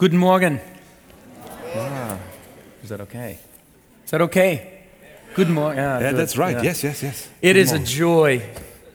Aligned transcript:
Guten 0.00 0.16
Morgen. 0.16 0.60
Ah, 1.76 2.16
is 2.82 2.88
that 2.88 3.02
okay? 3.02 3.36
Is 4.02 4.10
that 4.12 4.22
okay? 4.22 4.62
Good 5.36 5.50
morning. 5.50 5.76
Yeah, 5.78 6.00
Yeah, 6.00 6.12
that's 6.16 6.38
right. 6.38 6.56
Yeah. 6.56 6.62
Yes, 6.70 6.82
yes, 6.82 7.02
yes. 7.02 7.28
It 7.42 7.52
Good 7.52 7.56
is 7.56 7.70
a 7.72 7.74
morning. 7.74 7.86
joy, 7.86 8.42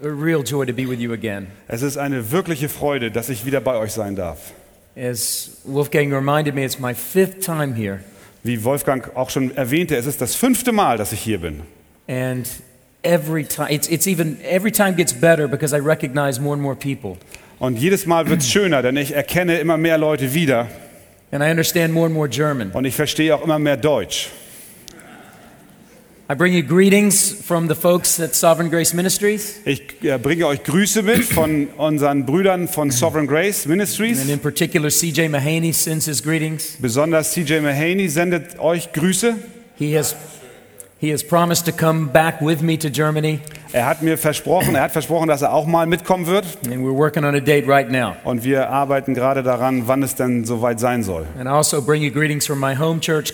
a 0.04 0.10
real 0.10 0.42
joy 0.42 0.66
to 0.66 0.74
be 0.74 0.88
with 0.88 1.00
you 1.00 1.14
again. 1.14 1.48
Es 1.68 1.84
ist 1.84 1.98
eine 1.98 2.32
wirkliche 2.32 2.70
Freude, 2.70 3.12
dass 3.12 3.30
ich 3.30 3.46
wieder 3.46 3.62
bei 3.62 3.76
euch 3.78 3.92
sein 3.92 4.16
darf. 4.16 4.52
As 4.98 5.62
Wolfgang 5.64 6.12
reminded 6.12 6.56
me, 6.56 6.64
it's 6.66 6.80
my 6.80 6.96
fifth 6.96 7.40
time 7.46 7.76
here. 7.76 8.00
Wie 8.44 8.64
Wolfgang 8.64 9.16
auch 9.16 9.30
schon 9.30 9.56
erwähnte, 9.56 9.96
es 9.98 10.08
ist 10.08 10.22
das 10.22 10.34
fünfte 10.34 10.72
Mal, 10.72 10.98
dass 10.98 11.12
ich 11.12 11.20
hier 11.20 11.38
bin. 11.40 11.62
And 12.08 12.48
every 13.04 13.44
time, 13.46 13.70
it's, 13.72 13.88
it's 13.90 14.08
even, 14.08 14.40
every 14.44 14.72
time 14.72 14.96
gets 14.96 15.14
better 15.14 15.48
because 15.48 15.72
I 15.72 15.80
recognize 15.80 16.42
more 16.42 16.54
and 16.56 16.64
more 16.64 16.76
people. 16.76 17.18
Und 17.60 17.78
jedes 17.78 18.08
Mal 18.08 18.28
wird 18.28 18.42
es 18.42 18.50
schöner, 18.52 18.82
denn 18.82 18.98
ich 18.98 19.14
erkenne 19.14 19.60
immer 19.60 19.78
mehr 19.78 20.00
Leute 20.00 20.34
wieder 20.34 20.68
And 21.36 21.44
I 21.44 21.50
understand 21.50 21.92
more 21.94 22.06
and 22.06 22.16
more 22.16 22.30
German. 22.30 22.72
und 22.72 22.86
ich 22.86 22.96
verstehe 22.96 23.36
auch 23.36 23.44
immer 23.44 23.60
mehr 23.60 23.76
Deutsch. 23.76 24.30
I 26.30 26.34
bring 26.34 26.54
you 26.54 26.64
greetings 26.64 27.34
from 27.46 27.68
the 27.68 27.76
folks 27.76 28.22
at 28.22 28.34
Sovereign 28.34 28.70
Grace 28.70 28.94
Ministries, 28.94 29.60
Ich 29.66 30.02
äh, 30.02 30.18
bringe 30.18 30.48
euch 30.48 30.64
Grüße 30.64 31.04
mit 31.04 31.26
von 31.26 31.68
unseren 31.78 32.26
Brüdern 32.26 32.70
von 32.70 32.90
Sovereign 32.90 33.28
Grace 33.28 33.64
and 33.66 33.68
Ministries. 33.68 34.30
in 34.30 34.40
particular, 34.40 34.90
CJ 34.90 35.28
Mahaney 35.28 35.74
sends 35.74 36.06
his 36.06 36.24
greetings. 36.24 36.78
Besonders 36.80 37.34
CJ 37.34 37.60
Mahaney 37.60 38.08
sendet 38.08 38.58
euch 38.58 38.94
Grüße. 38.94 39.36
He 39.78 39.94
has, 39.98 40.16
he 41.02 41.12
has 41.12 41.22
promised 41.22 41.66
to 41.66 41.74
come 41.74 42.08
back 42.14 42.40
with 42.40 42.62
me 42.62 42.78
to 42.78 42.90
Germany, 42.90 43.42
Er 43.76 43.86
hat 43.88 44.02
mir 44.02 44.18
versprochen, 44.18 44.74
er 44.76 44.84
hat 44.84 44.94
versprochen, 44.94 45.28
dass 45.28 45.42
er 45.42 45.52
auch 45.52 45.66
mal 45.66 45.86
mitkommen 45.86 46.28
wird. 46.28 46.46
and 46.66 46.78
we're 46.78 46.96
working 46.96 47.26
on 47.26 47.36
a 47.36 47.42
date 47.42 47.68
right 47.68 47.92
now. 47.92 48.16
Und 48.24 48.46
wir 48.46 48.70
arbeiten 48.70 49.14
gerade 49.14 49.44
daran, 49.44 49.86
wann 49.86 50.02
es 50.02 50.16
denn 50.16 50.46
soweit 50.46 50.80
sein 50.80 51.04
soll. 51.04 51.28
Also 51.38 51.82
church. 51.82 53.34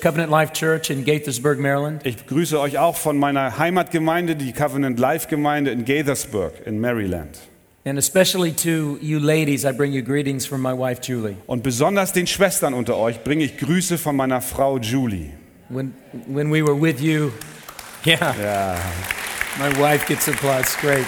Ich 2.03 2.25
grüße 2.25 2.59
euch 2.59 2.79
auch 2.79 2.95
von 2.95 3.19
meiner 3.19 3.59
Heimatgemeinde, 3.59 4.35
die 4.35 4.51
Covenant 4.51 4.97
Life 4.97 5.27
Gemeinde 5.29 5.69
in 5.69 5.85
Gaithersburg 5.85 6.53
in 6.65 6.79
Maryland. 6.81 7.37
And 7.85 7.99
especially 7.99 8.51
to 8.51 8.97
you 8.99 9.19
ladies, 9.19 9.63
I 9.63 9.71
bring 9.71 9.93
you 9.93 10.01
greetings 10.01 10.47
from 10.47 10.63
my 10.63 10.73
wife, 10.73 11.01
Julie. 11.03 11.35
Und 11.45 11.61
besonders 11.61 12.13
den 12.13 12.25
Schwestern 12.25 12.73
unter 12.73 12.97
euch 12.97 13.23
bringe 13.23 13.43
ich 13.43 13.59
Grüße 13.59 13.99
von 13.99 14.15
meiner 14.15 14.41
Frau 14.41 14.79
Julie. 14.79 15.33
When, 15.69 15.93
when 16.25 16.51
we 16.51 16.65
were 16.65 16.81
with 16.81 16.99
you, 16.99 17.29
yeah, 18.07 18.33
Ja, 18.41 18.75
my 19.59 19.69
wife 19.79 20.07
gets 20.07 20.27
applause, 20.27 20.75
great. 20.77 21.05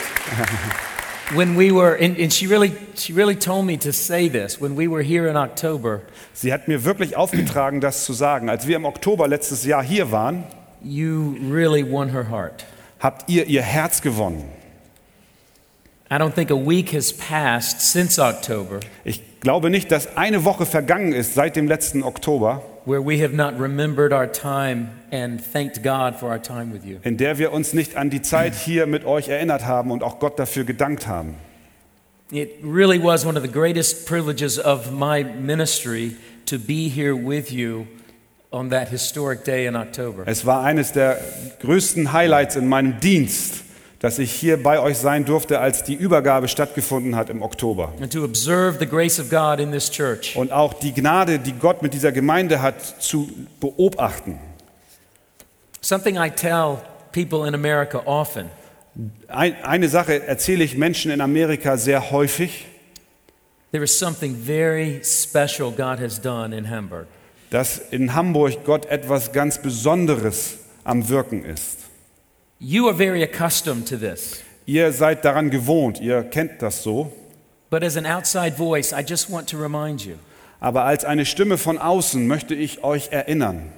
when 1.34 1.56
we 1.56 1.72
were, 1.72 1.96
and, 1.96 2.18
and 2.18 2.32
she, 2.32 2.48
really, 2.48 2.74
she 2.96 3.14
really 3.14 3.36
told 3.36 3.66
me 3.66 3.78
to 3.78 3.92
say 3.94 4.28
this, 4.28 4.60
when 4.60 4.76
we 4.76 4.88
were 4.88 5.02
here 5.02 5.28
in 5.28 5.36
October, 5.38 6.02
sie 6.34 6.52
hat 6.52 6.68
mir 6.68 6.84
wirklich 6.84 7.16
aufgetragen, 7.16 7.80
das 7.82 8.06
zu 8.06 8.14
sagen. 8.14 8.50
Als 8.50 8.68
wir 8.68 8.76
im 8.76 8.86
Oktober 8.86 9.28
letztes 9.28 9.66
Jahr 9.66 9.84
hier 9.84 10.12
waren, 10.12 10.44
you 10.84 11.38
really 11.50 11.84
won 11.84 12.10
her 12.10 12.30
heart. 12.30 12.66
habt 13.00 13.30
ihr 13.30 13.46
ihr 13.46 13.62
Herz 13.62 14.02
gewonnen. 14.02 14.44
I 16.12 16.16
don't 16.16 16.34
think 16.36 16.52
a 16.52 16.56
week 16.56 16.94
has 16.94 17.12
passed 17.12 17.82
since 17.82 18.20
October 18.22 18.82
Ich 19.04 19.40
glaube 19.40 19.70
nicht, 19.70 19.92
dass 19.92 20.16
eine 20.16 20.46
Woche 20.46 20.66
vergangen 20.66 21.12
ist 21.12 21.34
seit 21.34 21.56
dem 21.56 21.68
letzten 21.68 22.04
Oktober, 22.04 22.62
in 22.86 23.38
der 27.18 27.38
wir 27.38 27.54
uns 27.54 27.74
nicht 27.74 27.96
an 27.96 28.10
die 28.10 28.22
Zeit 28.22 28.56
hier 28.56 28.88
mit 28.88 29.06
euch 29.06 29.30
erinnert 29.30 29.66
haben 29.66 29.92
und 29.92 30.04
auch 30.04 30.20
Gott 30.20 30.40
dafür 30.40 30.64
gedankt 30.64 31.08
haben. 31.08 31.36
It 32.32 32.52
really 32.64 33.04
was 33.04 33.26
one 33.26 33.38
of 33.38 33.44
the 33.44 33.52
greatest 33.52 34.08
privileges 34.08 34.58
of 34.58 34.92
my 34.92 35.24
ministry 35.24 36.16
to 36.48 36.58
be 36.58 36.90
here 36.90 37.16
with 37.16 37.52
you 37.52 37.86
on 38.52 38.70
that 38.70 38.90
historic 38.90 39.44
day 39.44 39.68
in 39.68 39.76
October. 39.76 40.24
Es 40.26 40.46
war 40.46 40.64
eines 40.64 40.94
der 40.94 41.20
größten 41.62 42.14
Highlights 42.14 42.56
in 42.56 42.68
meinem 42.68 43.00
Dienst, 43.00 43.64
dass 44.04 44.20
ich 44.20 44.34
hier 44.34 44.62
bei 44.62 44.82
euch 44.82 44.98
sein 44.98 45.24
durfte, 45.24 45.62
als 45.62 45.86
die 45.86 45.94
Übergabe 45.94 46.50
stattgefunden 46.50 47.16
hat 47.16 47.30
im 47.30 47.42
Oktober. 47.42 47.94
And 48.02 48.12
to 48.12 48.26
observe 48.26 48.78
the 48.78 48.86
grace 48.86 49.18
of 49.18 49.30
God 49.30 49.62
in 49.62 49.72
this 49.72 49.90
church. 49.90 50.36
Und 50.36 50.52
auch 50.52 50.74
die 50.74 50.94
Gnade, 50.94 51.40
die 51.40 51.54
Gott 51.54 51.82
mit 51.82 51.94
dieser 51.94 52.12
Gemeinde 52.12 52.62
hat, 52.62 53.02
zu 53.02 53.30
beobachten. 53.62 54.40
Something 55.80 56.18
I 56.18 56.30
tell 56.30 56.80
people 57.14 57.48
in 57.48 57.56
America 57.56 58.02
often 58.04 58.50
Ein, 59.30 59.56
eine 59.64 59.88
Sache 59.88 60.28
erzähle 60.28 60.66
ich 60.66 60.76
Menschen 60.76 61.10
in 61.10 61.22
Amerika 61.22 61.78
sehr 61.78 62.12
häufig, 62.12 62.66
there 63.72 63.86
is 63.86 63.98
something 63.98 64.36
very 64.36 65.02
special 65.02 65.72
God 65.72 66.02
has 66.02 66.20
done 66.20 66.54
in 66.54 66.70
Hamburg. 66.70 67.08
dass 67.52 67.78
in 67.78 68.14
Hamburg 68.14 68.66
Gott 68.66 68.86
etwas 68.88 69.32
ganz 69.32 69.62
Besonderes 69.62 70.58
am 70.84 71.08
Wirken 71.08 71.46
ist. 71.46 71.83
You 72.66 72.88
are 72.88 72.94
very 72.94 73.24
accustomed 73.24 73.90
to 73.90 73.98
this. 73.98 74.42
Ihr 74.66 74.94
seid 74.94 75.26
daran 75.26 75.50
gewohnt, 75.50 76.00
ihr 76.00 76.24
kennt 76.24 76.62
das 76.62 76.82
so, 76.82 77.12
But 77.70 77.84
as 77.84 77.98
an 77.98 78.06
outside 78.06 78.56
voice, 78.56 78.94
I 78.94 79.04
just 79.06 79.30
want 79.30 79.50
to 79.50 79.58
remind 79.58 80.06
you 80.06 80.14
aber 80.62 80.86
als 80.86 81.04
eine 81.04 81.26
Stimme 81.26 81.58
von 81.58 81.78
außen 81.78 82.26
möchte 82.26 82.56
ich 82.56 82.86
euch 82.86 83.10
erinnern, 83.12 83.74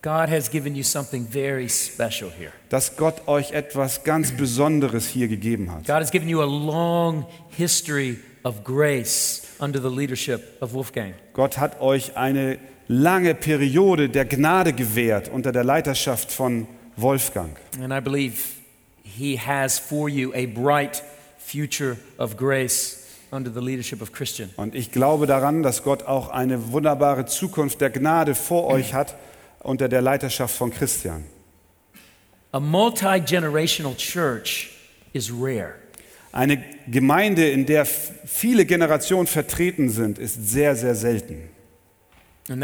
God 0.00 0.30
has 0.30 0.50
given 0.50 0.74
you 0.74 0.82
something 0.82 1.28
very 1.28 1.68
special 1.68 2.30
here. 2.38 2.52
dass 2.70 2.96
Gott 2.96 3.28
euch 3.28 3.52
etwas 3.52 4.02
ganz 4.02 4.32
Besonderes 4.32 5.08
hier 5.08 5.28
gegeben 5.28 5.70
hat. 5.70 5.80
God 5.84 5.96
has 5.96 6.10
given 6.10 6.30
you 6.30 6.40
a 6.40 6.46
long 6.46 7.26
history 7.50 8.16
of 8.44 8.64
grace 8.64 9.42
under 9.58 9.78
the 9.78 9.94
leadership 9.94 10.40
of 10.62 10.72
Wolfgang. 10.72 11.12
Gott 11.34 11.58
hat 11.58 11.82
euch 11.82 12.16
eine 12.16 12.56
lange 12.88 13.34
Periode 13.34 14.08
der 14.08 14.24
Gnade 14.24 14.72
gewährt 14.72 15.28
unter 15.28 15.52
der 15.52 15.64
Leiterschaft 15.64 16.32
von 16.32 16.60
Wolfgang. 16.60 16.81
And 16.96 17.92
I 17.92 18.00
believe 18.00 18.60
He 19.02 19.36
has 19.36 19.78
for 19.78 20.08
you 20.08 20.32
a 20.34 20.46
bright 20.46 21.02
future 21.38 21.96
of 22.18 22.36
grace 22.36 23.02
under 23.32 23.50
the 23.50 23.60
leadership 23.60 24.02
of 24.02 24.12
Christian. 24.12 24.50
Und 24.56 24.74
ich 24.74 24.92
glaube 24.92 25.26
daran, 25.26 25.62
dass 25.62 25.82
Gott 25.82 26.04
auch 26.04 26.28
eine 26.28 26.72
wunderbare 26.72 27.26
Zukunft 27.26 27.80
der 27.80 27.90
Gnade 27.90 28.34
vor 28.34 28.66
euch 28.66 28.94
hat 28.94 29.16
unter 29.60 29.88
der 29.88 30.02
Leiterschaft 30.02 30.54
von 30.54 30.70
Christian. 30.70 31.24
A 32.52 32.60
multi 32.60 33.20
generational 33.20 33.96
church 33.96 34.70
is 35.12 35.30
rare. 35.32 35.74
Eine 36.32 36.62
Gemeinde, 36.86 37.48
in 37.50 37.66
der 37.66 37.84
viele 37.84 38.64
Generationen 38.64 39.26
vertreten 39.26 39.90
sind, 39.90 40.18
ist 40.18 40.50
sehr, 40.50 40.76
sehr 40.76 40.94
selten. 40.94 41.51
Und 42.48 42.60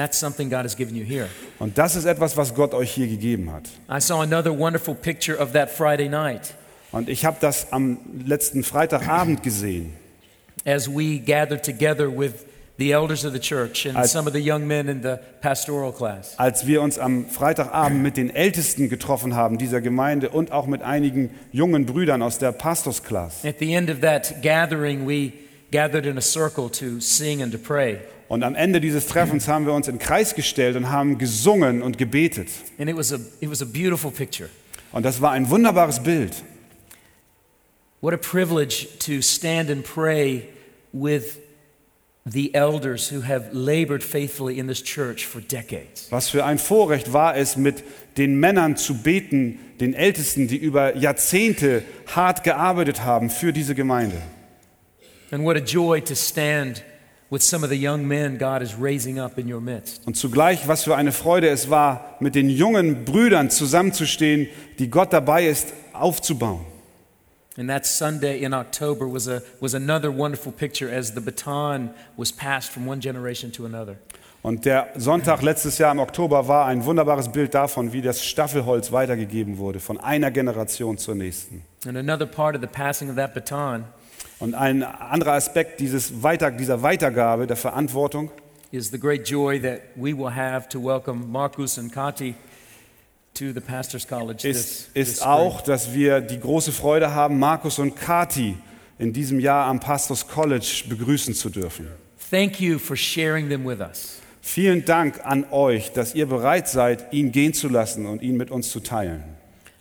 das 1.79 1.97
ist 1.97 2.05
etwas, 2.05 2.37
was 2.37 2.55
Gott 2.55 2.75
euch 2.75 2.91
hier 2.91 3.07
gegeben 3.07 3.53
hat. 3.53 3.69
I 3.91 4.01
saw 4.01 4.21
another 4.23 4.57
wonderful 4.59 4.95
picture 4.95 5.39
of 5.39 5.53
that 5.53 5.71
Friday 5.71 6.09
night 6.09 6.55
Und 6.91 7.09
ich 7.09 7.25
habe 7.25 7.37
das 7.41 7.73
am 7.73 7.99
letzten 8.27 8.65
Freitagabend 8.65 9.43
gesehen, 9.43 9.93
as 10.65 10.89
we 10.89 11.19
gathered 11.19 11.63
together 11.65 12.09
with 12.11 12.33
the 12.79 12.91
elders 12.93 13.25
of 13.25 13.33
the 13.33 13.39
church 13.39 13.87
and 13.87 13.97
Als- 13.97 14.11
some 14.13 14.27
of 14.29 14.35
the 14.35 14.41
young 14.41 14.67
men 14.67 14.89
in 14.89 15.03
the 15.03 15.17
pastoral 15.41 15.93
class. 15.93 16.35
als 16.39 16.67
wir 16.67 16.81
uns 16.83 16.99
am 16.99 17.27
Freitagabend 17.27 18.03
mit 18.03 18.17
den 18.17 18.31
Ältesten 18.35 18.89
getroffen 18.89 19.35
haben 19.37 19.59
dieser 19.59 19.81
Gemeinde 19.81 20.31
und 20.31 20.51
auch 20.51 20.67
mit 20.67 20.83
einigen 20.83 21.31
jungen 21.53 21.87
Brüdern 21.87 22.23
aus 22.23 22.39
der 22.39 22.51
Pastorsklasse. 22.53 23.47
At 23.49 23.57
the 23.61 23.73
end 23.75 23.91
of 23.91 24.01
that 24.01 24.43
gathering, 24.43 25.07
we 25.07 25.33
gathered 25.71 26.07
in 26.07 26.17
a 26.19 26.23
circle 26.23 26.69
to 26.71 26.99
sing 27.01 27.43
and 27.43 27.53
to 27.53 27.59
pray. 27.59 27.99
Und 28.29 28.43
am 28.43 28.55
Ende 28.55 28.81
dieses 28.81 29.07
Treffens 29.07 29.49
haben 29.49 29.65
wir 29.65 29.73
uns 29.73 29.89
in 29.89 29.99
Kreis 29.99 30.35
gestellt 30.35 30.77
und 30.77 30.91
haben 30.91 31.17
gesungen 31.17 31.83
und 31.83 31.97
gebetet. 31.97 32.49
And 32.79 32.89
it 32.89 32.97
was 32.97 33.13
a, 33.13 33.19
it 33.41 33.51
was 33.51 33.63
a 33.63 33.65
beautiful 33.65 34.11
picture. 34.11 34.51
Und 34.93 35.05
das 35.05 35.21
war 35.21 35.33
ein 35.33 35.49
wunderbares 35.49 36.03
Bild. 36.03 36.33
What 38.01 38.15
a 38.15 38.19
privilege 38.19 38.87
to 39.01 39.23
stand 39.23 39.71
and 39.71 39.83
pray 39.83 40.45
with 40.93 41.39
the 42.25 42.55
elders 42.55 43.11
who 43.11 43.23
have 43.23 43.49
labored 43.53 44.05
faithfully 44.05 44.59
in 44.59 44.69
this 44.69 44.83
church 44.83 45.27
for 45.27 45.41
decades. 45.41 46.09
Was 46.11 46.29
für 46.29 46.45
ein 46.45 46.59
Vorrecht 46.59 47.13
war 47.13 47.35
es, 47.35 47.57
mit 47.57 47.83
den 48.19 48.39
Männern 48.39 48.77
zu 48.77 48.95
beten, 48.95 49.59
den 49.81 49.95
Ältesten, 49.95 50.49
die 50.49 50.57
über 50.57 50.97
Jahrzehnte 50.97 51.83
hart 52.15 52.45
gearbeitet 52.45 53.03
haben 53.05 53.31
für 53.31 53.53
diese 53.53 53.75
Gemeinde. 53.75 54.17
And 55.31 55.45
what 55.45 55.57
a 55.57 55.61
joy 55.61 56.01
to 56.03 56.15
stand 56.15 56.83
with 57.31 57.43
some 57.43 57.65
of 57.65 57.71
the 57.71 57.77
young 57.77 58.07
men 58.07 58.39
God 58.39 58.63
is 58.63 58.75
raising 58.79 59.19
up 59.19 59.39
in 59.39 59.53
your 59.53 59.61
midst. 59.61 60.07
Und 60.07 60.17
zugleich, 60.17 60.67
was 60.67 60.85
für 60.85 60.97
eine 60.97 61.13
Freude 61.13 61.49
es 61.49 61.71
war, 61.71 62.17
mit 62.21 62.35
den 62.35 62.49
jungen 62.49 63.05
Brüdern 63.05 63.51
zusammenzustehen, 63.51 64.49
die 64.79 64.89
Gott 64.91 65.13
dabei 65.13 65.47
ist, 65.47 65.73
aufzubauen. 65.93 66.65
And 67.59 67.69
that 67.69 67.87
Sunday 67.87 68.45
in 68.45 68.55
October 68.55 69.13
was, 69.13 69.27
a, 69.27 69.43
was 69.61 69.75
another 69.75 70.17
wonderful 70.17 70.53
picture 70.53 70.89
as 70.89 71.13
the 71.15 71.21
baton 71.21 71.91
was 72.17 72.33
passed 72.33 72.71
from 72.71 72.87
one 72.87 73.01
generation 73.01 73.51
to 73.53 73.67
another. 73.67 73.97
Und 74.43 74.65
der 74.65 74.91
Sonntag 74.97 75.43
letztes 75.43 75.79
Jahr 75.79 75.91
im 75.91 75.99
Oktober 75.99 76.47
war 76.47 76.67
ein 76.67 76.85
wunderbares 76.85 77.31
Bild 77.33 77.55
davon, 77.55 77.93
wie 77.93 78.01
das 78.01 78.25
Staffelholz 78.25 78.93
weitergegeben 78.93 79.59
wurde, 79.59 79.81
von 79.81 79.99
einer 79.99 80.31
Generation 80.31 80.97
zur 80.97 81.17
nächsten. 81.17 81.65
And 81.85 81.97
another 81.97 82.27
part 82.27 82.55
of 82.55 82.61
the 82.61 82.69
passing 82.69 83.11
of 83.11 83.17
that 83.17 83.35
baton 83.35 83.85
Und 84.41 84.55
ein 84.55 84.85
anderer 84.85 85.33
Aspekt 85.33 85.81
dieses 85.81 86.23
Weiter, 86.23 86.51
dieser 86.51 86.83
Weitergabe, 86.83 87.47
der 87.47 87.57
Verantwortung, 87.57 88.31
is 88.71 88.91
the 88.91 88.99
great 88.99 89.27
joy 89.29 89.59
that 89.61 89.81
we 89.97 90.17
will 90.17 90.35
have 90.35 90.69
to 90.69 90.79
welcome 90.79 91.27
Marcus 91.27 91.79
and 91.79 91.91
Kati 91.93 92.35
to 93.35 93.53
the 93.53 93.61
Pastor's 93.61 94.07
College 94.07 94.43
this, 94.43 94.57
ist, 94.59 94.95
this 94.95 95.09
ist 95.09 95.17
spring. 95.19 95.31
auch, 95.31 95.61
dass 95.63 95.95
wir 95.95 96.21
die 96.21 96.39
große 96.39 96.73
Freude 96.73 97.15
haben, 97.15 97.39
Markus 97.39 97.79
und 97.79 97.97
Kati 97.97 98.57
in 98.99 99.13
diesem 99.13 99.41
Jahr 99.41 99.67
am 99.67 99.81
Pastors 99.81 100.27
College 100.29 100.85
begrüßen 100.89 101.35
zu 101.35 101.49
dürfen. 101.49 101.89
Thank 102.31 102.61
you 102.61 102.79
for 102.79 102.97
sharing 102.97 103.49
them 103.49 103.65
with 103.67 103.81
us. 103.81 104.21
Vielen 104.43 104.85
Dank 104.85 105.25
an 105.25 105.47
euch, 105.51 105.93
dass 105.93 106.15
ihr 106.15 106.27
bereit 106.27 106.69
seid, 106.69 107.13
ihn 107.13 107.33
gehen 107.33 107.55
zu 107.55 107.69
lassen 107.69 108.07
und 108.07 108.23
ihn 108.23 108.37
mit 108.37 108.51
uns 108.51 108.71
zu 108.71 108.81
teilen. 108.81 109.25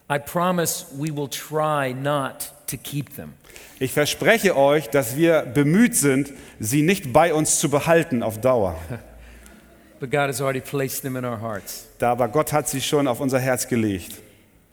I 0.09 0.17
promise 0.17 0.85
we 0.97 1.13
will 1.13 1.27
try 1.27 1.93
not 1.93 2.53
to 2.67 2.77
keep 2.77 3.15
them. 3.15 3.33
Ich 3.79 3.93
verspreche 3.93 4.57
euch, 4.57 4.89
dass 4.89 5.15
wir 5.15 5.41
bemüht 5.41 5.95
sind, 5.95 6.33
sie 6.59 6.81
nicht 6.81 7.13
bei 7.13 7.33
uns 7.33 7.59
zu 7.59 7.69
behalten 7.69 8.23
auf 8.23 8.41
Dauer. 8.41 8.75
But 9.99 10.11
God 10.11 10.27
has 10.29 10.41
already 10.41 10.61
placed 10.61 11.01
them 11.01 11.15
in 11.15 11.25
our 11.25 11.41
hearts. 11.41 11.87
Da 11.97 12.11
aber 12.11 12.27
Gott 12.27 12.53
hat 12.53 12.69
sie 12.69 12.81
schon 12.81 13.07
auf 13.07 13.19
unser 13.19 13.39
Herz 13.39 13.67
gelegt. 13.67 14.21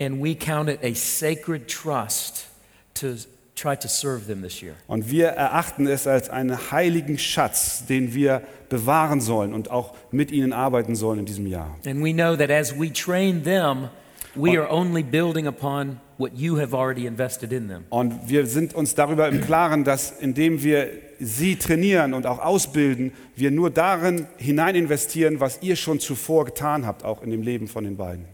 And 0.00 0.22
we 0.22 0.34
count 0.34 0.68
it 0.68 0.80
a 0.82 0.94
sacred 0.94 1.68
trust 1.68 2.46
to 2.94 3.14
try 3.54 3.76
to 3.76 3.88
serve 3.88 4.26
them 4.26 4.42
this 4.42 4.60
year. 4.60 4.74
Und 4.86 5.10
wir 5.10 5.28
erachten 5.28 5.86
es 5.86 6.06
als 6.06 6.28
einen 6.28 6.70
heiligen 6.70 7.18
Schatz, 7.18 7.86
den 7.86 8.12
wir 8.12 8.42
bewahren 8.68 9.20
sollen 9.20 9.54
und 9.54 9.70
auch 9.70 9.94
mit 10.10 10.30
ihnen 10.30 10.52
arbeiten 10.52 10.96
sollen 10.96 11.20
in 11.20 11.26
diesem 11.26 11.46
Jahr. 11.46 11.76
And 11.86 12.04
we 12.04 12.12
know 12.12 12.36
that 12.36 12.50
as 12.50 12.78
we 12.78 12.92
train 12.92 13.44
them, 13.44 13.88
we 14.36 14.58
are 14.58 14.68
only 14.70 15.02
building 15.02 15.46
upon 15.46 16.00
what 16.18 16.36
you 16.36 16.56
have 16.56 16.74
already 16.74 17.06
invested 17.06 17.52
in 17.52 17.68
them. 17.68 17.84
Und 17.90 18.28
wir 18.28 18.46
sind 18.46 18.74
uns 18.74 18.94
darüber 18.94 19.28
im 19.28 19.40
Klaren, 19.40 19.84
dass 19.84 20.10
indem 20.10 20.62
wir 20.62 20.90
sie 21.18 21.56
trainieren 21.56 22.14
und 22.14 22.26
auch 22.26 22.38
ausbilden, 22.38 23.12
wir 23.36 23.50
nur 23.50 23.70
darin 23.70 24.26
hinein 24.36 24.74
investieren, 24.74 25.40
was 25.40 25.62
ihr 25.62 25.76
schon 25.76 26.00
zuvor 26.00 26.44
getan 26.44 26.86
habt, 26.86 27.04
auch 27.04 27.22
in 27.22 27.30
dem 27.30 27.42
Leben 27.42 27.68
von 27.68 27.84
den 27.84 27.96
beiden. 27.96 28.24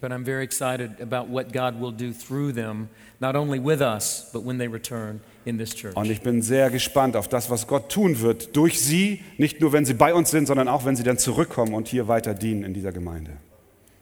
But 0.00 0.12
I'm 0.12 0.24
very 0.24 0.44
excited 0.44 1.00
about 1.00 1.32
what 1.32 1.50
God 1.50 1.80
will 1.80 1.90
do 1.90 2.12
through 2.12 2.52
them, 2.52 2.88
not 3.20 3.36
only 3.36 3.58
with 3.58 3.80
us, 3.80 4.28
but 4.34 4.44
when 4.44 4.58
they 4.58 4.68
return 4.68 5.20
in 5.46 5.56
this 5.56 5.74
church. 5.74 5.96
Und 5.96 6.10
ich 6.10 6.20
bin 6.20 6.42
sehr 6.42 6.68
gespannt 6.68 7.16
auf 7.16 7.26
das, 7.26 7.48
was 7.48 7.66
Gott 7.66 7.90
tun 7.90 8.20
wird 8.20 8.54
durch 8.54 8.78
sie, 8.80 9.22
nicht 9.38 9.62
nur 9.62 9.72
wenn 9.72 9.86
sie 9.86 9.94
bei 9.94 10.12
uns 10.12 10.30
sind, 10.30 10.46
sondern 10.46 10.68
auch 10.68 10.84
wenn 10.84 10.94
sie 10.94 11.04
dann 11.04 11.16
zurückkommen 11.16 11.72
und 11.72 11.88
hier 11.88 12.06
weiter 12.06 12.34
dienen 12.34 12.64
in 12.64 12.74
dieser 12.74 12.92
Gemeinde. 12.92 13.38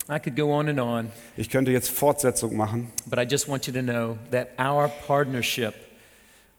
I 0.09 0.19
could 0.19 0.37
go 0.37 0.53
on 0.53 0.69
and 0.69 0.81
on, 0.81 1.11
Ich 1.37 1.49
könnte 1.49 1.71
jetzt 1.71 1.91
Fortsetzung 1.91 2.57
machen, 2.57 2.91
but 3.07 3.19
I 3.19 3.27
just 3.29 3.49
want 3.49 3.67
you 3.67 3.73
to 3.73 3.83
know 3.83 4.19
that 4.31 4.49
our 4.59 4.89
partnership 5.07 5.75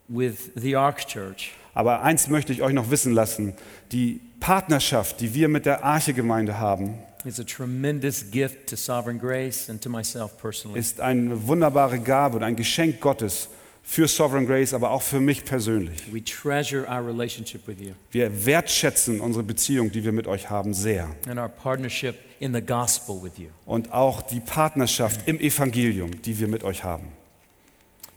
with 0.08 0.52
the 0.56 0.76
Ark 0.76 1.08
Church 1.08 1.52
aber 1.74 2.02
eins 2.04 2.28
möchte 2.28 2.54
ich 2.54 2.62
euch 2.62 2.74
noch 2.74 2.92
wissen 2.92 3.14
lassen. 3.14 3.54
Die 3.92 4.22
Partnerschaft, 4.40 5.22
die 5.22 5.34
wir 5.34 5.48
mit 5.50 5.66
der 5.66 5.84
Arche-Gemeinde 5.84 6.60
haben, 6.60 7.00
is 7.26 7.40
a 7.40 7.44
tremendous 7.44 8.30
gift 8.32 8.68
to 8.68 8.76
Sovereign 8.76 9.18
Grace 9.18 9.70
and 9.70 9.82
to 9.82 9.90
myself 9.90 10.38
personally. 10.38 10.80
ist 10.80 11.00
eine 11.00 11.48
wunderbare 11.48 12.00
Gabe 12.00 12.38
und 12.38 12.44
ein 12.44 12.56
Geschenk 12.56 13.00
Gottes 13.00 13.48
für 13.86 14.08
Sovereign 14.08 14.48
Grace, 14.48 14.74
aber 14.74 14.92
auch 14.92 15.02
für 15.02 15.20
mich 15.20 15.44
persönlich. 15.46 16.12
We 16.12 16.24
treasure 16.24 16.88
our 16.88 17.06
relationship 17.06 17.68
with 17.68 17.78
you 17.80 17.92
Wir 18.12 18.46
wertschätzen 18.46 19.20
unsere 19.20 19.44
Beziehung, 19.44 19.92
die 19.92 20.04
wir 20.04 20.12
mit 20.14 20.26
euch 20.26 20.50
haben, 20.50 20.74
sehr. 20.74 21.10
and 21.28 21.38
our 21.40 21.50
partnership 21.50 22.16
in 22.40 22.54
the 22.54 22.62
gospel 22.62 23.22
with 23.22 23.34
you. 23.38 23.50
Und 23.66 23.92
auch 23.94 24.22
die 24.22 24.40
Partnerschaft 24.40 25.28
im 25.28 25.40
Evangelium, 25.40 26.22
die 26.22 26.40
wir 26.40 26.48
mit 26.48 26.64
euch 26.64 26.84
haben. 26.84 27.08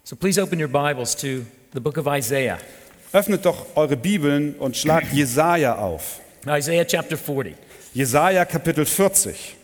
So 0.04 0.14
please 0.16 0.40
open 0.40 0.60
your 0.62 0.68
Bibles 0.68 1.16
to 1.16 1.44
the 1.74 1.80
book 1.80 1.98
of 1.98 2.06
Isaiah, 2.06 2.58
Öffnet 3.12 3.44
doch 3.44 3.66
eure 3.76 3.96
Bibeln 3.96 4.54
und 4.56 4.76
schlagt 4.76 5.12
Jesaja 5.12 5.76
auf. 5.78 6.20
Isaiah 6.46 6.84
chapter 6.84 7.16
40. 7.16 7.54
Jesaja 7.94 8.44
Kapitel 8.44 8.84
40. 8.84 9.56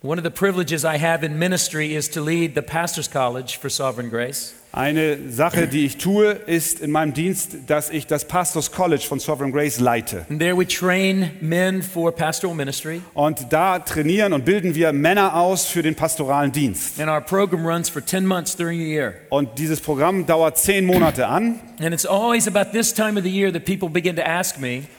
One 0.00 0.16
of 0.16 0.22
the 0.22 0.30
privileges 0.30 0.84
I 0.84 0.98
have 0.98 1.24
in 1.24 1.40
ministry 1.40 1.96
is 1.96 2.08
to 2.10 2.20
lead 2.20 2.54
the 2.54 2.62
Pastor's 2.62 3.08
College 3.08 3.56
for 3.56 3.68
Sovereign 3.68 4.10
Grace. 4.10 4.54
Eine 4.70 5.30
Sache, 5.30 5.66
die 5.66 5.86
ich 5.86 5.96
tue, 5.96 6.26
ist 6.32 6.80
in 6.80 6.90
meinem 6.90 7.14
Dienst, 7.14 7.56
dass 7.68 7.88
ich 7.88 8.06
das 8.06 8.26
Pastors 8.28 8.70
College 8.70 9.02
von 9.08 9.18
Sovereign 9.18 9.50
Grace 9.50 9.80
leite. 9.80 10.26
And 10.28 10.38
there 10.38 10.56
we 10.58 10.66
train 10.66 11.30
men 11.40 11.82
for 11.82 12.12
pastoral 12.14 12.54
ministry. 12.54 13.00
Und 13.14 13.50
da 13.50 13.78
trainieren 13.78 14.34
und 14.34 14.44
bilden 14.44 14.74
wir 14.74 14.92
Männer 14.92 15.34
aus 15.36 15.64
für 15.64 15.82
den 15.82 15.94
pastoralen 15.94 16.52
Dienst. 16.52 17.00
And 17.00 17.08
our 17.08 17.22
program 17.22 17.66
runs 17.66 17.88
for 17.88 18.04
10 18.04 18.26
months 18.26 18.54
during 18.54 18.78
the 18.78 18.86
year. 18.86 19.14
Und 19.30 19.58
dieses 19.58 19.80
Programm 19.80 20.26
dauert 20.26 20.58
zehn 20.58 20.84
Monate 20.84 21.26
an. 21.26 21.54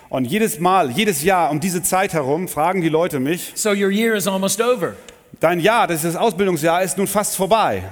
Und 0.10 0.26
jedes 0.26 0.60
Mal, 0.60 0.90
jedes 0.92 1.24
Jahr 1.24 1.52
um 1.52 1.60
diese 1.60 1.84
Zeit 1.84 2.14
herum 2.14 2.48
fragen 2.48 2.82
die 2.82 2.90
Leute 2.90 3.20
mich, 3.20 3.52
So 3.54 3.70
your 3.70 3.92
year 3.92 4.16
is 4.16 4.28
almost 4.28 4.60
over. 4.62 4.96
dein 5.40 5.60
Jahr, 5.60 5.86
das 5.86 6.04
ist 6.04 6.16
das 6.16 6.22
Ausbildungsjahr, 6.22 6.82
ist 6.82 6.98
nun 6.98 7.06
fast 7.06 7.36
vorbei. 7.36 7.84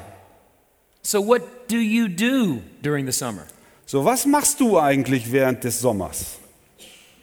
So 1.08 1.22
what 1.22 1.70
do 1.70 1.78
you 1.78 2.10
do 2.10 2.62
during 2.82 3.06
the 3.06 3.14
summer? 3.14 3.48
So, 3.86 4.04
was 4.04 4.26
machst 4.26 4.60
du 4.60 4.78
eigentlich 4.78 5.32
während 5.32 5.64
des 5.64 5.80
Sommers? 5.80 6.38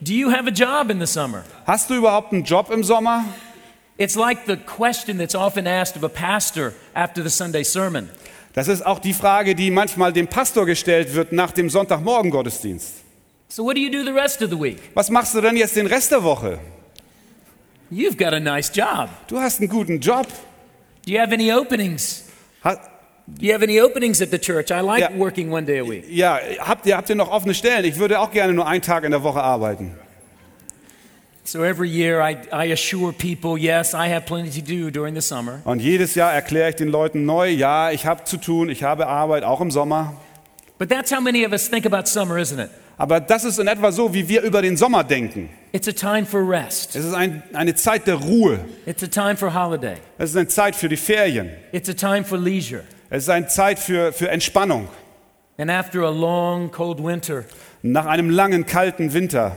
Do 0.00 0.14
you 0.14 0.30
have 0.30 0.46
a 0.46 0.50
job 0.50 0.90
in 0.90 0.98
the 0.98 1.06
summer? 1.06 1.44
Hast 1.66 1.90
du 1.90 1.94
überhaupt 1.94 2.32
einen 2.32 2.44
Job 2.44 2.70
im 2.70 2.82
Sommer? 2.82 3.26
It's 3.98 4.16
like 4.16 4.46
the 4.46 4.56
question 4.56 5.18
that's 5.18 5.34
often 5.34 5.66
asked 5.66 5.98
of 5.98 6.02
a 6.02 6.08
pastor 6.08 6.72
after 6.94 7.22
the 7.22 7.28
Sunday 7.28 7.62
sermon. 7.62 8.08
Das 8.54 8.68
ist 8.68 8.86
auch 8.86 9.00
die 9.00 9.12
Frage, 9.12 9.54
die 9.54 9.70
manchmal 9.70 10.14
dem 10.14 10.28
Pastor 10.28 10.64
gestellt 10.64 11.14
wird 11.14 11.32
nach 11.32 11.52
dem 11.52 11.68
Sonntagmorgen 11.68 12.30
Gottesdienst. 12.30 13.02
So 13.48 13.64
what 13.66 13.76
do 13.76 13.80
you 13.80 13.90
do 13.90 14.02
the 14.02 14.18
rest 14.18 14.40
of 14.40 14.48
the 14.48 14.58
week? 14.58 14.78
Was 14.94 15.10
machst 15.10 15.34
du 15.34 15.42
denn 15.42 15.58
jetzt 15.58 15.76
den 15.76 15.88
Rest 15.88 16.10
der 16.10 16.22
Woche? 16.22 16.58
You've 17.92 18.16
got 18.16 18.32
a 18.32 18.40
nice 18.40 18.74
job. 18.74 19.10
Du 19.28 19.38
hast 19.38 19.60
einen 19.60 19.68
guten 19.68 20.00
Job. 20.00 20.26
Do 21.04 21.12
you 21.12 21.20
have 21.20 21.34
any 21.34 21.52
openings? 21.52 22.24
Ha 22.64 22.93
Do 23.26 23.46
you 23.46 23.54
have 23.54 23.62
any 23.62 23.80
openings 23.80 24.20
at 24.20 24.30
the 24.30 24.38
church? 24.38 24.70
I 24.70 24.80
like 24.80 25.00
Yeah. 25.00 25.16
working 25.18 25.50
one 25.50 25.64
day 25.64 25.78
a 25.78 25.84
week. 25.84 26.04
ja, 26.10 26.38
habt 26.58 26.86
ihr, 26.86 26.96
habt 26.96 27.08
ihr 27.08 27.16
noch 27.16 27.30
offene 27.30 27.54
Stellen? 27.54 27.84
Ich 27.86 27.98
würde 27.98 28.20
auch 28.20 28.30
gerne 28.30 28.52
nur 28.52 28.66
einen 28.66 28.82
Tag 28.82 29.04
in 29.04 29.12
der 29.12 29.22
Woche 29.22 29.42
arbeiten. 29.42 29.92
So 31.46 31.62
every 31.62 31.88
year 31.88 32.20
I, 32.22 32.36
I 32.52 32.72
assure 32.72 33.12
people, 33.12 33.58
yes, 33.58 33.92
I 33.92 34.08
have 34.08 34.24
plenty 34.26 34.60
to 34.60 34.66
do 34.66 34.90
during 34.90 35.14
the 35.14 35.20
summer. 35.20 35.60
Und 35.64 35.80
jedes 35.80 36.14
Jahr 36.14 36.32
erkläre 36.32 36.70
ich 36.70 36.76
den 36.76 36.88
Leuten 36.88 37.26
neu, 37.26 37.48
ja, 37.50 37.90
ich 37.90 38.06
habe 38.06 38.24
zu 38.24 38.38
tun, 38.38 38.70
ich 38.70 38.82
habe 38.82 39.06
Arbeit, 39.06 39.42
auch 39.44 39.60
im 39.60 39.70
Sommer. 39.70 40.14
But 40.78 40.88
that's 40.88 41.10
how 41.12 41.20
many 41.20 41.44
of 41.46 41.52
us 41.52 41.68
think 41.70 41.84
about 41.86 42.06
summer, 42.06 42.36
isn't 42.38 42.58
it? 42.62 42.70
Aber 42.96 43.20
das 43.20 43.44
ist 43.44 43.58
in 43.58 43.66
etwa 43.66 43.90
so, 43.92 44.14
wie 44.14 44.26
wir 44.28 44.40
über 44.42 44.62
den 44.62 44.76
Sommer 44.76 45.04
denken. 45.04 45.50
It's 45.72 45.88
a 45.88 45.92
time 45.92 46.24
for 46.24 46.48
rest. 46.48 46.94
Es 46.96 47.04
ist 47.04 47.12
ein, 47.14 47.42
eine 47.52 47.74
Zeit 47.74 48.06
der 48.06 48.14
Ruhe. 48.16 48.60
It's 48.86 49.02
a 49.02 49.06
time 49.06 49.36
for 49.36 49.52
holiday. 49.52 49.96
Es 50.16 50.30
ist 50.30 50.36
eine 50.36 50.48
Zeit 50.48 50.76
für 50.76 50.88
die 50.88 50.96
Ferien. 50.96 51.50
It's 51.72 51.88
a 51.90 51.94
time 51.94 52.24
for 52.24 52.38
leisure. 52.38 52.84
Es 53.16 53.22
ist 53.24 53.28
eine 53.28 53.46
Zeit 53.46 53.78
für, 53.78 54.12
für 54.12 54.28
Entspannung. 54.28 54.88
And 55.56 55.70
after 55.70 56.02
a 56.02 56.10
long, 56.10 56.68
cold 56.72 56.98
winter, 57.00 57.44
Nach 57.82 58.06
einem 58.06 58.28
langen, 58.28 58.66
kalten 58.66 59.12
Winter, 59.12 59.54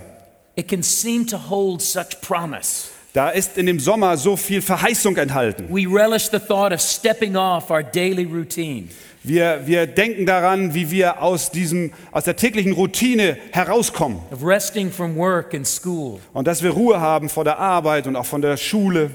it 0.55 0.67
can 0.67 0.83
seem 0.83 1.25
to 1.25 1.39
hold 1.49 1.81
such 1.81 2.21
promise. 2.21 2.89
da 3.13 3.29
ist 3.31 3.57
in 3.57 3.65
dem 3.65 3.79
Sommer 3.79 4.15
so 4.15 4.37
viel 4.37 4.61
Verheißung 4.61 5.17
enthalten. 5.17 5.65
We 5.69 5.87
relish 5.91 6.29
the 6.29 6.37
thought 6.37 6.71
of 6.71 6.79
stepping 6.81 7.35
off 7.35 7.71
our 7.71 7.81
daily 7.81 8.25
routine. 8.25 8.89
Wir, 9.23 9.61
wir 9.65 9.87
denken 9.87 10.27
daran, 10.27 10.75
wie 10.75 10.91
wir 10.91 11.23
aus, 11.23 11.49
diesem, 11.49 11.91
aus 12.11 12.25
der 12.25 12.35
täglichen 12.35 12.73
Routine 12.73 13.37
herauskommen. 13.53 14.19
of 14.31 14.43
resting 14.45 14.91
from 14.91 15.15
work 15.17 15.55
and 15.55 15.65
school, 15.67 16.19
Und 16.31 16.45
dass 16.47 16.61
wir 16.61 16.69
Ruhe 16.69 17.01
haben 17.01 17.27
vor 17.27 17.43
der 17.43 17.57
Arbeit 17.57 18.05
und 18.05 18.15
auch 18.17 18.25
von 18.27 18.43
der 18.43 18.55
Schule, 18.55 19.09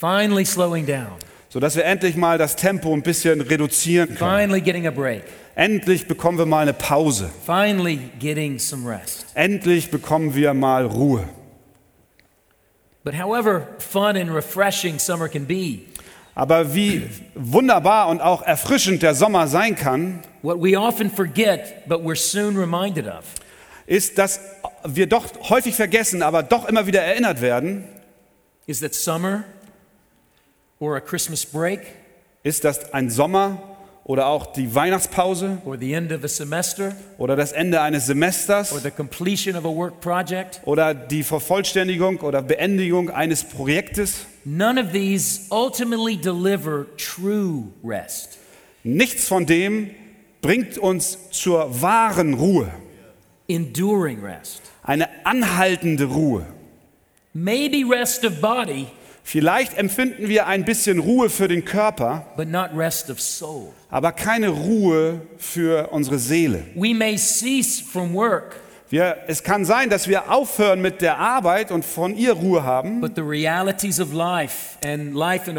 finally 0.00 0.46
slowing 0.46 0.86
down, 0.86 1.18
sodass 1.54 1.76
wir 1.76 1.84
endlich 1.84 2.16
mal 2.16 2.36
das 2.36 2.56
Tempo 2.56 2.92
ein 2.92 3.02
bisschen 3.02 3.40
reduzieren 3.40 4.16
können. 4.16 4.50
Endlich 5.54 6.08
bekommen 6.08 6.36
wir 6.36 6.46
mal 6.46 6.62
eine 6.62 6.72
Pause. 6.72 7.30
Endlich 9.34 9.88
bekommen 9.92 10.34
wir 10.34 10.52
mal 10.52 10.84
Ruhe. 10.84 11.28
But 13.04 13.14
however 13.14 13.68
fun 13.78 14.16
and 14.16 14.34
refreshing 14.34 14.98
summer 14.98 15.28
can 15.28 15.46
be, 15.46 15.82
Aber 16.34 16.74
wie 16.74 17.08
wunderbar 17.36 18.08
und 18.08 18.20
auch 18.20 18.42
erfrischend 18.42 19.04
der 19.04 19.14
Sommer 19.14 19.46
sein 19.46 19.76
kann, 19.76 20.22
ist, 23.86 24.18
dass 24.18 24.40
wir 24.84 25.06
doch 25.06 25.50
häufig 25.50 25.76
vergessen, 25.76 26.22
aber 26.22 26.42
doch 26.42 26.68
immer 26.68 26.88
wieder 26.88 27.02
erinnert 27.02 27.40
werden, 27.40 27.84
is 28.66 28.80
that 28.80 28.92
summer 28.92 29.44
or 30.84 30.96
a 30.96 31.00
Christmas 31.00 31.44
break 31.46 31.80
ist, 32.42 32.64
dass 32.64 32.92
ein 32.92 33.10
Sommer 33.10 33.58
oder 34.04 34.26
auch 34.26 34.46
die 34.52 34.74
Weihnachtspause 34.74 35.58
or 35.64 35.78
the 35.78 35.94
end 35.94 36.12
of 36.12 36.22
a 36.24 36.28
semester 36.28 36.94
oder 37.16 37.36
das 37.36 37.52
Ende 37.52 37.80
eines 37.80 38.02
or 38.02 38.06
Semesters 38.08 38.82
the 38.82 38.90
completion 38.90 39.56
of 39.56 39.64
a 39.64 39.74
work 39.74 40.00
project, 40.00 40.60
oder 40.66 40.92
die 40.92 41.22
Vervollständigung 41.22 42.18
oder 42.20 42.42
Beendigung 42.42 43.08
eines 43.10 43.44
Projektes, 43.44 44.26
none 44.44 44.78
of 44.78 44.92
these 44.92 45.46
ultimately 45.50 46.16
deliver 46.18 46.86
true 46.98 47.68
rest. 47.82 48.38
nichts 48.82 49.26
von 49.26 49.46
dem 49.46 49.90
bringt 50.42 50.76
uns 50.76 51.16
zur 51.30 51.80
wahren 51.80 52.34
Ruhe, 52.34 52.70
enduring 53.48 54.20
rest. 54.22 54.60
eine 54.82 55.08
anhaltende 55.24 56.04
Ruhe. 56.04 56.44
Maybe 57.32 57.82
rest 57.88 58.24
of 58.24 58.40
body, 58.40 58.86
Vielleicht 59.26 59.78
empfinden 59.78 60.28
wir 60.28 60.46
ein 60.46 60.66
bisschen 60.66 60.98
Ruhe 60.98 61.30
für 61.30 61.48
den 61.48 61.64
Körper, 61.64 62.26
but 62.36 62.46
not 62.48 62.68
rest 62.76 63.08
of 63.10 63.18
soul. 63.20 63.72
aber 63.88 64.12
keine 64.12 64.50
Ruhe 64.50 65.22
für 65.38 65.88
unsere 65.92 66.18
Seele. 66.18 66.62
We 66.74 66.94
may 66.94 67.16
cease 67.16 67.82
from 67.82 68.12
work, 68.14 68.56
Wir, 68.90 69.16
es 69.26 69.42
kann 69.42 69.64
sein, 69.64 69.88
dass 69.88 70.08
wir 70.08 70.30
aufhören 70.30 70.82
mit 70.82 71.00
der 71.00 71.18
Arbeit 71.18 71.72
und 71.72 71.86
von 71.86 72.14
ihr 72.14 72.34
Ruhe 72.34 72.64
haben, 72.64 73.00
but 73.00 73.16
the 73.16 73.22
realities 73.22 73.98
of 73.98 74.12
life 74.12 74.76
and 74.84 75.14
life 75.14 75.50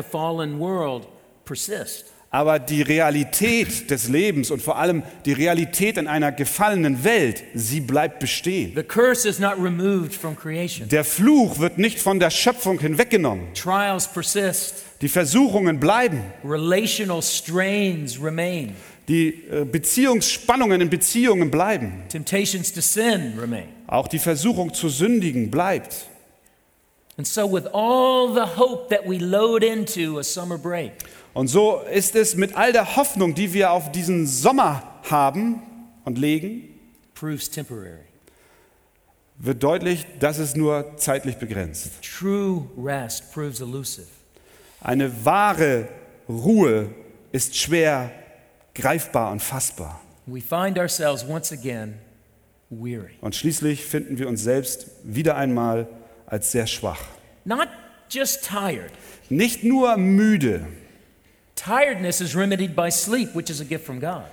aber 2.36 2.60
die 2.60 2.82
Realität 2.82 3.90
des 3.90 4.10
Lebens 4.10 4.52
und 4.52 4.62
vor 4.62 4.78
allem 4.78 5.04
die 5.24 5.32
Realität 5.32 5.98
in 5.98 6.06
einer 6.06 6.34
gefallenen 6.34 7.06
Welt, 7.06 7.42
sie 7.54 7.80
bleibt 7.80 8.20
bestehen. 8.20 8.76
Der 8.76 8.84
Fluch 11.06 11.60
wird 11.60 11.78
nicht 11.78 11.98
von 11.98 12.20
der 12.20 12.30
Schöpfung 12.30 12.78
hinweggenommen. 12.78 13.54
Trials 13.54 14.12
persist. 14.12 14.84
Die 15.02 15.08
Versuchungen 15.08 15.80
bleiben. 15.80 16.24
Die 19.08 19.28
äh, 19.28 19.64
Beziehungsspannungen 19.64 20.82
in 20.82 20.90
Beziehungen 20.90 21.50
bleiben. 21.50 22.04
Temptations 22.10 22.74
to 22.74 22.82
sin 22.82 23.40
remain. 23.40 23.70
Auch 23.88 24.10
die 24.10 24.20
Versuchung 24.20 24.74
zu 24.74 24.90
sündigen 24.90 25.50
bleibt. 25.50 26.08
And 27.18 27.26
so, 27.26 27.48
with 27.48 27.66
all 27.68 28.34
the 28.34 28.46
hope 28.58 28.90
that 28.90 29.08
we 29.08 29.20
load 29.20 29.64
into 29.64 30.20
a 30.20 30.24
summer 30.24 30.58
break, 30.58 30.92
Und 31.36 31.50
so 31.50 31.82
ist 31.82 32.16
es 32.16 32.36
mit 32.38 32.56
all 32.56 32.72
der 32.72 32.96
Hoffnung, 32.96 33.36
die 33.36 33.54
wir 33.54 33.72
auf 33.72 33.92
diesen 33.92 34.26
Sommer 34.26 35.02
haben 35.10 35.62
und 36.06 36.18
legen, 36.18 36.70
proves 37.14 37.52
temporary. 37.52 38.06
wird 39.38 39.62
deutlich, 39.62 40.06
dass 40.22 40.38
es 40.38 40.56
nur 40.56 40.96
zeitlich 40.96 41.36
begrenzt. 41.36 41.92
True 42.02 42.66
rest 42.82 43.34
proves 43.34 43.60
elusive. 43.60 44.08
Eine 44.80 45.26
wahre 45.26 45.90
Ruhe 46.30 46.90
ist 47.34 47.54
schwer 47.58 48.12
greifbar 48.74 49.34
und 49.34 49.42
fassbar. 49.42 50.00
We 50.28 50.40
find 50.40 50.80
ourselves 50.80 51.26
once 51.28 51.52
again 51.52 51.96
weary. 52.70 53.12
Und 53.20 53.36
schließlich 53.36 53.84
finden 53.84 54.18
wir 54.20 54.30
uns 54.30 54.42
selbst 54.42 54.88
wieder 55.04 55.36
einmal 55.36 55.90
als 56.28 56.54
sehr 56.54 56.66
schwach. 56.66 57.04
Not 57.44 57.68
just 58.10 58.48
tired. 58.48 58.92
Nicht 59.30 59.66
nur 59.66 59.98
müde. 59.98 60.66
Tiredness 61.56 62.22
is 62.22 62.36
remedied 62.36 62.76
by 62.76 62.90
sleep, 62.92 63.34
which 63.34 63.50
is 63.50 63.62
a 63.62 63.66
gift 63.66 63.86
from 63.86 64.00
God. 64.00 64.24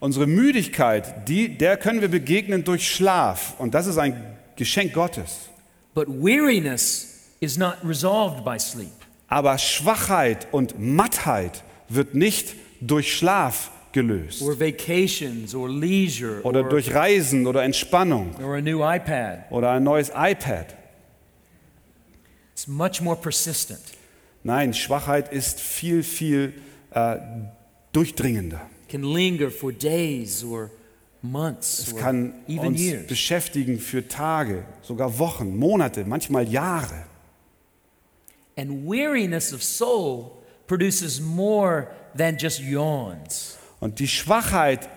Unsere 0.00 0.26
Müdigkeit, 0.26 1.28
die, 1.28 1.56
der 1.56 1.76
können 1.76 2.00
wir 2.00 2.08
begegnen 2.08 2.64
durch 2.64 2.88
Schlaf. 2.90 3.54
Und 3.58 3.72
das 3.74 3.86
ist 3.86 3.98
ein 3.98 4.36
Geschenk 4.56 4.92
Gottes. 4.92 5.48
But 5.94 6.08
weariness 6.08 7.36
is 7.40 7.56
not 7.56 7.76
resolved 7.84 8.44
by 8.44 8.58
sleep. 8.58 8.90
Aber 9.28 9.56
Schwachheit 9.58 10.48
und 10.50 10.74
Mattheit 10.78 11.62
wird 11.88 12.14
nicht 12.14 12.54
durch 12.80 13.16
Schlaf 13.16 13.70
gelöst. 13.92 14.42
or 14.42 14.58
vacations 14.58 15.54
or 15.54 15.68
leisure 15.68 16.42
Oder 16.42 16.62
or, 16.64 16.68
durch 16.70 16.92
Reisen 16.92 17.46
oder 17.46 17.62
Entspannung 17.62 18.34
or 18.42 18.56
a 18.56 18.60
new 18.60 18.82
iPad. 18.82 19.44
oder 19.50 19.70
ein 19.72 19.84
neues 19.84 20.10
iPad. 20.14 20.74
It's 22.54 22.66
much 22.66 23.00
more 23.00 23.16
persistent. 23.16 23.80
Nein, 24.42 24.74
Schwachheit 24.74 25.32
ist 25.32 25.60
viel, 25.60 26.02
viel 26.02 26.52
äh, 26.94 27.18
durchdringender. 27.92 28.60
Can 28.88 29.02
linger 29.02 29.50
for 29.50 29.72
days 29.72 30.44
or 30.44 30.70
months 31.22 31.88
Es 31.88 31.96
kann 31.96 32.34
even 32.46 32.68
uns 32.68 32.80
years. 32.80 33.06
beschäftigen 33.06 33.78
für 33.78 34.06
Tage, 34.06 34.64
sogar 34.82 35.18
Wochen, 35.18 35.56
Monate, 35.56 36.04
manchmal 36.04 36.48
Jahre. 36.48 37.04
And 38.56 38.86
weariness 38.86 39.52
of 39.52 39.62
soul 39.62 40.32
produces 40.66 41.20
more 41.20 41.88
than 42.16 42.36
just 42.38 42.60
yawns. 42.60 43.56
Und 43.80 43.98
die 43.98 44.08
Schwachheit 44.08 44.88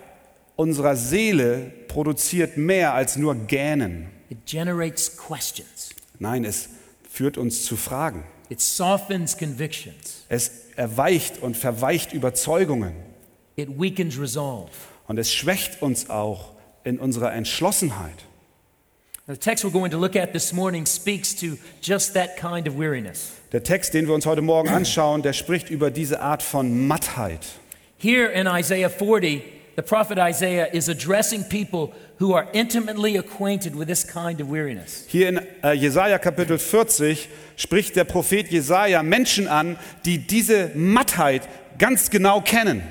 unserer 0.58 0.96
Seele 0.96 1.72
produziert 1.88 2.58
mehr 2.58 2.94
als 2.94 3.16
nur 3.16 3.36
Gähnen. 3.36 4.10
It 4.30 4.46
generates 4.46 5.16
questions. 5.16 5.90
Nein, 6.20 6.44
es 6.44 6.70
führt 7.10 7.38
uns 7.38 7.64
zu 7.64 7.78
Fragen. 7.78 8.24
It 8.50 8.62
softens 8.62 9.38
convictions. 9.38 10.26
Es 10.28 10.52
erweicht 10.76 11.42
und 11.42 11.58
verweicht 11.58 12.14
Überzeugungen. 12.14 12.94
It 13.56 13.70
weakens 13.80 14.20
resolve. 14.20 14.72
Und 15.08 15.18
es 15.18 15.34
schwächt 15.34 15.82
uns 15.82 16.10
auch 16.10 16.52
in 16.84 17.00
unserer 17.00 17.34
Entschlossenheit. 17.34 18.26
The 19.28 19.38
text 19.38 19.66
we're 19.66 19.72
going 19.72 19.90
to 19.90 19.98
look 19.98 20.16
at 20.16 20.34
this 20.34 20.54
morning 20.54 20.86
speaks 20.86 21.36
to 21.38 21.58
just 21.82 22.14
that 22.14 22.38
kind 22.38 22.68
of 22.68 22.78
weariness. 22.78 23.32
Der 23.52 23.64
Text, 23.64 23.94
den 23.96 24.06
wir 24.06 24.14
uns 24.14 24.28
heute 24.28 24.44
Morgen 24.44 24.70
anschauen, 24.70 25.24
der 25.24 25.34
spricht 25.34 25.72
über 25.72 25.90
diese 25.90 26.20
Art 26.20 26.44
von 26.44 26.86
Mattheit. 26.88 27.40
Here 27.98 28.32
in 28.32 28.46
Isaiah 28.46 28.90
40, 28.90 29.42
the 29.76 29.82
prophet 29.82 30.18
Isaiah 30.18 30.68
is 30.72 30.90
addressing 30.90 31.44
people 31.44 31.94
who 32.20 32.34
are 32.34 32.48
intimately 32.54 33.18
acquainted 33.18 33.76
with 33.76 33.88
this 33.88 34.04
kind 34.04 34.40
of 34.40 34.50
weariness. 34.50 35.06
Hier 35.08 35.30
in 35.30 35.40
äh, 35.64 35.74
Jesaja 35.74 36.18
Kapitel 36.18 36.58
40 36.58 37.28
spricht 37.58 37.96
der 37.96 38.06
Prophet 38.06 38.52
Jesaja 38.52 39.04
Menschen 39.04 39.48
an, 39.48 39.78
die 40.06 40.20
diese 40.20 40.72
Mattheit 40.76 41.44
ganz 41.78 42.10
genau 42.10 42.42
kennen. 42.42 42.82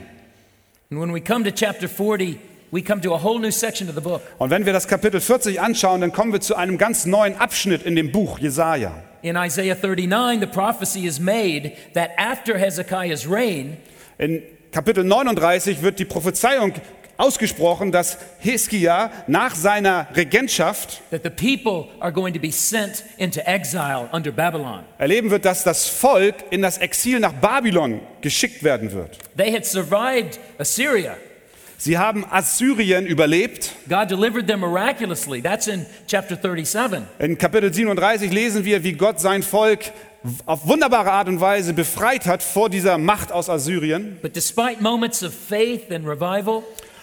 And 0.90 1.00
when 1.00 1.12
we 1.12 1.20
come 1.20 1.44
to 1.44 1.50
chapter 1.50 1.88
40, 1.88 2.38
we 2.70 2.82
come 2.82 3.00
to 3.00 3.14
a 3.14 3.18
whole 3.18 3.40
new 3.40 3.50
section 3.50 3.88
of 3.88 3.94
the 3.94 4.00
book. 4.02 4.20
Und 4.38 4.50
wenn 4.50 4.66
wir 4.66 4.72
das 4.72 4.86
Kapitel 4.86 5.20
40 5.20 5.60
anschauen, 5.60 6.02
dann 6.02 6.12
kommen 6.12 6.32
wir 6.32 6.40
zu 6.40 6.54
einem 6.54 6.76
ganz 6.76 7.06
neuen 7.06 7.36
Abschnitt 7.36 7.82
in 7.82 7.96
dem 7.96 8.12
Buch 8.12 8.38
Jesaja. 8.38 8.92
In 9.22 9.36
Isaiah 9.36 9.74
39, 9.74 10.40
the 10.40 10.46
prophecy 10.46 11.06
is 11.06 11.18
made 11.18 11.72
that 11.94 12.10
after 12.18 12.58
Hezekiah's 12.58 13.26
reign, 13.26 13.78
In 14.18 14.42
Kapitel 14.74 15.04
39 15.04 15.82
wird 15.82 16.00
die 16.00 16.04
Prophezeiung 16.04 16.72
ausgesprochen, 17.16 17.92
dass 17.92 18.18
Hiskia 18.40 19.12
nach 19.28 19.54
seiner 19.54 20.08
Regentschaft 20.16 21.00
erleben 24.98 25.30
wird, 25.30 25.44
dass 25.44 25.62
das 25.62 25.86
Volk 25.86 26.34
in 26.50 26.60
das 26.60 26.78
Exil 26.78 27.20
nach 27.20 27.34
Babylon 27.34 28.00
geschickt 28.20 28.64
werden 28.64 28.90
wird. 28.90 29.16
They 29.36 29.52
had 29.52 29.64
survived 29.64 30.40
Assyria. 30.58 31.14
Sie 31.84 31.98
haben 31.98 32.24
Assyrien 32.30 33.04
überlebt. 33.06 33.72
God 33.90 34.10
delivered 34.10 34.46
them 34.46 34.60
miraculously. 34.60 35.42
That's 35.42 35.66
in 35.66 35.84
chapter 36.06 36.34
37. 36.34 37.02
In 37.18 37.36
Kapitel 37.36 37.74
37 37.74 38.32
lesen 38.32 38.64
wir, 38.64 38.82
wie 38.84 38.94
Gott 38.94 39.20
sein 39.20 39.42
Volk 39.42 39.92
auf 40.46 40.66
wunderbare 40.66 41.12
Art 41.12 41.28
und 41.28 41.42
Weise 41.42 41.74
befreit 41.74 42.24
hat 42.24 42.42
vor 42.42 42.70
dieser 42.70 42.96
Macht 42.96 43.32
aus 43.32 43.50
Assyrien. 43.50 44.16
But 44.22 44.34
despite 44.34 44.82
moments 44.82 45.22
of 45.22 45.34
faith 45.34 45.92
and 45.92 46.06
revival, 46.06 46.62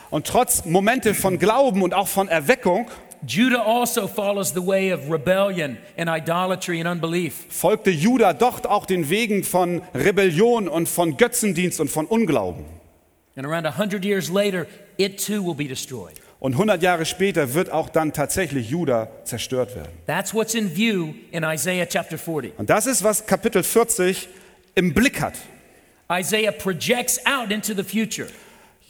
Und 0.09 0.25
trotz 0.25 0.65
Momente 0.65 1.13
von 1.13 1.37
Glauben 1.37 1.83
und 1.83 1.93
auch 1.93 2.07
von 2.07 2.27
Erweckung 2.27 2.87
Judah 3.27 3.63
also 3.63 4.07
follows 4.07 4.51
the 4.51 4.65
way 4.65 4.91
of 4.91 5.01
rebellion 5.11 5.77
and 5.95 6.09
idolatry 6.09 6.81
and 6.81 6.89
unbelief. 6.89 7.35
folgte 7.49 7.91
Juda 7.91 8.33
doch 8.33 8.65
auch 8.65 8.87
den 8.87 9.11
Wegen 9.11 9.43
von 9.43 9.83
Rebellion 9.93 10.67
und 10.67 10.89
von 10.89 11.17
Götzendienst 11.17 11.79
und 11.79 11.91
von 11.91 12.07
Unglauben. 12.07 12.80
And 13.35 13.45
around 13.45 13.65
100 13.65 14.03
years 14.03 14.29
later, 14.29 14.67
it 14.97 15.17
too 15.17 15.43
will 15.43 15.55
be 15.55 15.67
destroyed. 15.67 16.19
Und 16.39 16.53
100 16.53 16.81
Jahre 16.81 17.05
später 17.05 17.53
wird 17.53 17.71
auch 17.71 17.87
dann 17.89 18.13
tatsächlich 18.13 18.69
Juda 18.69 19.09
zerstört 19.25 19.75
werden. 19.75 19.91
That's 20.07 20.33
what's 20.33 20.55
in 20.55 20.75
view 20.75 21.13
in 21.31 21.43
Isaiah 21.43 21.85
chapter 21.85 22.17
40. 22.17 22.57
Und 22.57 22.69
das 22.69 22.87
ist, 22.87 23.03
was 23.03 23.25
Kapitel 23.25 23.63
40 23.63 24.27
im 24.75 24.93
Blick 24.93 25.21
hat. 25.21 25.35
Isaiah 26.11 26.51
projects 26.51 27.23
out 27.25 27.51
into 27.51 27.73
the 27.73 27.83
future. 27.83 28.27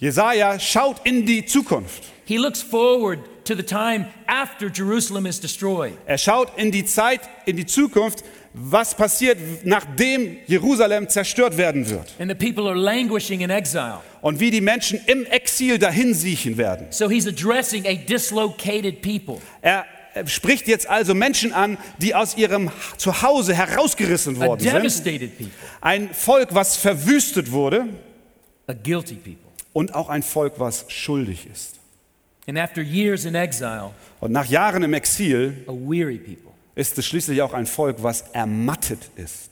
Jesaja 0.00 0.58
schaut 0.58 0.96
in 1.04 1.26
die 1.26 1.44
Zukunft. 1.44 2.02
He 2.24 2.38
looks 2.38 2.62
forward 2.62 3.20
to 3.44 3.54
the 3.54 3.62
time 3.62 4.06
after 4.26 4.68
Jerusalem 4.68 5.26
is 5.26 5.38
destroyed. 5.38 5.92
Er 6.06 6.18
schaut 6.18 6.48
in 6.56 6.72
die 6.72 6.84
Zeit, 6.84 7.20
in 7.46 7.56
die 7.56 7.66
Zukunft, 7.66 8.24
was 8.54 8.94
passiert, 8.94 9.38
nachdem 9.64 10.36
Jerusalem 10.46 11.08
zerstört 11.08 11.56
werden 11.56 11.88
wird. 11.88 12.14
And 12.18 12.30
the 12.30 12.34
people 12.34 12.68
are 12.68 12.78
languishing 12.78 13.40
in 13.40 13.50
exile. 13.50 14.00
Und 14.20 14.40
wie 14.40 14.50
die 14.50 14.60
Menschen 14.60 15.00
im 15.06 15.24
Exil 15.24 15.78
dahin 15.78 16.14
siechen 16.14 16.56
werden. 16.56 16.86
So 16.90 17.08
he's 17.08 17.26
addressing 17.26 17.86
a 17.86 17.94
dislocated 17.94 19.00
people. 19.02 19.38
Er 19.62 19.86
spricht 20.26 20.68
jetzt 20.68 20.88
also 20.88 21.14
Menschen 21.14 21.52
an, 21.52 21.78
die 21.98 22.14
aus 22.14 22.36
ihrem 22.36 22.70
Zuhause 22.98 23.54
herausgerissen 23.54 24.38
worden 24.38 24.60
sind. 24.60 25.32
Ein 25.80 26.10
Volk, 26.12 26.54
was 26.54 26.76
verwüstet 26.76 27.50
wurde 27.50 27.86
und 29.72 29.94
auch 29.94 30.08
ein 30.08 30.22
Volk, 30.22 30.54
was 30.58 30.84
schuldig 30.88 31.46
ist. 31.50 31.78
And 32.46 32.58
after 32.58 32.82
years 32.82 33.24
in 33.24 33.36
exile, 33.36 33.92
Und 34.20 34.32
nach 34.32 34.46
Jahren 34.46 34.82
im 34.82 34.94
Exil 34.94 35.64
a 35.68 35.72
weary 35.72 36.18
people. 36.18 36.51
Ist 36.74 36.98
es 36.98 37.06
schließlich 37.06 37.42
auch 37.42 37.52
ein 37.52 37.66
Volk, 37.66 38.02
was 38.02 38.22
ermattet 38.32 39.10
ist. 39.16 39.50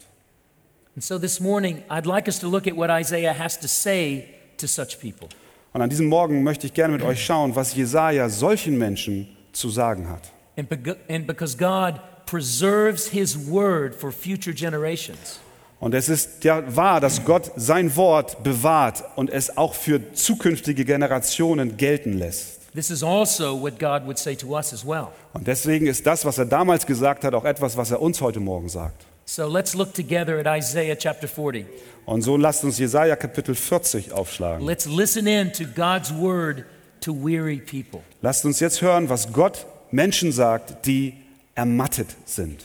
And 0.95 1.05
so 1.05 1.19
this 1.19 1.41
morning, 1.41 1.83
I'd 1.89 2.07
like 2.07 2.27
us 2.27 2.39
to 2.41 2.49
look 2.49 2.67
at 2.67 2.77
what 2.77 2.91
Isaiah 2.91 3.33
has 3.33 3.59
to 3.61 3.69
say 3.69 4.25
to 4.59 4.67
such 4.67 4.99
people. 5.01 5.29
Und 5.73 5.83
an 5.83 5.89
diesem 5.89 6.07
Morgen 6.07 6.43
möchte 6.43 6.67
ich 6.67 6.75
gerne 6.75 6.93
mit 6.93 7.03
euch 7.03 7.25
schauen, 7.25 7.55
was 7.55 7.75
Jesaja 7.75 8.29
solchen 8.29 8.77
Menschen 8.77 9.29
zu 9.53 9.71
sagen 9.71 10.09
hat. 10.09 10.33
And 10.57 11.27
because 11.27 11.57
God 11.57 12.01
preserves 12.27 13.09
His 13.09 13.37
word 13.49 13.95
for 13.95 14.11
future 14.11 14.55
generations, 14.55 15.39
Und 15.81 15.95
es 15.95 16.11
ist 16.11 16.45
ja 16.45 16.77
wahr, 16.77 17.01
dass 17.01 17.25
Gott 17.25 17.53
sein 17.57 17.97
Wort 17.97 18.43
bewahrt 18.43 19.03
und 19.17 19.31
es 19.31 19.57
auch 19.57 19.75
für 19.75 20.13
zukünftige 20.13 20.85
Generationen 20.85 21.79
gelten 21.79 22.19
lässt. 22.19 22.60
This 22.75 22.91
is 22.91 23.03
also 23.03 23.55
what 23.55 23.79
God 23.79 24.07
would 24.07 24.19
say 24.19 24.35
to 24.37 24.57
us 24.57 24.73
as 24.73 24.85
well. 24.85 25.09
Und 25.33 25.47
deswegen 25.47 25.87
ist 25.87 26.07
das, 26.07 26.25
was 26.25 26.39
er 26.39 26.47
damals 26.47 26.87
gesagt 26.87 27.25
hat, 27.25 27.35
auch 27.35 27.45
etwas, 27.45 27.77
was 27.77 27.91
er 27.91 28.01
uns 28.01 28.21
heute 28.21 28.41
Morgen 28.41 28.69
sagt. 28.69 29.07
So 29.25 29.47
let's 29.47 29.75
look 29.75 29.95
together 29.95 30.39
at 30.45 30.47
Isaiah 30.59 30.97
chapter 30.97 31.29
40. 31.29 31.65
Und 32.05 32.23
so 32.23 32.37
lasst 32.37 32.65
uns 32.65 32.79
Jesaja 32.79 33.15
Kapitel 33.15 33.55
40 33.55 34.13
aufschlagen. 34.13 34.67
Let's 34.67 34.87
listen 34.87 35.27
in 35.27 35.53
to 35.53 35.65
God's 35.65 36.13
word 36.13 36.65
to 37.03 37.13
weary 37.15 37.59
people. 37.59 38.01
Lasst 38.23 38.45
uns 38.45 38.59
jetzt 38.59 38.83
hören, 38.83 39.09
was 39.09 39.33
Gott 39.33 39.67
Menschen 39.93 40.33
sagt, 40.33 40.87
die 40.87 41.15
ermattet 41.55 42.09
sind. 42.25 42.65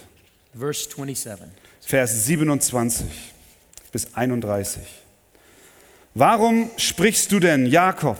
Verse 0.58 0.90
27. 0.90 1.48
Vers 1.82 2.26
27 2.26 3.06
bis 3.92 4.16
31. 4.16 4.82
Warum 6.16 6.72
sprichst 6.78 7.32
du 7.32 7.40
denn, 7.40 7.66
Jakob, 7.66 8.18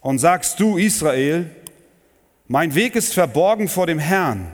und 0.00 0.18
sagst 0.18 0.60
du, 0.60 0.76
Israel, 0.76 1.50
mein 2.48 2.74
Weg 2.74 2.96
ist 2.96 3.12
verborgen 3.12 3.68
vor 3.68 3.86
dem 3.86 3.98
Herrn 3.98 4.50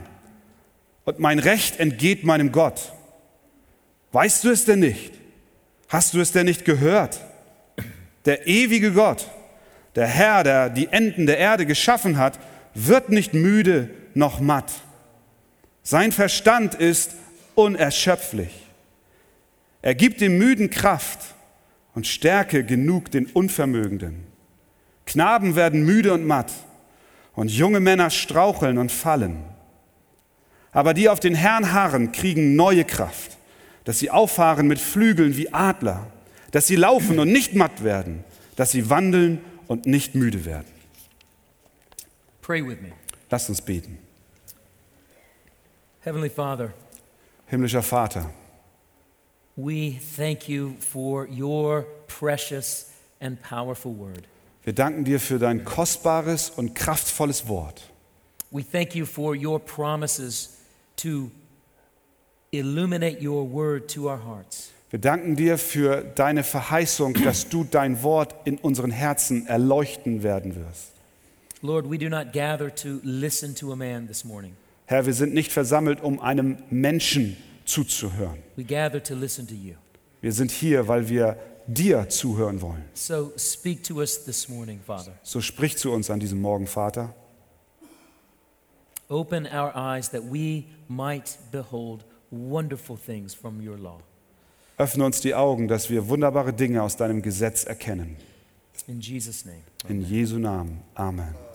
und 1.05 1.19
mein 1.19 1.39
Recht 1.39 1.79
entgeht 1.79 2.23
meinem 2.23 2.51
Gott? 2.51 2.93
Weißt 4.11 4.43
du 4.43 4.49
es 4.49 4.65
denn 4.65 4.79
nicht? 4.79 5.13
Hast 5.89 6.13
du 6.13 6.19
es 6.19 6.31
denn 6.31 6.45
nicht 6.45 6.65
gehört? 6.65 7.19
Der 8.25 8.45
ewige 8.45 8.91
Gott, 8.91 9.29
der 9.95 10.07
Herr, 10.07 10.43
der 10.43 10.69
die 10.69 10.87
Enden 10.87 11.25
der 11.25 11.37
Erde 11.37 11.65
geschaffen 11.65 12.17
hat, 12.17 12.39
wird 12.73 13.09
nicht 13.09 13.33
müde 13.33 13.89
noch 14.13 14.39
matt. 14.39 14.71
Sein 15.81 16.11
Verstand 16.11 16.75
ist 16.75 17.15
unerschöpflich. 17.55 18.51
Er 19.81 19.95
gibt 19.95 20.19
dem 20.19 20.37
Müden 20.37 20.69
Kraft 20.69 21.19
und 21.95 22.05
Stärke 22.05 22.65
genug 22.65 23.09
den 23.09 23.25
Unvermögenden. 23.25 24.26
Knaben 25.07 25.55
werden 25.55 25.83
müde 25.83 26.13
und 26.13 26.27
matt 26.27 26.51
und 27.33 27.49
junge 27.49 27.79
Männer 27.79 28.09
straucheln 28.09 28.77
und 28.77 28.91
fallen. 28.91 29.43
Aber 30.71 30.93
die 30.93 31.09
auf 31.09 31.19
den 31.19 31.33
Herrn 31.33 31.71
harren, 31.71 32.11
kriegen 32.11 32.55
neue 32.55 32.83
Kraft, 32.83 33.37
dass 33.85 33.99
sie 33.99 34.11
auffahren 34.11 34.67
mit 34.67 34.79
Flügeln 34.79 35.37
wie 35.37 35.51
Adler, 35.53 36.11
dass 36.51 36.67
sie 36.67 36.75
laufen 36.75 37.19
und 37.19 37.31
nicht 37.31 37.55
matt 37.55 37.83
werden, 37.83 38.23
dass 38.57 38.71
sie 38.71 38.89
wandeln 38.89 39.39
und 39.67 39.85
nicht 39.85 40.13
müde 40.13 40.45
werden. 40.45 40.67
Pray 42.41 42.65
with 42.65 42.81
me. 42.81 42.91
Lasst 43.29 43.49
uns 43.49 43.61
beten. 43.61 43.97
Heavenly 46.01 46.29
Father, 46.29 46.73
Himmlischer 47.47 47.81
Vater, 47.81 48.29
we 49.55 49.99
thank 50.15 50.47
you 50.47 50.75
for 50.79 51.27
your 51.27 51.85
precious 52.07 52.91
and 53.19 53.41
powerful 53.41 53.93
word. 53.93 54.27
Wir 54.67 54.73
danken 54.73 55.05
dir 55.05 55.21
für 55.21 55.39
dein 55.39 55.63
kostbares 55.63 56.49
und 56.49 56.75
kraftvolles 56.75 57.47
Wort. 57.47 57.89
We 58.51 58.65
thank 58.69 58.95
you 58.95 59.05
for 59.05 59.33
your 59.33 59.59
promises 59.59 60.57
to 60.97 61.31
illuminate 62.51 63.25
your 63.25 63.49
word 63.49 63.89
to 63.93 64.09
our 64.09 64.21
hearts. 64.21 64.71
Wir 64.89 64.99
danken 64.99 65.37
dir 65.37 65.57
für 65.57 66.03
deine 66.03 66.43
Verheißung, 66.43 67.13
dass 67.13 67.47
du 67.47 67.63
dein 67.63 68.03
Wort 68.03 68.35
in 68.43 68.57
unseren 68.57 68.91
Herzen 68.91 69.47
erleuchten 69.47 70.21
werden 70.21 70.57
wirst. 70.57 70.91
Lord, 71.61 71.89
we 71.89 71.97
do 71.97 72.09
not 72.09 72.33
gather 72.33 72.69
to 72.75 72.99
listen 73.03 73.55
to 73.55 73.71
a 73.71 73.75
man 73.77 74.05
this 74.05 74.25
morning. 74.25 74.51
Herr, 74.85 75.05
wir 75.05 75.13
sind 75.13 75.33
nicht 75.33 75.53
versammelt, 75.53 76.03
um 76.03 76.19
einem 76.19 76.57
Menschen 76.69 77.37
zuzuhören. 77.63 78.39
We 78.57 78.65
gather 78.65 79.01
to 79.01 79.15
listen 79.15 79.47
to 79.47 79.53
you. 79.53 79.75
Wir 80.19 80.33
sind 80.33 80.51
hier, 80.51 80.89
weil 80.89 81.07
wir 81.07 81.37
dir 81.67 82.09
zuhören 82.09 82.61
wollen. 82.61 82.83
So 82.93 83.31
speak 83.37 83.83
to 83.83 83.99
us 83.99 84.23
this 84.23 84.49
morning, 84.49 84.79
Father. 84.85 85.13
So 85.23 85.41
sprich 85.41 85.77
zu 85.77 85.91
uns 85.91 86.09
an 86.09 86.19
diesem 86.19 86.41
Morgen, 86.41 86.67
Vater. 86.67 87.13
Open 89.09 89.45
our 89.47 89.73
eyes 89.75 90.09
that 90.09 90.23
we 90.23 90.65
might 90.87 91.37
behold 91.51 92.03
wonderful 92.29 92.97
things 92.97 93.33
from 93.33 93.65
your 93.65 93.77
law. 93.77 93.99
Öffne 94.77 95.05
uns 95.05 95.21
die 95.21 95.33
Augen, 95.33 95.67
dass 95.67 95.89
wir 95.89 96.07
wunderbare 96.07 96.53
Dinge 96.53 96.83
aus 96.83 96.97
deinem 96.97 97.21
Gesetz 97.21 97.63
erkennen. 97.63 98.17
In 98.87 98.99
Jesus' 98.99 99.45
name. 99.45 99.63
In 99.87 100.01
Jesu 100.01 100.37
Namen. 100.37 100.81
Amen. 100.95 101.46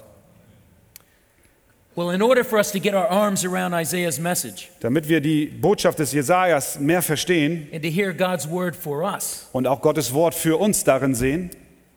Well, 1.95 2.11
in 2.11 2.23
order 2.23 2.43
for 2.43 2.59
us 2.59 2.73
to 2.73 2.81
get 2.81 2.95
our 2.95 3.07
arms 3.07 3.45
around 3.45 3.75
Isaiah's 3.75 4.19
message 4.19 4.71
Damit 4.81 5.09
wir 5.09 5.21
die 5.21 5.47
Botschaft 5.47 5.99
des 5.99 6.13
Jesajas 6.13 6.79
mehr 6.81 7.03
verstehen 7.03 7.69
and 7.73 7.83
to 7.83 7.91
hear 7.91 8.15
God's 8.15 8.49
word 8.49 8.75
for 8.75 9.03
us, 9.03 9.49
und 9.53 9.67
auch 9.67 9.83
Gottes 9.83 10.15
Wort 10.15 10.35
für 10.35 10.59
uns 10.59 10.85
darin 10.85 11.15
sehen, 11.15 11.51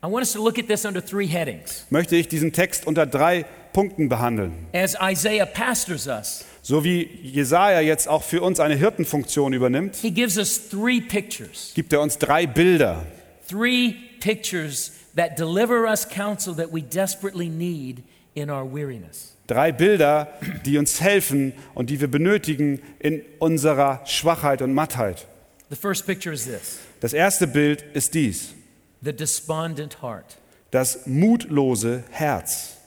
I 0.04 0.08
want 0.08 0.22
us 0.22 0.34
to 0.34 0.44
look 0.44 0.60
at 0.60 0.68
this 0.68 0.84
under 0.86 1.02
three 1.04 1.28
headings. 1.28 1.86
möchte 1.90 2.16
ich 2.18 2.28
diesen 2.28 2.52
Text 2.52 2.86
unter 2.86 3.06
drei 3.06 3.46
Punkten 3.72 4.10
behandeln. 4.10 4.68
As 4.74 4.96
Isaiah 5.02 5.46
pastors 5.46 6.08
us, 6.08 6.44
So 6.62 6.84
wie 6.84 7.04
Jesaja 7.24 7.80
jetzt 7.80 8.08
auch 8.10 8.24
für 8.24 8.42
uns 8.42 8.60
eine 8.60 8.76
Hirtenfunktion 8.76 9.54
übernimmt, 9.54 9.96
he 9.96 10.12
gives 10.12 10.38
us 10.38 10.70
three 10.70 11.00
pictures. 11.00 11.72
gibt 11.74 11.94
er 11.94 12.02
uns 12.02 12.18
drei 12.18 12.46
Bilder. 12.48 13.06
Three 13.48 13.96
pictures 14.20 14.92
that 15.16 15.38
deliver 15.40 15.86
us 15.90 16.06
counsel 16.08 16.54
that 16.56 16.74
we 16.74 16.82
desperately 16.82 17.48
need 17.48 18.04
in 18.34 18.50
our 18.50 18.66
weariness. 18.66 19.35
Drei 19.48 19.72
Bilder, 19.72 20.30
die 20.66 20.78
uns 20.78 21.02
helfen 21.02 21.54
und 21.76 21.90
die 21.90 22.02
wir 22.02 22.08
benötigen 22.08 22.82
in 23.00 23.22
unserer 23.40 24.02
Schwachheit 24.06 24.62
und 24.62 24.74
Mattheit. 24.74 25.28
The 25.70 25.76
first 25.76 26.06
picture 26.06 26.34
is 26.34 26.46
this 26.46 26.80
Das 27.00 27.14
erste 27.14 27.46
Bild 27.48 27.84
ist 27.94 28.14
dies, 28.14 28.54
the 29.02 29.14
despondent 29.14 30.02
heart. 30.02 30.38
das 30.72 31.06
mutlose 31.06 32.04
Herz. 32.12 32.78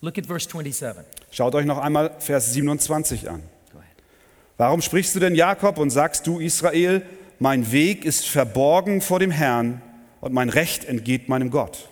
Look 0.00 0.18
at 0.18 0.26
verse 0.26 0.48
27. 0.48 1.02
Schaut 1.30 1.54
euch 1.54 1.66
noch 1.66 1.78
einmal 1.78 2.14
Vers 2.18 2.52
27 2.52 3.28
an. 3.28 3.42
Warum 4.58 4.80
sprichst 4.80 5.14
du 5.14 5.20
denn 5.20 5.34
Jakob 5.34 5.76
und 5.76 5.90
sagst 5.90 6.26
du 6.26 6.38
Israel, 6.40 7.02
mein 7.38 7.72
Weg 7.72 8.06
ist 8.06 8.26
verborgen 8.26 9.02
vor 9.02 9.18
dem 9.18 9.30
Herrn 9.30 9.82
und 10.22 10.32
mein 10.32 10.48
Recht 10.48 10.86
entgeht 10.86 11.28
meinem 11.28 11.50
Gott? 11.50 11.90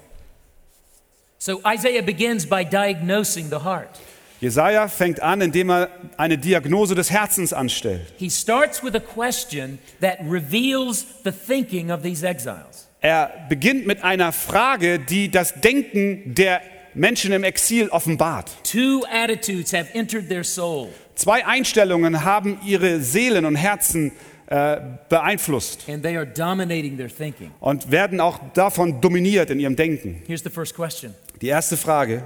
So 1.38 1.60
Isaiah 1.66 2.00
begins 2.02 2.46
by 2.48 2.64
diagnosing 2.64 3.50
the 3.50 3.56
heart. 3.62 4.00
Jesaja 4.44 4.88
fängt 4.88 5.22
an, 5.22 5.40
indem 5.40 5.70
er 5.70 5.88
eine 6.18 6.37
Diagnose 6.37 6.94
des 6.94 7.11
Herzens 7.11 7.54
anstellt. 7.54 8.12
He 8.18 8.28
starts 8.28 8.83
with 8.85 8.94
a 8.94 9.00
question 9.00 9.78
that 10.02 10.18
reveals 10.20 11.07
the 11.24 11.30
thinking 11.33 11.90
of 11.90 12.02
these 12.02 12.22
exiles. 12.26 12.87
Er 13.00 13.30
beginnt 13.48 13.87
mit 13.87 14.04
einer 14.04 14.33
Frage, 14.33 14.98
die 14.98 15.30
das 15.30 15.54
Denken 15.62 16.35
der 16.35 16.61
Menschen 16.92 17.33
im 17.33 17.42
Exil 17.42 17.88
offenbart. 17.88 18.50
Two 18.70 19.02
attitudes 19.11 19.72
have 19.72 19.87
entered 19.94 20.28
their 20.28 20.44
soul, 20.44 20.90
Zwei 21.14 21.46
Einstellungen 21.46 22.22
haben 22.24 22.59
ihre 22.66 23.00
Seelen 23.00 23.46
und 23.46 23.57
Herzen 23.57 24.12
äh, 24.48 24.76
beeinflusst 25.09 25.88
and 25.88 26.02
they 26.02 26.18
are 26.18 26.26
dominating 26.26 26.98
their 26.98 27.09
thinking. 27.09 27.50
und 27.61 27.90
werden 27.90 28.20
auch 28.20 28.38
davon 28.52 29.00
dominiert 29.00 29.48
in 29.48 29.59
ihrem 29.59 29.74
Denken. 29.74 30.22
Here's 30.26 30.42
the 30.44 30.50
first 30.50 30.74
question 30.74 31.14
Die 31.40 31.48
erste 31.48 31.78
Frage, 31.78 32.24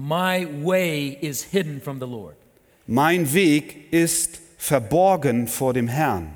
My 0.00 0.46
way 0.62 1.18
is 1.20 1.42
hidden 1.42 1.80
from 1.80 1.98
the 1.98 2.06
Lord. 2.06 2.36
mein 2.86 3.32
Weg 3.32 3.92
ist 3.92 4.40
verborgen 4.56 5.48
vor 5.48 5.72
dem 5.72 5.88
Herrn. 5.88 6.34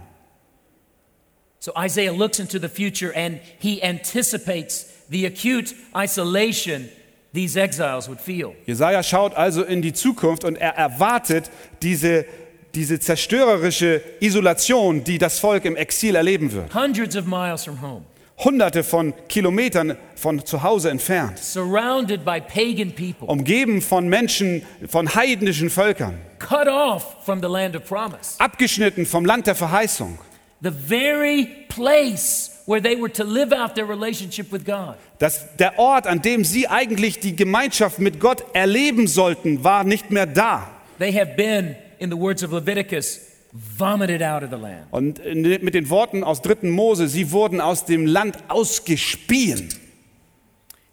So 1.61 1.72
Isaiah 1.79 2.12
looks 2.12 2.40
into 2.40 2.59
the 2.59 2.68
future 2.68 3.12
and 3.14 3.38
he 3.61 3.81
anticipates 3.81 4.87
the 5.09 5.27
acute 5.27 5.75
isolation 5.94 6.88
these 7.33 7.57
exiles 7.57 8.09
would 8.09 8.20
feel. 8.20 8.57
Jesaja 8.66 9.01
schaut 9.05 9.33
also 9.35 9.62
in 9.62 9.81
die 9.81 9.92
Zukunft 9.92 10.42
und 10.44 10.57
er 10.57 10.75
erwartet 10.77 11.48
diese, 11.83 12.27
diese 12.75 12.98
zerstörerische 12.98 14.03
Isolation, 14.20 15.05
die 15.05 15.18
das 15.18 15.38
Volk 15.38 15.64
im 15.66 15.77
Exil 15.77 16.16
erleben 16.16 16.51
wird. 16.51 16.75
Hundreds 16.75 17.14
of 17.16 17.27
miles 17.27 17.64
from 17.64 17.81
home, 17.81 18.03
Hunderte 18.44 18.83
von 18.83 19.14
Kilometern 19.28 19.96
von 20.16 20.44
zu 20.44 20.62
Hause 20.62 20.90
entfernt, 20.90 21.38
surrounded 21.38 22.24
by 22.24 22.40
pagan 22.40 22.92
people, 22.92 23.28
umgeben 23.28 23.81
von 23.81 24.09
Menschen, 24.09 24.62
von 24.88 25.14
heidnischen 25.14 25.70
Völkern, 25.70 26.14
cut 26.38 26.66
off 26.68 27.16
from 27.24 27.40
the 27.40 27.48
land 27.48 27.76
of 27.76 27.85
promise. 27.85 28.38
abgeschnitten 28.38 29.07
vom 29.07 29.24
Land 29.24 29.46
der 29.46 29.55
Verheißung. 29.55 30.18
The 30.61 30.70
very 30.70 31.48
place 31.68 32.50
where 32.66 32.81
they 32.81 32.96
were 33.00 33.12
to 33.12 33.24
live 33.24 33.52
out 33.52 33.74
their 33.74 33.88
relationship 33.88 34.52
with 34.52 34.64
God. 34.64 34.94
dass 35.18 35.57
der 35.57 35.78
Ort, 35.78 36.07
an 36.07 36.22
dem 36.22 36.44
sie 36.44 36.68
eigentlich 36.68 37.20
die 37.20 37.35
Gemeinschaft 37.37 37.98
mit 37.98 38.18
Gott 38.20 38.44
erleben 38.55 39.07
sollten, 39.07 39.62
war 39.64 39.85
nicht 39.85 40.11
mehr 40.11 40.26
da. 40.26 40.70
They 40.98 41.12
have 41.12 41.35
been, 41.37 41.74
in 41.98 42.11
the 42.11 42.16
words 42.16 42.42
of 42.44 42.52
Leviticus, 42.52 43.20
vomited 43.53 44.23
out 44.23 44.43
of 44.43 44.51
the 44.51 44.57
land. 44.57 44.87
Und 44.91 45.19
in- 45.19 45.43
mit 45.62 45.75
den 45.75 45.91
Worten 45.91 46.25
aus 46.25 46.41
3. 46.43 46.69
Mose, 46.71 47.09
sie 47.09 47.31
wurden 47.33 47.61
aus 47.61 47.85
dem 47.85 48.07
Land 48.07 48.38
ausgespien. 48.49 49.69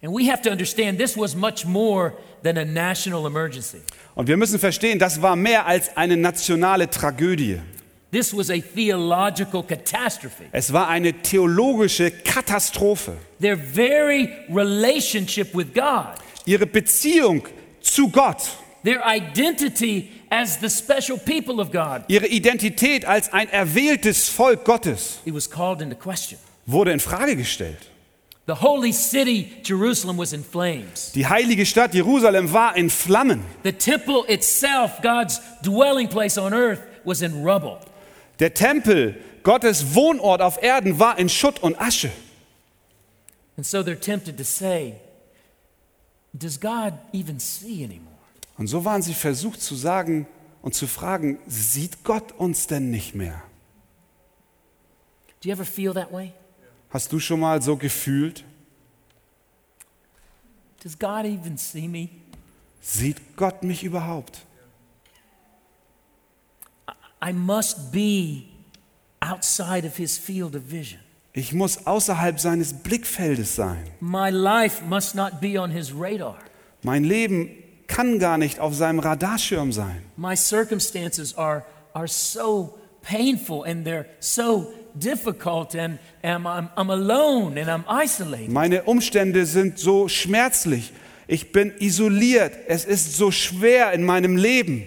And 0.02 0.14
we 0.14 0.30
have 0.30 0.42
to 0.42 0.50
understand 0.50 0.98
this 0.98 1.16
was 1.16 1.34
much 1.34 1.64
more 1.66 2.14
than 2.42 2.56
a 2.56 2.64
national 2.64 3.26
emergency. 3.26 3.78
Und 4.14 4.28
wir 4.28 4.36
müssen 4.36 4.58
verstehen, 4.58 4.98
das 4.98 5.20
war 5.20 5.36
mehr 5.36 5.66
als 5.66 5.96
eine 5.96 6.16
nationale 6.16 6.88
Tragödie. 6.88 7.58
This 8.10 8.36
was 8.36 8.50
a 8.50 8.58
theological 8.58 9.62
catastrophe. 9.62 10.44
Es 10.52 10.72
war 10.72 10.88
eine 10.88 11.12
theologische 11.12 12.10
Katastrophe. 12.10 13.12
Their 13.40 13.56
very 13.56 14.28
relationship 14.52 15.54
with 15.54 15.72
God, 15.74 16.14
Ihre 16.44 16.66
Beziehung 16.66 17.46
zu 17.80 18.08
Gott, 18.08 18.38
their 18.84 19.00
identity 19.06 20.08
as 20.30 20.58
the 20.58 20.68
special 20.70 21.18
people 21.18 21.60
of 21.60 21.70
God, 21.72 22.04
ihre 22.08 22.26
Identität 22.26 23.04
als 23.04 23.32
ein 23.32 23.48
erwähltes 23.50 24.28
Volk 24.28 24.64
Gottes 24.64 25.18
it 25.24 25.34
was 25.34 25.48
called 25.50 25.82
into 25.82 25.96
question. 25.96 26.38
wurde 26.66 26.92
in 26.92 27.00
Frage 27.00 27.36
gestellt. 27.36 27.78
The 28.46 28.54
holy 28.62 28.92
city, 28.92 29.60
Jerusalem, 29.62 30.18
was 30.18 30.32
in 30.32 30.42
flames. 30.42 31.12
Die 31.12 31.24
heilige 31.26 31.64
Stadt 31.66 31.94
Jerusalem 31.94 32.52
war 32.52 32.76
in 32.76 32.90
Flammen. 32.90 33.44
The 33.62 33.72
temple 33.72 34.24
itself, 34.28 35.00
God's 35.02 35.40
dwelling 35.62 36.08
place 36.08 36.36
on 36.38 36.52
earth, 36.52 36.80
was 37.04 37.22
in 37.22 37.44
rubble. 37.44 37.78
Der 38.40 38.52
Tempel, 38.52 39.14
Gottes 39.44 39.94
Wohnort 39.94 40.40
auf 40.40 40.60
Erden, 40.62 40.98
war 40.98 41.18
in 41.18 41.28
Schutt 41.28 41.62
und 41.62 41.80
Asche. 41.80 42.10
And 43.56 43.64
so 43.64 43.82
they're 43.82 44.00
tempted 44.00 44.36
to 44.38 44.44
say, 44.44 44.94
Does 46.36 46.58
God 46.58 46.94
even 47.12 47.38
see 47.38 47.84
anymore? 47.84 48.19
Und 48.60 48.66
so 48.66 48.84
waren 48.84 49.00
sie 49.00 49.14
versucht 49.14 49.62
zu 49.62 49.74
sagen 49.74 50.26
und 50.60 50.74
zu 50.74 50.86
fragen, 50.86 51.38
sieht 51.46 52.04
Gott 52.04 52.32
uns 52.32 52.66
denn 52.66 52.90
nicht 52.90 53.14
mehr? 53.14 53.42
Do 55.40 55.48
you 55.48 55.54
ever 55.54 55.64
feel 55.64 55.94
that 55.94 56.12
way? 56.12 56.34
Hast 56.90 57.10
du 57.10 57.18
schon 57.18 57.40
mal 57.40 57.62
so 57.62 57.74
gefühlt? 57.78 58.44
Does 60.82 60.98
God 60.98 61.24
even 61.24 61.56
see 61.56 61.88
me? 61.88 62.10
Sieht 62.82 63.34
Gott 63.34 63.62
mich 63.62 63.82
überhaupt? 63.82 64.44
I 67.24 67.32
must 67.32 67.90
be 67.90 68.42
outside 69.20 69.86
of 69.86 69.96
his 69.96 70.18
field 70.18 70.54
of 70.54 70.70
vision. 70.70 71.00
Ich 71.32 71.54
muss 71.54 71.86
außerhalb 71.86 72.38
seines 72.38 72.74
Blickfeldes 72.74 73.56
sein. 73.56 73.86
My 74.00 74.28
life 74.28 74.84
must 74.84 75.14
not 75.14 75.40
be 75.40 75.58
on 75.58 75.70
his 75.70 75.94
radar. 75.94 76.38
Mein 76.82 77.04
Leben 77.04 77.59
kann 77.90 78.20
gar 78.20 78.38
nicht 78.38 78.60
auf 78.60 78.74
seinem 78.74 79.00
Radarschirm 79.00 79.72
sein. 79.72 80.02
My 80.16 80.36
circumstances 80.36 81.36
are, 81.36 81.64
are 81.92 82.06
so 82.06 82.78
painful 83.02 83.64
and 83.64 83.84
they're 83.84 84.06
so 84.20 84.72
difficult, 84.94 85.74
and, 85.74 85.98
and 86.22 86.46
I'm, 86.46 86.68
I'm 86.76 86.90
alone 86.90 87.58
and 87.58 87.68
I'm 87.68 87.84
isolated. 87.88 88.50
Meine 88.50 88.84
Umstände 88.84 89.44
sind 89.44 89.78
so 89.78 90.08
schmerzlich. 90.08 90.92
Ich 91.26 91.52
bin 91.52 91.72
isoliert. 91.78 92.52
Es 92.68 92.84
ist 92.84 93.16
so 93.16 93.30
schwer 93.30 93.92
in 93.92 94.04
meinem 94.04 94.36
Leben. 94.36 94.86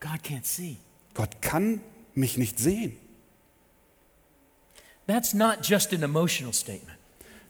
God 0.00 0.22
can't 0.24 0.44
see. 0.44 0.76
Gott 1.14 1.42
kann 1.42 1.80
mich 2.14 2.38
nicht 2.38 2.58
sehen. 2.58 2.96
That's 5.06 5.34
not 5.34 5.58
just 5.62 5.92
an 5.92 6.02
emotional 6.02 6.52
statement, 6.52 6.96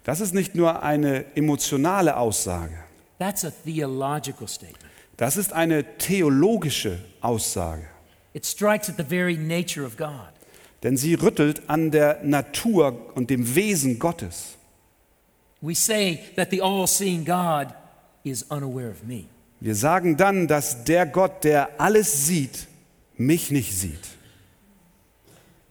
Das 0.04 0.20
ist 0.20 0.32
nicht 0.34 0.54
nur 0.54 0.82
eine 0.82 1.24
emotionale 1.36 2.16
Aussage. 2.16 2.81
That's 3.22 3.44
a 3.44 3.50
theological 3.50 4.48
statement. 4.48 4.90
Das 5.16 5.36
ist 5.36 5.52
eine 5.52 5.84
theologische 5.98 6.98
Aussage. 7.20 7.84
It 8.34 8.44
strikes 8.44 8.88
at 8.88 8.96
the 8.96 9.04
very 9.04 9.36
nature 9.36 9.84
of 9.84 9.96
God. 9.96 10.32
Denn 10.82 10.96
sie 10.96 11.14
rüttelt 11.14 11.68
an 11.68 11.92
der 11.92 12.20
Natur 12.24 13.12
und 13.14 13.30
dem 13.30 13.54
Wesen 13.54 13.98
Gottes. 13.98 14.56
We 15.60 15.76
say 15.76 16.18
that 16.34 16.50
the 16.50 16.60
all 16.60 16.88
seeing 16.88 17.24
God 17.24 17.72
is 18.24 18.42
unaware 18.50 18.90
of 18.90 19.04
me. 19.04 19.26
Wir 19.60 19.76
sagen 19.76 20.16
dann, 20.16 20.48
dass 20.48 20.82
der 20.82 21.06
Gott, 21.06 21.44
der 21.44 21.80
alles 21.80 22.26
sieht, 22.26 22.66
mich 23.16 23.52
nicht 23.52 23.72
sieht. 23.72 24.08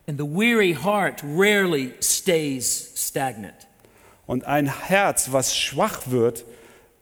And 0.07 0.17
the 0.17 0.25
weary 0.25 0.73
heart 0.73 1.21
rarely 1.23 1.93
stays 1.99 2.93
stagnant. 2.95 3.67
Und 4.27 4.45
ein 4.45 4.67
Herz, 4.87 5.33
was 5.33 5.57
schwach 5.57 6.09
wird, 6.09 6.45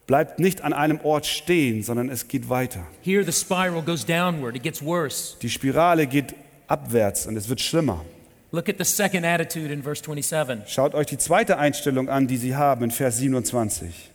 bleibt 0.10 0.40
nicht 0.40 0.64
an 0.64 0.74
einem 0.74 1.00
Ort 1.04 1.28
stehen, 1.28 1.84
sondern 1.84 2.10
es 2.10 2.28
geht 2.28 2.50
weiter. 2.50 2.80
Here, 3.04 3.24
the 3.24 3.32
spiral 3.32 3.84
goes 3.84 4.04
downward, 4.04 4.56
it 4.56 4.64
gets 4.64 4.84
worse. 4.84 5.38
Die 5.40 5.52
Spirale 5.52 6.08
geht 6.08 6.34
abwärts 6.66 7.28
und 7.28 7.38
es 7.38 7.48
wird 7.48 7.62
schlimmer. 7.62 8.04
Look 8.52 8.68
at 8.70 8.80
the 8.80 8.84
second 8.84 9.24
attitude 9.24 9.72
in 9.72 9.84
verse 9.84 10.02
27. 10.04 10.68
Schaut 10.68 10.96
euch 10.96 11.06
die 11.06 11.20
zweite 11.20 11.60
Einstellung 11.60 12.10
an, 12.10 12.26
die 12.26 12.38
sie 12.38 12.56
haben 12.56 12.86
in 12.86 12.90
Vers 12.90 13.20
27. 13.20 14.10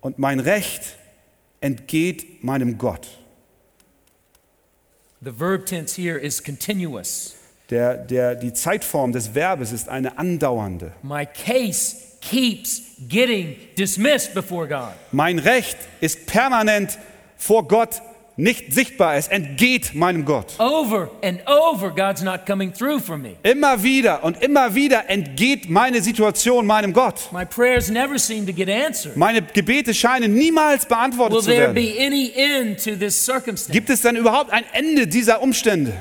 Und 0.00 0.18
mein 0.18 0.40
Recht 0.40 0.96
entgeht 1.60 2.42
meinem 2.42 2.78
Gott. 2.78 3.06
The 5.20 5.38
verb 5.38 5.66
tense 5.66 6.00
here 6.00 6.18
is 6.18 6.42
continuous. 6.42 7.36
Der, 7.68 7.98
der, 7.98 8.34
die 8.34 8.54
Zeitform 8.54 9.12
des 9.12 9.34
Verbes 9.34 9.72
ist 9.72 9.90
eine 9.90 10.16
andauernde. 10.16 10.92
My 11.02 11.26
case 11.26 12.05
keeps 12.30 12.82
getting 13.08 13.56
dismissed 13.76 14.34
before 14.34 14.66
God. 14.66 14.92
Mein 15.12 15.38
Recht 15.38 15.76
ist 16.00 16.26
permanent 16.26 16.98
vor 17.36 17.66
Gott 17.68 18.00
nicht 18.38 18.74
sichtbar. 18.74 19.16
Es 19.16 19.28
entgeht 19.28 19.94
meinem 19.94 20.24
Gott. 20.24 20.58
Over 20.58 21.10
and 21.22 21.40
over, 21.46 21.90
God's 21.90 22.22
not 22.22 22.44
coming 22.46 22.72
through 22.72 23.00
for 23.00 23.16
me. 23.16 23.36
Immer 23.42 23.82
wieder 23.82 24.22
und 24.24 24.42
immer 24.42 24.74
wieder 24.74 25.08
entgeht 25.08 25.70
meine 25.70 26.02
Situation 26.02 26.66
meinem 26.66 26.92
Gott. 26.92 27.32
My 27.32 27.46
prayers 27.46 27.88
never 27.88 28.18
seem 28.18 28.46
to 28.46 28.52
get 28.52 28.68
answered. 28.68 29.16
Meine 29.16 29.40
Gebete 29.42 29.94
scheinen 29.94 30.34
niemals 30.34 30.82
Will 30.84 30.88
beantwortet 30.90 31.40
zu 31.40 31.46
there 31.46 31.74
werden. 31.74 31.74
be 31.74 31.98
any 31.98 32.32
end 32.34 32.82
to 32.84 32.94
this 32.94 33.24
circumstance? 33.24 33.72
Gibt 33.72 33.88
es 33.88 34.02
denn 34.02 34.16
überhaupt 34.16 34.52
ein 34.52 34.64
Ende 34.72 35.06
dieser 35.06 35.40
Umstände? 35.40 35.94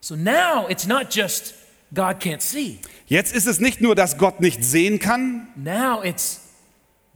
So 0.00 0.16
now 0.16 0.66
it's 0.68 0.86
not 0.86 1.14
just 1.14 1.54
God 1.94 2.20
can't 2.20 2.40
see. 2.40 2.78
Jetzt 3.12 3.34
ist 3.34 3.46
es 3.46 3.60
nicht 3.60 3.82
nur, 3.82 3.94
dass 3.94 4.16
Gott 4.16 4.40
nicht 4.40 4.64
sehen 4.64 4.98
kann, 4.98 5.46
Now 5.54 6.02
it's 6.02 6.40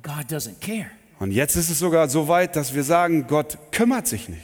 God 0.03 0.27
doesn't 0.31 0.61
care. 0.61 0.91
und 1.21 1.31
jetzt 1.31 1.57
ist 1.57 1.71
es 1.71 1.79
sogar 1.79 2.11
so 2.11 2.29
weit, 2.29 2.55
dass 2.55 2.75
wir 2.75 2.85
sagen, 2.85 3.27
Gott 3.27 3.57
kümmert 3.73 4.07
sich 4.07 4.29
nicht. 4.29 4.43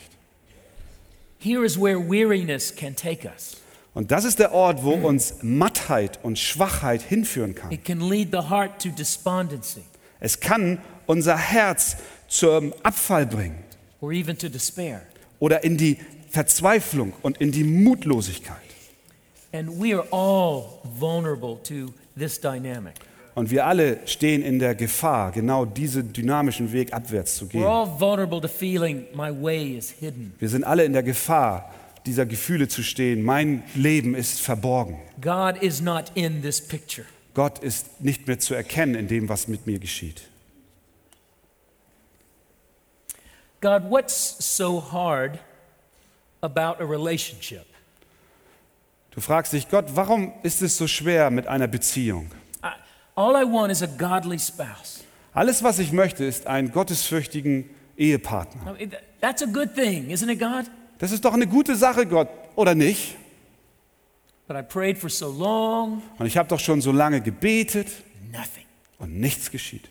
Here 1.38 1.62
is 1.62 1.78
where 1.78 1.98
weariness 2.00 2.74
can 2.74 2.96
take 2.96 3.28
us. 3.28 3.58
Und 3.92 4.10
das 4.12 4.24
ist 4.24 4.38
der 4.38 4.52
Ort, 4.52 4.82
wo 4.82 4.92
uns 4.94 5.34
Mattheit 5.42 6.18
und 6.22 6.38
Schwachheit 6.38 7.02
hinführen 7.02 7.54
kann. 7.54 7.70
It 7.70 7.84
can 7.84 8.00
lead 8.00 8.28
the 8.32 8.48
heart 8.48 8.80
to 8.82 8.88
despondency 8.88 9.82
Es 10.20 10.40
kann 10.40 10.78
unser 11.04 11.36
Herz 11.36 11.98
zum 12.28 12.72
Abfall 12.82 13.26
bringen 13.26 13.62
or 14.00 14.10
even 14.10 14.38
to 14.38 14.48
despair. 14.48 15.02
oder 15.38 15.62
in 15.64 15.76
die 15.76 15.98
Verzweiflung 16.30 17.12
und 17.20 17.42
in 17.42 17.52
die 17.52 17.64
Mutlosigkeit. 17.64 18.56
And 19.52 19.78
we 19.78 19.94
are 19.94 20.06
all 20.10 20.80
vulnerable 20.98 21.56
to 21.64 21.92
this 22.16 22.40
dynamic. 22.40 22.94
Und 23.34 23.50
wir 23.50 23.66
alle 23.66 24.06
stehen 24.06 24.42
in 24.42 24.58
der 24.58 24.74
Gefahr, 24.74 25.32
genau 25.32 25.64
diesen 25.64 26.12
dynamischen 26.12 26.72
Weg 26.72 26.92
abwärts 26.92 27.36
zu 27.36 27.46
We're 27.46 27.48
gehen. 27.48 27.64
all 27.64 27.86
vulnerable 27.98 28.40
to 28.40 28.48
feeling 28.48 29.06
my 29.14 29.30
way 29.30 29.76
is 29.76 29.90
hidden. 29.90 30.34
Wir 30.38 30.48
sind 30.48 30.64
alle 30.64 30.84
in 30.84 30.92
der 30.92 31.02
Gefahr, 31.02 31.70
dieser 32.04 32.26
Gefühle 32.26 32.68
zu 32.68 32.82
stehen. 32.82 33.22
Mein 33.22 33.62
Leben 33.74 34.14
ist 34.14 34.40
verborgen. 34.40 34.98
God 35.20 35.62
is 35.62 35.80
not 35.80 36.12
in 36.14 36.42
this 36.42 36.60
picture. 36.60 37.06
Gott 37.34 37.58
ist 37.60 38.02
nicht 38.02 38.26
mehr 38.26 38.38
zu 38.38 38.54
erkennen 38.54 38.94
in 38.94 39.08
dem, 39.08 39.28
was 39.30 39.48
mit 39.48 39.66
mir 39.66 39.78
geschieht. 39.78 40.28
God, 43.62 43.88
what's 43.88 44.36
so 44.38 44.80
hard 44.80 45.38
about 46.42 46.82
a 46.82 46.84
relationship? 46.84 47.64
Du 49.12 49.20
fragst 49.20 49.52
dich, 49.52 49.68
Gott, 49.68 49.86
warum 49.94 50.32
ist 50.42 50.62
es 50.62 50.76
so 50.76 50.86
schwer 50.86 51.30
mit 51.30 51.46
einer 51.46 51.68
Beziehung? 51.68 52.30
I, 52.64 52.68
all 53.14 53.34
I 53.34 53.44
want 53.50 53.70
is 53.70 53.82
a 53.82 53.86
godly 53.86 54.38
spouse. 54.38 55.04
Alles, 55.34 55.62
was 55.62 55.78
ich 55.78 55.92
möchte, 55.92 56.24
ist 56.24 56.46
einen 56.46 56.72
gottesfürchtigen 56.72 57.68
Ehepartner. 57.96 58.62
I 58.62 58.78
mean, 58.78 58.90
th- 58.90 59.02
that's 59.20 59.42
a 59.42 59.46
good 59.46 59.74
thing, 59.74 60.08
isn't 60.10 60.30
it, 60.30 60.38
God? 60.38 60.70
Das 60.98 61.12
ist 61.12 61.24
doch 61.24 61.34
eine 61.34 61.46
gute 61.46 61.76
Sache, 61.76 62.06
Gott, 62.06 62.28
oder 62.56 62.74
nicht? 62.74 63.16
But 64.48 64.56
I 64.56 64.62
prayed 64.62 64.98
for 64.98 65.08
so 65.10 65.30
long, 65.30 66.02
Und 66.18 66.26
ich 66.26 66.36
habe 66.36 66.48
doch 66.48 66.60
schon 66.60 66.80
so 66.80 66.90
lange 66.92 67.20
gebetet 67.20 67.88
nothing. 68.30 68.64
und 68.98 69.18
nichts 69.20 69.50
geschieht. 69.50 69.88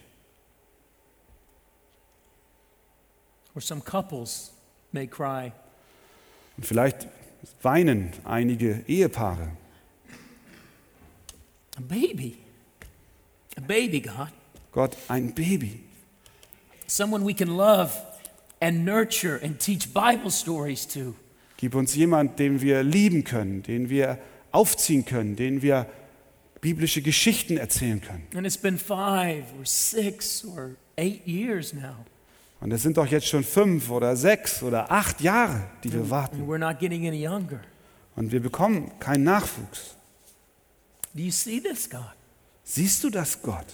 Or 3.54 3.62
some 3.62 3.82
couples 3.82 4.52
may 4.92 5.06
cry, 5.08 5.52
Und 6.58 6.66
vielleicht 6.66 7.08
weinen 7.62 8.12
einige 8.24 8.84
Ehepaare. 8.88 9.52
a 11.78 11.82
baby. 11.82 12.38
A 13.58 13.62
baby, 13.62 14.02
God. 14.02 14.30
Gott, 14.72 14.96
ein 15.10 15.34
Baby. 15.34 15.84
Someone 16.88 17.26
we 17.26 17.34
can 17.34 17.58
love 17.58 17.94
and 18.62 18.86
nurture 18.86 19.38
and 19.38 19.60
teach 19.60 19.94
Bible 19.94 20.32
stories 20.32 20.86
to. 20.88 21.16
Gib 21.58 21.76
uns 21.76 21.96
jemand, 21.96 22.40
den 22.40 22.62
wir 22.62 22.84
lieben 22.84 23.24
können, 23.24 23.64
den 23.64 23.90
wir 23.90 24.18
aufziehen 24.52 25.06
können, 25.06 25.36
den 25.36 25.62
wir 25.62 25.86
biblische 26.62 27.02
Geschichten 27.02 27.58
erzählen 27.58 28.02
können. 28.02 28.28
And 28.36 28.46
it's 28.46 28.58
been 28.58 28.78
five 28.78 29.46
or 29.58 29.66
six 29.66 30.46
or 30.46 30.76
eight 30.98 31.28
years 31.28 31.74
now. 31.74 32.06
Und 32.62 32.71
es 32.71 32.84
sind 32.84 32.95
doch 32.97 33.08
jetzt 33.08 33.28
schon 33.28 33.43
fünf 33.43 33.89
oder 33.89 34.15
sechs 34.15 34.62
oder 34.62 34.91
acht 34.91 35.19
Jahre, 35.19 35.63
die 35.84 35.91
wir 35.91 36.10
warten. 36.10 36.41
Und 38.15 38.32
wir 38.32 38.39
bekommen 38.39 38.91
keinen 39.00 39.24
Nachwuchs. 39.24 39.95
Do 41.13 41.24
you 41.24 41.32
see 41.32 41.60
this, 41.60 41.89
God? 41.89 42.13
Siehst 42.63 43.04
du 43.04 43.10
das, 43.10 43.41
Gott? 43.41 43.65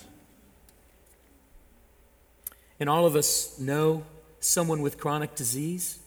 And 2.80 2.90
all 2.90 3.06
of 3.06 3.16
us 3.16 3.58
know 3.58 4.04
someone 4.40 4.84
with 4.84 4.98
chronic 4.98 5.36
disease. 5.36 5.98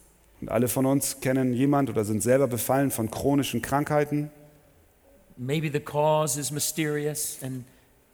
Und 0.41 0.49
alle 0.49 0.69
von 0.69 0.87
uns 0.87 1.21
kennen 1.21 1.53
jemand 1.53 1.91
oder 1.91 2.05
sind 2.05 2.23
selber 2.23 2.47
befallen 2.47 2.91
von 2.91 3.11
chronischen 3.11 3.61
Krankheiten. 3.61 4.31
Maybe 5.37 5.71
the 5.71 5.81
cause 5.81 6.41
is 6.41 6.51
mysterious 6.51 7.39
and 7.43 7.65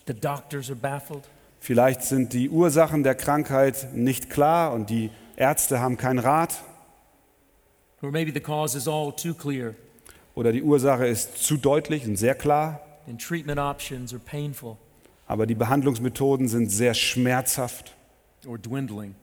the 0.06 0.14
doctors 0.14 0.68
are 0.70 0.78
baffled. 0.78 1.22
Vielleicht 1.60 2.02
sind 2.02 2.32
die 2.32 2.48
Ursachen 2.48 3.02
der 3.02 3.14
Krankheit 3.14 3.92
nicht 3.94 4.30
klar 4.30 4.72
und 4.72 4.90
die 4.90 5.10
Ärzte 5.36 5.80
haben 5.80 5.96
keinen 5.96 6.18
Rat. 6.18 6.54
Or 8.02 8.10
maybe 8.10 8.30
the 8.32 8.40
cause 8.40 8.76
is 8.76 8.86
all 8.86 9.12
too 9.12 9.34
clear 9.34 9.74
Oder 10.34 10.52
die 10.52 10.62
Ursache 10.62 11.06
ist 11.06 11.38
zu 11.38 11.56
deutlich 11.56 12.06
und 12.06 12.16
sehr 12.16 12.34
klar. 12.34 12.80
and 13.08 13.20
treatment 13.20 13.58
options 13.58 14.12
are 14.12 14.20
painful 14.24 14.76
Aber 15.26 15.46
die 15.46 15.54
Behandlungsmethoden 15.54 16.46
sind 16.48 16.70
sehr 16.70 16.94
schmerzhaft 16.94 17.94
or 18.46 18.58
dwindling. 18.58 19.14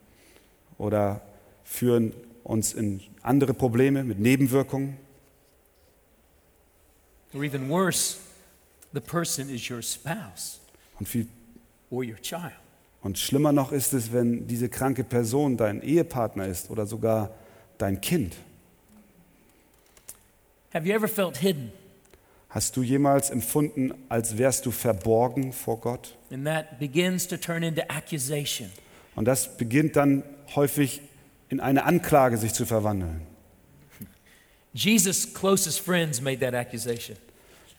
oder 0.78 1.22
führen 1.64 2.14
uns 2.44 2.74
in 2.74 3.00
andere 3.22 3.54
Probleme 3.54 4.04
mit 4.04 4.20
Nebenwirkungen. 4.20 4.98
Or 7.34 7.44
even 7.44 7.70
worse, 7.70 8.18
the 8.94 9.00
person 9.00 9.50
is 9.50 9.70
your 9.70 9.82
spouse 9.82 10.60
Und, 11.00 11.08
viel, 11.08 11.28
or 11.94 12.04
your 12.04 12.20
child. 12.22 12.54
und 13.02 13.20
schlimmer 13.20 13.52
noch 13.52 13.72
ist 13.72 13.94
es, 13.94 14.12
wenn 14.12 14.48
diese 14.48 14.70
kranke 14.70 15.04
Person 15.04 15.58
dein 15.58 15.82
Ehepartner 15.82 16.48
ist 16.48 16.70
oder 16.70 16.86
sogar 16.86 17.32
dein 17.78 18.02
Kind. 18.02 18.36
Have 20.74 20.88
you 20.88 20.94
ever 20.94 21.08
felt 21.08 21.38
hidden? 21.38 21.72
Hast 22.50 22.78
du 22.78 22.84
jemals 22.84 23.30
empfunden, 23.30 23.94
als 24.10 24.38
wärst 24.38 24.66
du 24.66 24.72
verborgen 24.72 25.54
vor 25.54 25.80
Gott? 25.80 26.18
And 26.32 26.46
that 26.46 26.80
begins 26.80 27.28
to 27.28 27.38
turn 27.38 27.62
into 27.62 27.82
accusation. 27.90 28.70
Und 29.16 29.26
das 29.26 29.58
beginnt 29.58 29.96
dann 29.96 30.24
häufig 30.56 31.02
in 31.50 31.60
eine 31.60 31.84
Anklage 31.84 32.38
sich 32.38 32.54
zu 32.54 32.66
verwandeln. 32.66 33.22
Jesus' 34.74 35.34
closest 35.34 35.80
friends 35.80 36.22
made 36.22 36.40
that 36.40 36.56
accusation. 36.56 37.18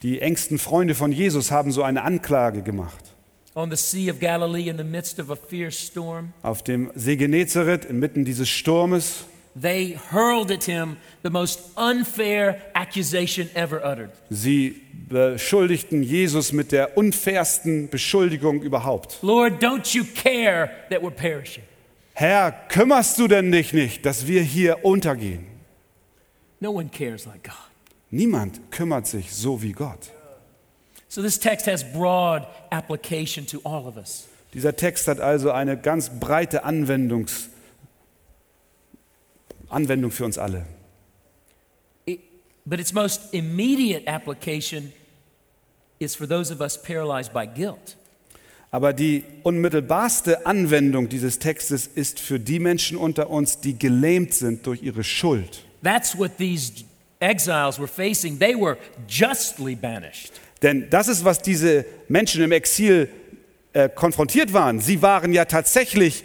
Die 0.02 0.20
engsten 0.20 0.58
Freunde 0.58 0.94
von 0.94 1.12
Jesus 1.12 1.50
haben 1.50 1.72
so 1.72 1.82
eine 1.82 2.02
Anklage 2.02 2.62
gemacht. 2.62 3.13
On 3.56 3.70
the 3.70 3.76
Sea 3.76 4.08
of 4.10 4.18
Galilee, 4.18 4.68
in 4.68 4.76
the 4.76 4.84
midst 4.84 5.18
of 5.20 5.30
a 5.30 5.36
fierce 5.36 5.78
storm, 5.78 6.32
Auf 6.42 6.62
dem 6.64 6.90
See 6.96 7.16
Genezareth, 7.16 7.84
inmitten 7.84 8.24
dieses 8.24 8.48
Sturmes, 8.48 9.24
they 9.54 9.96
hurled 10.10 10.50
at 10.50 10.64
him 10.64 10.96
the 11.22 11.30
most 11.30 11.60
unfair 11.76 12.60
accusation 12.74 13.48
ever 13.54 13.80
uttered. 13.84 14.10
sie 14.28 14.80
beschuldigten 15.08 16.02
Jesus 16.02 16.52
mit 16.52 16.72
der 16.72 16.96
unfairsten 16.98 17.88
Beschuldigung 17.90 18.60
überhaupt. 18.62 19.18
Lord, 19.22 19.62
don't 19.62 19.94
you 19.94 20.02
care 20.02 20.70
that 20.90 21.00
we're 21.02 21.10
perishing? 21.14 21.62
Herr, 22.14 22.50
kümmerst 22.68 23.18
du 23.18 23.28
denn 23.28 23.52
dich 23.52 23.72
nicht, 23.72 24.04
dass 24.04 24.26
wir 24.26 24.42
hier 24.42 24.84
untergehen? 24.84 25.46
No 26.58 26.72
one 26.72 26.88
cares 26.88 27.24
like 27.26 27.44
God. 27.44 27.54
Niemand 28.10 28.70
kümmert 28.72 29.06
sich 29.06 29.32
so 29.32 29.62
wie 29.62 29.72
Gott. 29.72 30.10
So 31.14 31.22
this 31.22 31.38
text 31.38 31.66
has 31.66 31.84
broad 31.84 32.44
application 32.72 33.46
to 33.46 33.60
all 33.62 33.86
of 33.86 33.96
us. 33.96 34.26
Dieser 34.52 34.74
Text 34.74 35.06
hat 35.06 35.20
also 35.20 35.52
eine 35.52 35.76
ganz 35.76 36.10
breite 36.10 36.64
Anwendungs 36.64 37.50
Anwendung 39.68 40.10
für 40.10 40.24
uns 40.24 40.38
alle. 40.38 40.66
It- 42.04 42.18
but 42.64 42.80
its 42.80 42.92
most 42.92 43.32
immediate 43.32 44.08
application 44.08 44.92
is 46.00 46.16
for 46.16 46.26
those 46.26 46.52
of 46.52 46.60
us 46.60 46.76
paralyzed 46.82 47.32
by 47.32 47.46
guilt. 47.46 47.96
Aber 48.72 48.92
die 48.92 49.22
unmittelbarste 49.44 50.46
Anwendung 50.46 51.08
dieses 51.08 51.38
Textes 51.38 51.86
ist 51.86 52.18
für 52.18 52.40
die 52.40 52.58
Menschen 52.58 52.96
unter 52.96 53.30
uns, 53.30 53.60
die 53.60 53.78
gelähmt 53.78 54.34
sind 54.34 54.66
durch 54.66 54.82
ihre 54.82 55.04
Schuld. 55.04 55.62
That's 55.80 56.18
what 56.18 56.38
these 56.38 56.72
exiles 57.20 57.78
were 57.78 57.86
facing. 57.86 58.36
They 58.40 58.56
were 58.56 58.76
justly 59.08 59.76
banished. 59.76 60.32
Denn 60.64 60.88
das 60.90 61.06
ist, 61.08 61.24
was 61.24 61.40
diese 61.42 61.84
Menschen 62.08 62.42
im 62.42 62.50
Exil 62.50 63.08
äh, 63.74 63.88
konfrontiert 63.90 64.52
waren. 64.52 64.80
Sie 64.80 65.02
waren 65.02 65.32
ja 65.32 65.44
tatsächlich 65.44 66.24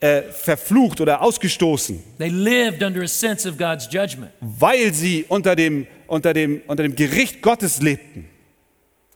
äh, 0.00 0.22
verflucht 0.22 1.00
oder 1.00 1.20
ausgestoßen, 1.20 2.02
They 2.18 2.28
lived 2.28 2.82
under 2.82 3.02
a 3.02 3.08
sense 3.08 3.48
of 3.48 3.58
God's 3.58 3.88
judgment. 3.90 4.30
weil 4.40 4.94
sie 4.94 5.24
unter 5.28 5.56
dem, 5.56 5.86
unter 6.06 6.32
dem, 6.32 6.62
unter 6.66 6.82
dem 6.84 6.94
Gericht 6.94 7.42
Gottes 7.42 7.82
lebten. 7.82 8.28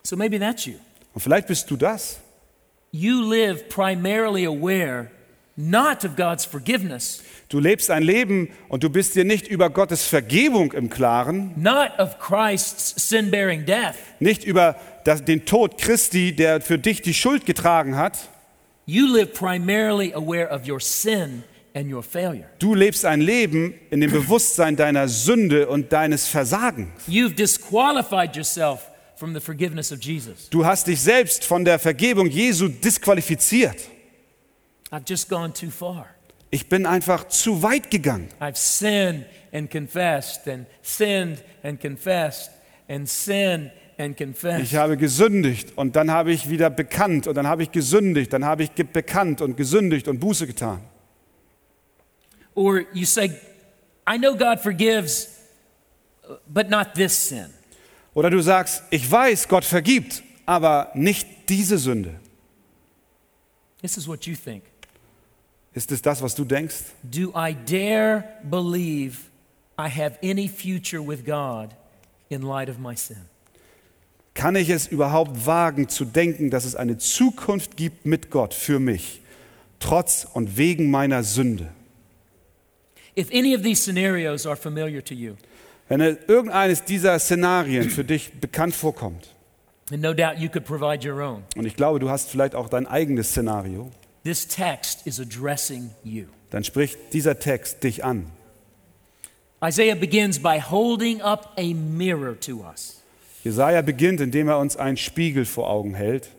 So 0.03 0.17
maybe 0.17 0.39
that's 0.41 0.67
you. 0.67 0.75
Und 1.15 1.21
vielleicht 1.21 1.47
bist 1.47 1.71
du 1.71 1.77
das. 1.77 2.19
You 2.93 3.23
live 3.23 3.69
primarily 3.69 4.47
aware 4.47 5.11
not 5.61 6.05
of 6.05 6.17
God's 6.17 6.45
forgiveness, 6.45 7.23
Du 7.49 7.59
lebst 7.59 7.91
ein 7.91 8.05
Leben 8.05 8.49
und 8.69 8.85
du 8.85 8.91
bist 8.91 9.17
dir 9.17 9.25
nicht 9.25 9.49
über 9.49 9.71
Gottes 9.71 10.05
Vergebung 10.07 10.71
im 10.73 10.89
Klaren, 10.89 11.51
not 11.57 11.91
of 11.99 12.17
Christ's 12.21 12.95
sin 13.09 13.31
bearing 13.31 13.65
death. 13.67 13.97
nicht 14.21 14.45
über 14.45 14.77
das, 15.05 15.25
den 15.25 15.45
Tod 15.47 15.77
Christi, 15.77 16.33
der 16.35 16.61
für 16.61 16.79
dich 16.79 17.03
die 17.03 17.13
Schuld 17.15 17.47
getragen 17.47 17.97
hat. 17.97 18.17
You 18.87 19.07
live 19.13 19.33
primarily 19.35 20.13
aware 20.15 20.49
of 20.51 20.69
your 20.69 20.81
sin 20.81 21.43
and 21.75 21.93
your 21.93 22.03
failure. 22.05 22.47
Du 22.61 22.75
lebst 22.75 23.05
ein 23.05 23.21
Leben 23.21 23.75
in 23.91 24.01
dem 24.01 24.13
Bewusstsein 24.13 24.77
deiner 24.77 25.09
Sünde 25.09 25.67
und 25.69 25.93
deines 25.93 26.29
Versagens. 26.29 26.89
You've 27.09 27.35
disqualified 27.35 28.37
yourself 28.37 28.83
from 29.17 29.35
the 29.35 29.41
forgiveness 29.41 29.91
of 29.93 30.01
Jesus. 30.01 30.49
Du 30.51 30.65
hast 30.65 30.87
dich 30.87 31.01
selbst 31.01 31.45
von 31.45 31.65
der 31.65 31.79
Vergebung 31.81 32.27
Jesu 32.29 32.69
disqualifiziert. 32.69 33.77
I've 34.91 35.05
just 35.07 35.29
gone 35.29 35.53
too 35.53 35.71
far. 35.71 36.07
Ich 36.51 36.69
bin 36.69 36.85
einfach 36.85 37.29
zu 37.29 37.63
weit 37.63 37.91
gegangen. 37.91 38.29
I've 38.41 38.57
sinned 38.57 39.25
and 39.53 39.71
confessed 39.71 40.49
and 40.49 40.67
sinned 40.83 41.43
and 41.63 41.81
confessed 41.81 42.51
and 42.89 43.09
sinned 43.09 43.71
and 43.99 44.17
confessed. 44.17 44.65
Ich 44.65 44.75
habe 44.75 44.97
gesündigt 44.97 45.77
und 45.77 45.95
dann 45.95 46.11
habe 46.11 46.33
ich 46.33 46.51
wieder 46.51 46.71
bekannt 46.71 47.29
und 47.29 47.37
dann 47.37 47.47
habe 47.47 47.63
ich 47.63 47.71
gesündigt, 47.71 48.33
dann 48.33 48.45
habe 48.45 48.65
ich 48.65 48.73
bekannt 48.73 49.41
und 49.41 49.57
gesündigt 49.57 50.09
und 50.09 50.19
Buße 50.19 50.47
getan. 50.47 50.81
Or 52.55 52.83
you 52.93 53.05
say, 53.05 53.31
I 54.09 54.19
know 54.19 54.35
God 54.35 54.61
forgives, 54.61 55.29
but 56.49 56.69
not 56.69 56.95
this 56.95 57.29
sin. 57.29 57.47
Oder 58.13 58.29
du 58.29 58.41
sagst, 58.41 58.83
ich 58.91 59.09
weiß, 59.09 59.47
Gott 59.47 59.65
vergibt, 59.65 60.25
aber 60.47 60.91
nicht 60.95 61.29
diese 61.49 61.79
Sünde. 61.79 62.19
This 63.81 63.97
is 63.97 64.09
what 64.09 64.27
you 64.27 64.35
think. 64.35 64.65
Ist 65.73 65.93
es 65.93 66.03
das, 66.03 66.21
was 66.21 66.35
du 66.35 66.45
denkst? 66.45 66.77
Do 67.03 67.33
I 67.37 67.55
dare 67.55 68.25
believe 68.43 69.19
I 69.79 69.89
have 69.89 70.19
any 70.23 70.49
future 70.49 71.01
with 71.01 71.25
God 71.25 71.71
in 72.29 72.43
light 72.43 72.69
of 72.69 72.79
my 72.79 72.97
sin? 72.97 73.19
Kann 74.35 74.57
ich 74.57 74.71
es 74.71 74.87
überhaupt 74.89 75.47
wagen 75.47 75.89
zu 75.89 76.05
denken, 76.05 76.51
dass 76.51 76.65
es 76.65 76.75
eine 76.75 76.99
Zukunft 76.99 77.77
gibt 77.77 78.07
mit 78.07 78.31
Gott 78.31 78.55
für 78.55 78.79
mich, 78.79 79.21
trotz 79.81 80.27
und 80.33 80.57
wegen 80.57 80.91
meiner 80.91 81.23
Sünde? 81.23 81.69
If 83.17 83.31
any 83.33 83.55
of 83.55 83.63
these 83.63 83.83
scenarios 83.83 84.47
are 84.47 84.57
familiar 84.57 85.05
to 85.05 85.15
you, 85.15 85.35
Wenn 85.89 86.01
irgendeines 86.01 86.85
dieser 86.85 87.19
Szenarien 87.19 87.91
für 87.91 88.05
dich 88.05 88.33
bekannt 88.41 88.75
vorkommt, 88.75 89.35
and 89.91 90.01
no 90.01 90.15
doubt 90.15 90.39
you 90.39 90.49
could 90.49 90.65
provide 90.65 91.07
your 91.09 91.21
own, 91.21 91.43
und 91.57 91.67
ich 91.67 91.75
glaube, 91.75 91.99
du 91.99 92.09
hast 92.09 92.31
vielleicht 92.31 92.55
auch 92.55 92.69
dein 92.69 92.87
eigenes 92.87 93.31
Szenario, 93.31 93.91
this 94.25 94.47
text 94.47 95.07
is 95.07 95.19
addressing 95.21 95.91
you. 96.05 96.27
dann 96.51 96.65
spricht 96.65 96.99
dieser 97.13 97.39
Text 97.39 97.83
dich 97.85 98.05
an. 98.05 98.27
Isaiah 99.63 99.95
begins 99.95 100.39
by 100.41 100.59
holding 100.61 101.21
up 101.21 101.53
a 101.59 101.75
mirror 101.75 102.39
to 102.41 102.65
us. 102.65 103.01
Jesaja 103.45 103.83
beginnt, 103.83 104.21
indem 104.21 104.49
er 104.49 104.59
uns 104.59 104.77
einen 104.77 104.97
Spiegel 104.97 105.45
vor 105.45 105.69
Augen 105.71 105.95
hält. 105.95 106.31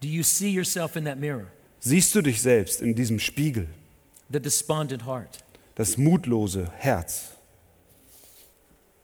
Do 0.00 0.08
you 0.08 0.22
see 0.22 0.50
yourself 0.50 0.96
in 0.96 1.04
that 1.04 1.18
mirror? 1.18 1.46
Siehst 1.80 2.14
du 2.14 2.22
dich 2.22 2.42
selbst 2.42 2.80
in 2.80 2.94
diesem 2.94 3.18
Spiegel, 3.18 3.68
The 4.30 4.40
despondent 4.40 5.04
heart. 5.06 5.38
das 5.76 5.96
mutlose 5.96 6.70
Herz? 6.78 7.32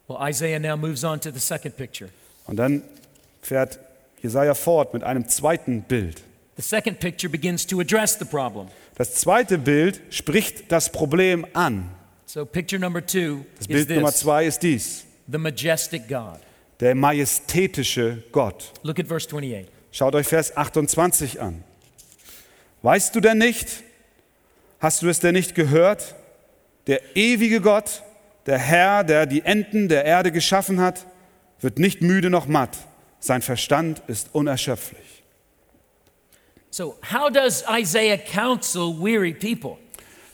Well, 0.09 0.19
Isaiah 0.29 0.59
now 0.59 0.77
moves 0.77 1.05
on 1.05 1.21
to 1.21 1.31
the 1.31 1.39
second 1.39 1.77
picture. 1.77 2.11
Und 2.47 2.57
dann 2.57 2.83
fährt 3.41 3.79
Jesaja 4.23 4.55
fort 4.55 4.93
mit 4.95 5.03
einem 5.05 5.29
zweiten 5.29 5.83
Bild. 5.83 6.23
The 6.57 6.63
second 6.63 7.01
picture 7.01 7.31
begins 7.31 7.67
to 7.67 7.81
address 7.81 8.19
the 8.19 8.25
problem. 8.25 8.69
Das 8.97 9.15
zweite 9.15 9.57
Bild 9.59 10.01
spricht 10.11 10.71
das 10.71 10.93
Problem 10.93 11.47
an. 11.55 11.91
So, 12.27 12.45
picture 12.45 12.79
number 12.81 13.05
two 13.05 13.45
Das 13.59 13.63
is 13.63 13.67
Bild 13.69 13.89
Nummer 13.91 14.11
this 14.11 14.21
zwei 14.21 14.47
ist 14.47 14.63
dies: 14.63 15.05
the 15.31 15.39
majestic 15.39 16.09
God. 16.09 16.41
der 16.81 16.95
majestätische 16.95 18.23
Gott. 18.33 18.73
Look 18.83 18.99
at 18.99 19.07
verse 19.07 19.27
28. 19.29 19.67
Schaut 19.93 20.15
euch 20.15 20.27
Vers 20.27 20.57
28 20.57 21.41
an. 21.41 21.65
Weißt 22.83 23.15
du 23.15 23.21
denn 23.21 23.39
nicht? 23.39 23.83
Hast 24.81 25.03
du 25.03 25.09
es 25.09 25.21
denn 25.21 25.35
nicht 25.35 25.55
gehört? 25.55 26.15
Der 26.87 27.17
ewige 27.17 27.61
Gott, 27.61 28.03
der 28.47 28.59
Herr, 28.59 29.05
der 29.05 29.27
die 29.27 29.43
Enden 29.43 29.89
der 29.89 30.05
Erde 30.05 30.33
geschaffen 30.33 30.81
hat, 30.81 31.07
wird 31.61 31.79
nicht 31.79 32.03
müde 32.03 32.29
noch 32.31 32.47
matt. 32.47 32.77
Sein 33.21 33.41
Verstand 33.43 34.03
ist 34.09 34.31
unerschöpflich. 34.35 35.22
So, 36.75 36.95
how 37.03 37.29
does 37.29 37.63
Isaiah 37.69 38.17
counsel 38.17 38.95
weary 38.95 39.35
people? 39.35 39.77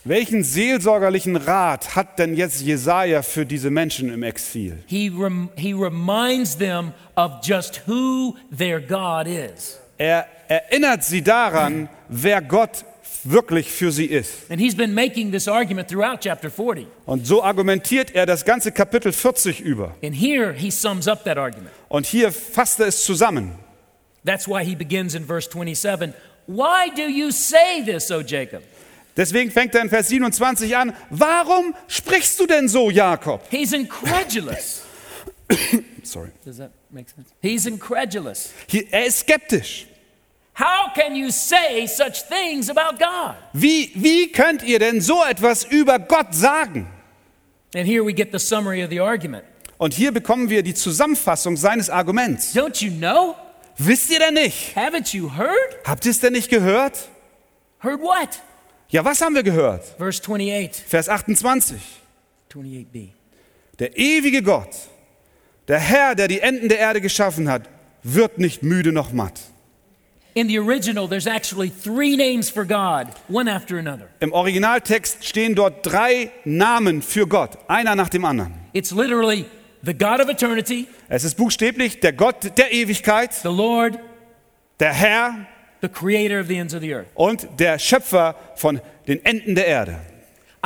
Welchen 0.04 0.44
seelsorgerlichen 0.44 1.34
Rat 1.34 1.96
hat 1.96 2.20
denn 2.20 2.36
jetzt 2.36 2.60
Jesaja 2.62 3.22
für 3.22 3.44
diese 3.44 3.70
Menschen 3.70 4.08
im 4.12 4.22
Exil? 4.22 4.78
He, 4.86 5.08
rem- 5.08 5.48
he 5.56 5.72
reminds 5.72 6.56
them 6.56 6.94
of 7.16 7.40
just 7.42 7.82
who 7.88 8.36
their 8.56 8.80
God 8.80 9.26
is. 9.26 9.80
Er 9.98 10.28
erinnert 10.46 11.02
sie 11.02 11.22
daran, 11.22 11.88
wer 12.08 12.40
Gott 12.40 12.84
wirklich 13.24 13.72
für 13.72 13.90
sie 13.90 14.06
ist. 14.06 14.48
And 14.48 14.60
he's 14.60 14.76
been 14.76 14.94
making 14.94 15.32
this 15.32 15.48
argument 15.48 15.88
throughout 15.88 16.20
chapter 16.20 16.50
40. 16.50 16.86
Und 17.04 17.26
so 17.26 17.42
argumentiert 17.42 18.14
er 18.14 18.26
das 18.26 18.44
ganze 18.44 18.70
Kapitel 18.70 19.12
40 19.12 19.60
über. 19.60 19.96
And 20.04 20.14
here 20.14 20.52
he 20.52 20.70
sums 20.70 21.08
up 21.08 21.24
that 21.24 21.36
argument. 21.36 21.72
Und 21.88 22.06
hier 22.06 22.30
fasst 22.30 22.78
er 22.78 22.86
es 22.86 23.02
zusammen. 23.02 23.58
That's 24.24 24.46
why 24.46 24.62
he 24.62 24.74
begins 24.74 25.14
in 25.14 25.24
verse 25.24 25.48
27 25.48 26.12
Why 26.48 26.88
do 26.88 27.02
you 27.02 27.30
say 27.30 27.82
this, 27.84 28.10
O 28.10 28.22
Jacob? 28.22 28.62
Deswegen 29.16 29.50
fängt 29.50 29.74
er 29.74 29.82
in 29.82 29.90
Vers 29.90 30.08
27 30.08 30.76
an, 30.76 30.94
warum 31.10 31.74
sprichst 31.88 32.40
du 32.40 32.46
denn 32.46 32.68
so, 32.68 32.90
Jakob? 32.90 33.42
He's 33.50 33.72
incredulous. 33.72 34.84
Sorry. 36.02 36.30
Does 36.44 36.56
that 36.56 36.70
make 36.90 37.10
sense? 37.10 37.30
He's 37.42 37.66
incredulous. 37.66 38.52
Er 38.90 39.06
ist 39.06 39.20
skeptisch. 39.20 39.86
How 40.54 40.90
can 40.94 41.14
you 41.14 41.30
say 41.30 41.86
such 41.86 42.22
things 42.28 42.70
about 42.70 42.98
God? 42.98 43.36
Wie, 43.52 43.92
wie 43.94 44.32
könnt 44.32 44.62
ihr 44.62 44.78
denn 44.78 45.00
so 45.00 45.22
etwas 45.24 45.64
über 45.64 45.98
Gott 45.98 46.34
sagen? 46.34 46.88
And 47.74 47.86
here 47.86 48.02
we 48.02 48.14
get 48.14 48.32
the 48.32 48.38
summary 48.38 48.82
of 48.82 48.90
the 48.90 49.00
argument. 49.00 49.44
Und 49.76 49.94
hier 49.94 50.12
bekommen 50.12 50.48
wir 50.48 50.62
die 50.62 50.74
Zusammenfassung 50.74 51.56
seines 51.56 51.90
Arguments. 51.90 52.56
Don't 52.56 52.82
you 52.82 52.90
know? 52.90 53.36
Wisst 53.78 54.10
ihr 54.10 54.18
denn 54.18 54.34
nicht? 54.34 54.76
Haven't 54.76 55.16
you 55.16 55.30
heard? 55.36 55.78
Habt 55.84 56.04
ihr 56.04 56.10
es 56.10 56.18
denn 56.20 56.32
nicht 56.32 56.50
gehört? 56.50 57.08
Heard 57.80 58.00
what? 58.00 58.40
Ja, 58.88 59.04
was 59.04 59.20
haben 59.20 59.34
wir 59.34 59.44
gehört? 59.44 59.84
Verse 59.98 60.20
28, 60.20 60.84
Vers 60.84 61.08
28. 61.08 61.80
28b. 62.50 63.08
Der 63.78 63.96
ewige 63.96 64.42
Gott, 64.42 64.74
der 65.68 65.78
Herr, 65.78 66.14
der 66.16 66.26
die 66.26 66.40
Enden 66.40 66.68
der 66.68 66.78
Erde 66.78 67.00
geschaffen 67.00 67.48
hat, 67.48 67.68
wird 68.02 68.38
nicht 68.38 68.62
müde 68.62 68.90
noch 68.92 69.12
matt. 69.12 69.40
In 70.34 70.48
the 70.48 70.58
original, 70.58 71.08
there's 71.08 71.26
actually 71.26 71.70
three 71.70 72.16
names 72.16 72.48
for 72.50 72.64
God, 72.64 73.08
one 73.28 73.48
after 73.48 73.78
another. 73.78 74.08
Im 74.20 74.32
Originaltext 74.32 75.24
stehen 75.24 75.54
dort 75.54 75.84
drei 75.84 76.30
Namen 76.44 77.02
für 77.02 77.26
Gott, 77.26 77.58
einer 77.68 77.94
nach 77.96 78.08
dem 78.08 78.24
anderen. 78.24 78.54
It's 78.72 78.90
literally 78.92 79.46
the 79.84 79.94
God 79.94 80.20
of 80.20 80.28
eternity, 80.28 80.86
Es 81.08 81.24
ist 81.24 81.36
buchstäblich 81.36 82.00
der 82.00 82.12
Gott 82.12 82.56
der 82.58 82.72
Ewigkeit, 82.72 83.32
the 83.34 83.48
Lord, 83.48 83.98
der 84.80 84.92
Herr 84.92 85.46
the 85.80 85.88
creator 85.88 86.40
of 86.40 86.48
the 86.48 86.56
ends 86.56 86.74
of 86.74 86.80
the 86.80 86.92
earth. 86.94 87.06
und 87.14 87.46
der 87.58 87.78
Schöpfer 87.78 88.34
von 88.56 88.80
den 89.06 89.24
Enden 89.24 89.54
der 89.54 89.66
Erde. 89.66 89.96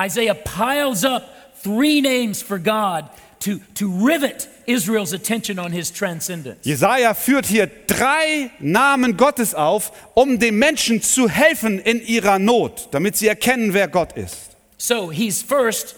Isaiah 0.00 0.34
piles 0.34 1.04
up 1.04 1.24
three 1.62 2.00
names 2.00 2.42
for 2.42 2.58
God 2.58 3.04
to, 3.40 3.58
to 3.74 3.86
rivet 3.88 4.48
Israel's 4.66 5.12
attention 5.12 5.58
on 5.58 5.70
his 5.72 5.92
transcendence. 5.92 6.64
Jesaja 6.64 7.12
führt 7.14 7.44
hier 7.46 7.68
drei 7.86 8.50
Namen 8.60 9.16
Gottes 9.16 9.54
auf, 9.54 9.92
um 10.14 10.38
den 10.38 10.56
Menschen 10.58 11.02
zu 11.02 11.28
helfen 11.28 11.78
in 11.80 12.00
ihrer 12.00 12.38
Not, 12.38 12.88
damit 12.92 13.16
sie 13.16 13.26
erkennen, 13.28 13.74
wer 13.74 13.88
Gott 13.88 14.12
ist. 14.16 14.56
So 14.78 15.10
he's 15.12 15.42
first 15.42 15.94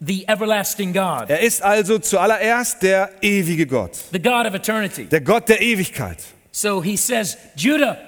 the 0.00 0.26
everlasting 0.28 0.92
God, 0.92 1.28
Er 1.30 1.40
ist 1.40 1.62
also 1.62 1.98
zuallererst 1.98 2.82
der 2.82 3.10
ewige 3.22 3.66
Gott, 3.66 3.92
the 4.12 4.20
God 4.20 4.46
of 4.46 4.54
eternity. 4.54 5.04
der 5.06 5.20
Gott 5.20 5.48
der 5.48 5.60
Ewigkeit. 5.60 6.18
So 6.52 6.82
he 6.82 6.96
says, 6.96 7.36
Judah, 7.56 7.98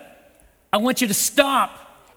I 0.74 0.79
want 0.79 1.01
you 1.01 1.09
to 1.09 1.14
stop 1.14 1.70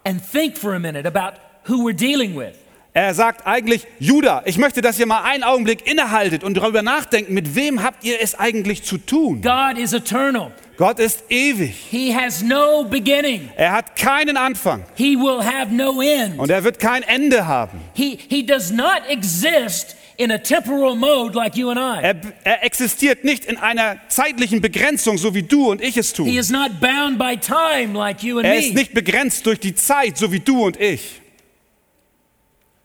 and 0.06 0.22
think 0.32 0.58
for 0.58 0.74
a 0.76 0.80
minute 0.80 1.06
about 1.08 1.40
who 1.68 1.86
we're 1.88 1.94
dealing 1.96 2.36
with. 2.38 2.56
Er 2.94 3.14
sagt 3.14 3.48
eigentlich, 3.48 3.88
Judah, 4.00 4.42
ich 4.46 4.58
möchte, 4.58 4.82
dass 4.82 5.00
ihr 5.00 5.06
mal 5.06 5.24
einen 5.24 5.44
Augenblick 5.44 5.88
innehaltet 5.90 6.44
und 6.44 6.56
darüber 6.58 6.82
nachdenkt, 6.82 7.30
mit 7.30 7.56
wem 7.56 7.82
habt 7.84 8.04
ihr 8.04 8.22
es 8.22 8.36
eigentlich 8.38 8.84
zu 8.84 8.98
tun? 8.98 9.42
God 9.42 9.78
is 9.78 9.94
eternal. 9.94 10.52
Gott 10.82 10.98
ist 10.98 11.26
ewig. 11.30 11.76
He 11.92 12.12
has 12.12 12.42
no 12.42 12.84
beginning. 12.84 13.52
Er 13.56 13.72
hat 13.72 13.96
keinen 13.96 14.36
Anfang 14.36 14.84
He 14.96 15.16
will 15.16 15.46
have 15.46 15.72
no 15.72 16.02
end. 16.02 16.40
und 16.40 16.50
er 16.50 16.64
wird 16.64 16.80
kein 16.80 17.04
Ende 17.04 17.46
haben. 17.46 17.80
He, 17.94 18.18
he 18.28 18.44
does 18.44 18.72
not 18.72 19.04
exist 19.08 19.96
in 20.18 20.32
a 20.32 20.40
temporal 20.40 20.96
mode 20.96 21.36
like 21.38 21.56
you 21.56 21.70
and 21.70 21.78
I. 21.78 22.02
Er, 22.04 22.16
er 22.44 22.64
existiert 22.64 23.24
nicht 23.24 23.46
in 23.46 23.58
einer 23.58 23.98
zeitlichen 24.08 24.60
Begrenzung, 24.60 25.20
so 25.20 25.36
wie 25.36 25.44
du 25.44 25.70
und 25.70 25.84
ich 25.84 25.98
es 25.98 26.10
He 26.10 26.16
tun. 26.16 26.28
is 26.28 26.50
not 26.50 26.80
bound 26.80 27.20
by 27.20 27.38
time 27.38 27.94
like 27.94 28.24
you 28.24 28.40
and 28.40 28.48
Er 28.48 28.58
ist 28.58 28.74
nicht 28.74 28.96
begrenzt 28.96 29.46
durch 29.46 29.60
die 29.60 29.76
Zeit, 29.76 30.18
so 30.18 30.32
wie 30.32 30.40
du 30.40 30.66
und 30.66 30.82
ich. 30.82 31.22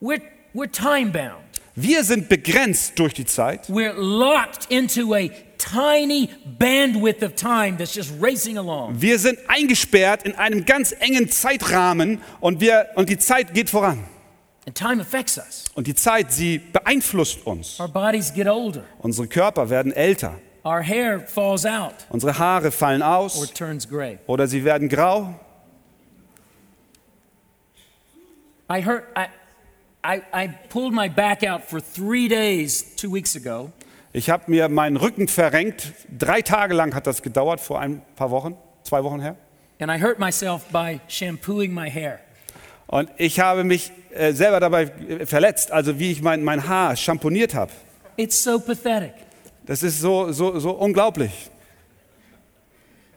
We're, 0.02 0.20
we're 0.54 0.70
time 0.70 1.12
bound. 1.12 1.45
Wir 1.78 2.04
sind 2.04 2.30
begrenzt 2.30 2.98
durch 2.98 3.12
die 3.12 3.26
Zeit. 3.26 3.68
We're 3.68 3.92
locked 3.92 4.70
into 4.70 5.14
a 5.14 5.28
tiny 5.58 6.30
bandwidth 6.58 7.22
of 7.22 7.34
time 7.34 7.76
that's 7.76 7.94
just 7.94 8.12
racing 8.18 8.56
along. 8.56 9.00
Wir 9.02 9.18
sind 9.18 9.38
eingesperrt 9.46 10.22
in 10.22 10.34
einem 10.36 10.64
ganz 10.64 10.92
engen 10.98 11.30
Zeitrahmen 11.30 12.22
und, 12.40 12.60
wir, 12.60 12.88
und 12.94 13.10
die 13.10 13.18
Zeit 13.18 13.52
geht 13.52 13.68
voran. 13.68 14.04
And 14.66 14.74
time 14.74 15.02
affects 15.02 15.36
us. 15.36 15.64
Und 15.74 15.86
die 15.86 15.94
Zeit, 15.94 16.32
sie 16.32 16.58
beeinflusst 16.58 17.46
uns. 17.46 17.78
Our 17.78 17.88
bodies 17.88 18.32
get 18.32 18.48
older. 18.48 18.82
Unsere 19.00 19.28
Körper 19.28 19.68
werden 19.68 19.92
älter. 19.92 20.38
Our 20.64 20.82
hair 20.82 21.20
falls 21.20 21.64
out 21.66 21.94
Unsere 22.08 22.36
Haare 22.38 22.72
fallen 22.72 23.02
or 23.02 23.08
aus 23.08 23.52
turns 23.52 23.86
gray. 23.86 24.18
oder 24.26 24.48
sie 24.48 24.64
werden 24.64 24.88
grau. 24.88 25.38
I 28.68 28.80
hurt. 28.82 29.04
I, 29.16 29.26
I, 30.06 30.22
I 30.32 30.48
pulled 30.68 30.92
my 30.92 31.08
back 31.08 31.42
out 31.42 31.62
for 31.68 31.80
three 31.80 32.28
days 32.28 32.94
two 32.96 33.10
weeks 33.12 33.34
ago, 33.34 33.72
Ich 34.12 34.30
habe 34.30 34.44
mir 34.50 34.68
meinen 34.68 34.96
Rücken 34.96 35.26
verrenkt. 35.28 35.92
Drei 36.16 36.40
Tage 36.42 36.74
lang 36.74 36.94
hat 36.94 37.06
das 37.06 37.22
gedauert, 37.22 37.60
vor 37.60 37.80
ein 37.80 38.00
paar 38.14 38.30
Wochen, 38.30 38.56
zwei 38.84 39.02
Wochen 39.02 39.20
her. 39.20 39.36
and 39.80 39.90
I 39.90 39.98
hurt 40.00 40.18
myself 40.18 40.64
by 40.72 41.00
shampooing 41.08 41.74
my 41.74 41.90
hair. 41.90 42.20
Und 42.86 43.10
ich 43.18 43.40
habe 43.40 43.64
mich 43.64 43.90
äh, 44.14 44.32
selber 44.32 44.60
dabei 44.60 44.84
äh, 44.84 45.26
verletzt, 45.26 45.72
also 45.72 45.98
wie 45.98 46.12
ich 46.12 46.22
mein, 46.22 46.44
mein 46.44 46.66
Haar 46.68 46.94
schamponiert 46.96 47.52
habe. 47.54 47.72
It's 48.16 48.42
so 48.42 48.58
pathetic. 48.60 49.12
Das 49.66 49.82
ist 49.82 50.00
so, 50.00 50.30
so, 50.32 50.58
so 50.60 50.70
unglaublich. 50.70 51.50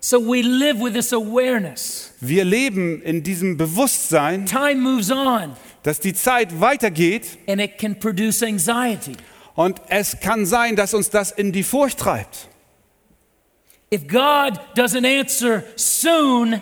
So 0.01 0.19
we 0.19 0.41
live 0.41 0.79
with 0.79 0.93
this 0.93 1.13
awareness. 1.13 2.13
Wir 2.19 2.43
leben 2.45 3.01
in 3.03 3.21
diesem 3.21 3.57
Bewusstsein, 3.57 4.45
Time 4.45 4.75
moves 4.81 5.11
on, 5.11 5.55
dass 5.83 5.99
die 5.99 6.13
Zeit 6.13 6.59
weitergeht 6.59 7.37
and 7.47 7.61
it 7.61 7.77
can 7.77 7.97
produce 7.99 8.43
anxiety. 8.43 9.15
und 9.55 9.81
es 9.89 10.19
kann 10.19 10.45
sein, 10.45 10.75
dass 10.75 10.93
uns 10.93 11.09
das 11.09 11.31
in 11.31 11.51
die 11.51 11.63
Furcht 11.63 11.99
treibt. 11.99 12.47
If 13.91 14.07
God 14.07 14.59
doesn't 14.75 15.05
answer 15.05 15.63
soon, 15.75 16.61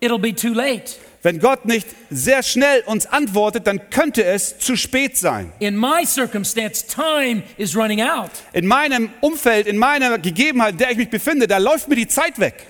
it'll 0.00 0.20
be 0.20 0.34
too 0.34 0.52
late. 0.52 0.96
Wenn 1.22 1.40
Gott 1.40 1.64
nicht 1.64 1.88
sehr 2.10 2.44
schnell 2.44 2.82
uns 2.86 3.06
antwortet, 3.06 3.66
dann 3.66 3.90
könnte 3.90 4.24
es 4.24 4.58
zu 4.58 4.76
spät 4.76 5.16
sein. 5.16 5.52
In 5.58 5.76
my 5.76 6.06
circumstance, 6.06 6.86
time 6.86 7.42
is 7.56 7.74
running 7.74 8.00
out. 8.00 8.30
In 8.52 8.66
meinem 8.66 9.10
Umfeld, 9.20 9.66
in 9.66 9.78
meiner 9.78 10.18
Gegebenheit, 10.18 10.72
in 10.72 10.78
der 10.78 10.92
ich 10.92 10.96
mich 10.96 11.10
befinde, 11.10 11.48
da 11.48 11.58
läuft 11.58 11.88
mir 11.88 11.96
die 11.96 12.06
Zeit 12.06 12.38
weg. 12.38 12.66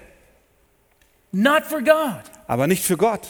Not 1.30 1.64
for 1.66 1.82
God. 1.82 2.22
Aber 2.46 2.66
nicht 2.66 2.82
für 2.82 2.96
Gott. 2.96 3.28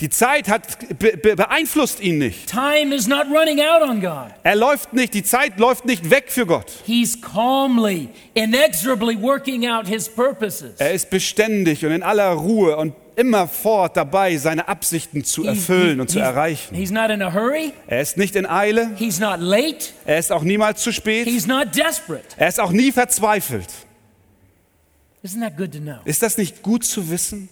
Die 0.00 0.08
Zeit 0.10 0.48
hat, 0.48 0.98
be, 0.98 1.16
be, 1.16 1.36
beeinflusst 1.36 2.00
ihn 2.00 2.18
nicht. 2.18 2.48
Time 2.50 2.94
is 2.94 3.06
not 3.06 3.26
running 3.26 3.60
out 3.60 3.82
on 3.82 4.00
God. 4.00 4.30
Er 4.42 4.54
läuft 4.56 4.92
nicht, 4.92 5.14
die 5.14 5.22
Zeit 5.22 5.58
läuft 5.58 5.84
nicht 5.84 6.10
weg 6.10 6.26
für 6.28 6.44
Gott. 6.46 6.66
He's 6.84 7.20
calmly, 7.20 8.08
inexorably 8.34 9.20
working 9.20 9.66
out 9.66 9.86
his 9.86 10.08
purposes. 10.08 10.72
Er 10.78 10.92
ist 10.92 11.10
beständig 11.10 11.84
und 11.86 11.92
in 11.92 12.02
aller 12.02 12.30
Ruhe 12.32 12.76
und 12.76 12.94
immerfort 13.16 13.96
dabei, 13.96 14.36
seine 14.36 14.68
Absichten 14.68 15.24
zu 15.24 15.42
He's- 15.42 15.48
erfüllen 15.48 16.00
und 16.00 16.08
zu 16.10 16.18
erreichen. 16.18 16.74
He's 16.74 16.90
not 16.90 17.10
in 17.10 17.22
a 17.22 17.32
hurry. 17.32 17.72
Er 17.86 18.00
ist 18.00 18.16
nicht 18.16 18.36
in 18.36 18.46
Eile, 18.46 18.90
He's 18.96 19.20
not 19.20 19.38
late. 19.40 19.86
er 20.04 20.18
ist 20.18 20.32
auch 20.32 20.42
niemals 20.42 20.82
zu 20.82 20.92
spät, 20.92 21.26
He's 21.26 21.46
not 21.46 21.74
desperate. 21.76 22.24
er 22.36 22.48
ist 22.48 22.60
auch 22.60 22.72
nie 22.72 22.90
verzweifelt. 22.92 23.68
Isn't 25.24 25.40
that 25.40 25.56
good 25.56 25.72
to 25.72 25.78
know? 25.78 25.98
Ist 26.04 26.22
das 26.22 26.36
nicht 26.36 26.62
gut 26.62 26.84
zu 26.84 27.08
wissen? 27.10 27.48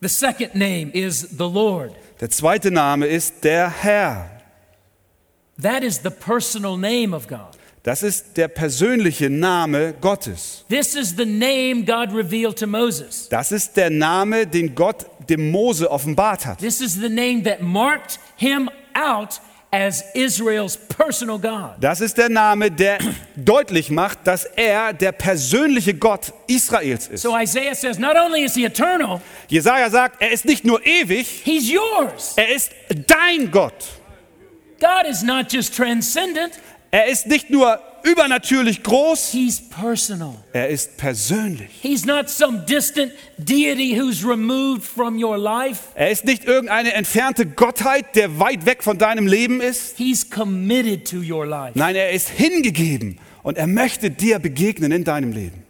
The 0.00 0.08
second 0.08 0.54
name 0.54 0.90
is 0.94 1.36
the 1.36 1.48
Lord. 1.48 1.92
Der 2.20 2.30
zweite 2.30 2.70
Name 2.70 3.06
ist 3.06 3.42
der 3.42 3.68
Herr. 3.68 4.30
That 5.60 5.82
is 5.82 5.98
the 6.02 6.10
personal 6.10 6.76
name 6.76 7.12
of 7.12 7.26
God. 7.26 7.58
Das 7.82 8.02
ist 8.02 8.36
der 8.36 8.48
persönliche 8.48 9.28
Name 9.30 9.94
Gottes. 10.00 10.64
This 10.68 10.94
is 10.94 11.16
the 11.16 11.24
name 11.24 11.84
God 11.84 12.12
revealed 12.12 12.56
to 12.58 12.66
Moses. 12.66 13.28
Das 13.28 13.50
ist 13.50 13.76
der 13.76 13.90
Name, 13.90 14.46
den 14.46 14.74
Gott 14.74 15.06
dem 15.28 15.50
Mose 15.50 15.90
offenbart 15.90 16.46
hat. 16.46 16.58
This 16.58 16.80
is 16.80 16.94
the 16.94 17.08
name 17.08 17.42
that 17.44 17.60
marked 17.60 18.20
him 18.36 18.70
out 18.94 19.40
as 19.70 20.02
Israel's 20.14 20.76
personal 20.76 21.38
God. 21.38 21.74
Das 21.80 22.00
ist 22.00 22.16
der 22.16 22.28
Name, 22.28 22.70
der 22.70 22.98
deutlich 23.36 23.90
macht, 23.90 24.26
dass 24.26 24.44
er 24.44 24.92
der 24.92 25.12
persönliche 25.12 25.94
Gott 25.94 26.32
Israels 26.46 27.08
ist. 27.08 27.22
So 27.22 27.36
Isaiah 27.36 27.74
says, 27.74 27.98
not 27.98 28.16
only 28.16 28.44
is 28.44 28.54
he 28.54 28.64
eternal, 28.64 29.20
Jesaja 29.48 29.90
sagt, 29.90 30.22
er 30.22 30.30
ist 30.30 30.44
nicht 30.44 30.64
nur 30.64 30.84
ewig, 30.86 31.26
he's 31.44 31.70
yours. 31.70 32.34
er 32.36 32.48
ist 32.54 32.72
dein 33.06 33.50
Gott. 33.50 33.74
God 34.80 35.06
is 35.10 35.22
not 35.22 35.52
just 35.52 35.74
transcendent, 35.74 36.60
Er 36.90 37.06
ist 37.06 37.26
nicht 37.26 37.50
nur 37.50 37.78
übernatürlich 38.02 38.82
groß, 38.82 39.32
he's 39.32 39.60
personal. 39.68 40.34
er 40.52 40.68
ist 40.68 40.96
persönlich. 40.96 41.68
He's 41.82 42.04
not 42.06 42.30
some 42.30 42.64
distant 42.66 43.12
deity 43.38 43.94
who's 43.98 44.24
removed 44.24 44.84
from 44.84 45.22
your 45.22 45.36
life. 45.36 45.80
Er 45.94 46.10
ist 46.10 46.24
nicht 46.24 46.44
irgendeine 46.44 46.94
entfernte 46.94 47.44
Gottheit, 47.44 48.16
der 48.16 48.38
weit 48.38 48.64
weg 48.64 48.82
von 48.82 48.96
deinem 48.98 49.26
Leben 49.26 49.60
ist. 49.60 49.98
He's 49.98 50.28
committed 50.30 51.06
to 51.10 51.18
your 51.18 51.44
life. 51.46 51.72
Nein, 51.78 51.96
er 51.96 52.10
ist 52.12 52.28
hingegeben 52.30 53.18
und 53.42 53.58
er 53.58 53.66
möchte 53.66 54.10
dir 54.10 54.38
begegnen 54.38 54.92
in 54.92 55.04
deinem 55.04 55.32
Leben. 55.32 55.64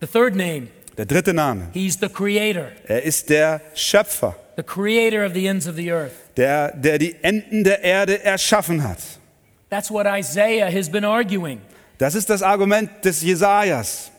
The 0.00 0.06
third 0.06 0.36
name, 0.36 0.68
Der 0.96 1.06
dritte 1.06 1.34
Name. 1.34 1.68
he's 1.72 1.98
the 2.00 2.08
creator, 2.08 2.68
Er 2.86 3.02
ist 3.02 3.28
der 3.30 3.60
Schöpfer, 3.74 4.36
the 4.56 4.62
creator 4.62 5.26
of 5.26 5.32
the 5.34 5.46
ends 5.46 5.66
of 5.66 5.74
the 5.76 5.90
earth. 5.90 6.12
der, 6.36 6.76
der 6.76 6.98
die 6.98 7.16
Enden 7.22 7.64
der 7.64 7.82
Erde 7.82 8.22
erschaffen 8.22 8.84
hat. 8.84 8.98
That's 9.74 9.90
what 9.90 10.06
Isaiah 10.06 10.70
has 10.70 10.88
been 10.88 11.04
arguing. 11.04 11.60
Das 11.98 12.14
ist 12.14 12.30
das 12.30 12.42
Argument 12.42 13.02
des 13.04 13.22
Jesajas. 13.22 14.12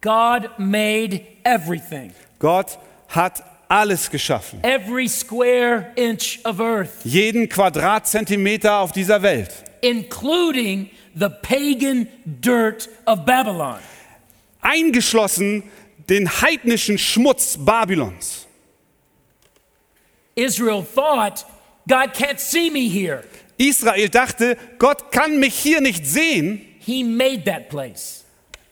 God 0.00 0.50
made 0.58 1.20
everything, 1.44 2.12
Gott 2.40 2.76
hat 3.08 3.40
alles 3.68 4.10
geschaffen. 4.10 4.58
every 4.64 5.06
square 5.06 5.92
inch 5.94 6.40
of 6.44 6.58
earth, 6.58 7.04
Jeden 7.04 7.48
Quadratzentimeter 7.48 8.78
auf 8.80 8.90
dieser 8.90 9.22
Welt. 9.22 9.50
including 9.80 10.90
the 11.14 11.28
pagan 11.40 12.08
dirt 12.24 12.88
of 13.06 13.24
Babylon. 13.24 13.78
Eingeschlossen 14.60 15.62
den 16.08 16.28
heidnischen 16.28 16.98
Schmutz 16.98 17.56
Babylons. 17.56 18.48
Israel 20.34 20.82
thought, 20.82 21.44
God 21.88 22.12
can't 22.12 22.40
see 22.40 22.70
me 22.70 22.88
here. 22.88 23.22
Israel 23.58 24.08
dachte, 24.08 24.56
Gott 24.78 25.10
kann 25.10 25.38
mich 25.38 25.54
hier 25.54 25.80
nicht 25.80 26.06
sehen. 26.06 26.60
He 26.80 27.02
made 27.02 27.44
that 27.44 27.68
place. 27.68 28.24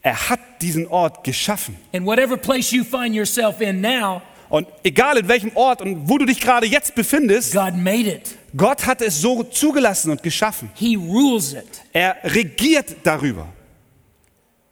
Er 0.03 0.29
hat 0.29 0.41
diesen 0.61 0.87
Ort 0.87 1.25
geschaffen. 1.25 1.77
And 1.93 2.05
whatever 2.07 2.37
place 2.37 2.71
you 2.71 2.85
find 2.85 3.15
yourself 3.15 3.61
in 3.61 3.81
now, 3.81 4.23
Und 4.51 4.69
egal 4.85 5.17
in 5.17 5.27
welchem 5.27 5.51
Ort 5.57 5.81
und 5.81 6.09
wo 6.09 6.19
du 6.19 6.27
dich 6.27 6.39
gerade 6.39 6.67
jetzt 6.67 6.95
befindest, 6.95 7.53
God 7.55 7.75
made 7.77 8.09
it. 8.09 8.37
Gott 8.57 8.87
hat 8.87 9.01
es 9.03 9.21
so 9.21 9.43
zugelassen 9.43 10.11
und 10.11 10.23
geschaffen. 10.23 10.71
He 10.75 10.95
rules 10.95 11.55
it. 11.55 11.83
Er 11.93 12.17
regiert 12.23 12.97
darüber. 13.03 13.49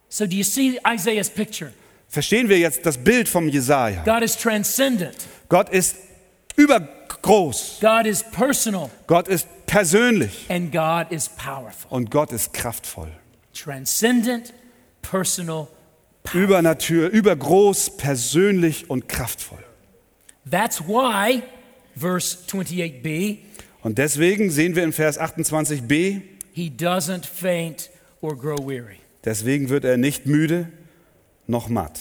So, 0.07 0.25
do 0.25 0.35
you 0.35 0.43
see 0.43 0.79
Isaiah's 0.87 1.29
picture? 1.29 1.73
Verstehen 2.07 2.47
wir 2.47 2.59
jetzt 2.59 2.85
das 2.85 2.97
Bild 2.97 3.27
vom 3.27 3.49
Jesaja? 3.49 4.03
God 4.03 4.21
is 4.21 4.37
transcendent, 4.37 5.15
Gott 5.49 5.69
ist 5.69 5.95
übergroß. 7.23 7.79
God 7.81 8.05
is 8.05 8.23
personal, 8.23 8.89
Gott 9.07 9.27
ist 9.27 9.47
persönlich. 9.65 10.45
and 10.49 10.71
God 10.71 11.07
is 11.11 11.29
powerful. 11.29 11.89
Und 11.89 12.11
Gott 12.11 12.31
ist 12.31 12.53
kraftvoll. 12.53 13.09
Transcendent, 13.53 14.53
personal. 15.01 15.67
Übernatur, 16.33 17.09
übergroß, 17.09 17.97
persönlich 17.97 18.89
und 18.89 19.09
kraftvoll. 19.09 19.59
That's 20.49 20.81
why, 20.81 21.43
verse 21.97 22.37
28b, 22.47 23.39
Und 23.81 23.97
deswegen 23.97 24.49
sehen 24.49 24.75
wir 24.75 24.83
in 24.85 24.93
Vers 24.93 25.19
28b, 25.19 26.21
he 26.53 26.69
doesn't 26.69 27.25
faint 27.25 27.89
or 28.21 28.37
grow 28.37 28.57
weary. 28.65 28.99
deswegen 29.25 29.67
wird 29.69 29.83
er 29.83 29.97
nicht 29.97 30.25
müde 30.25 30.67
noch 31.47 31.67
matt. 31.67 31.99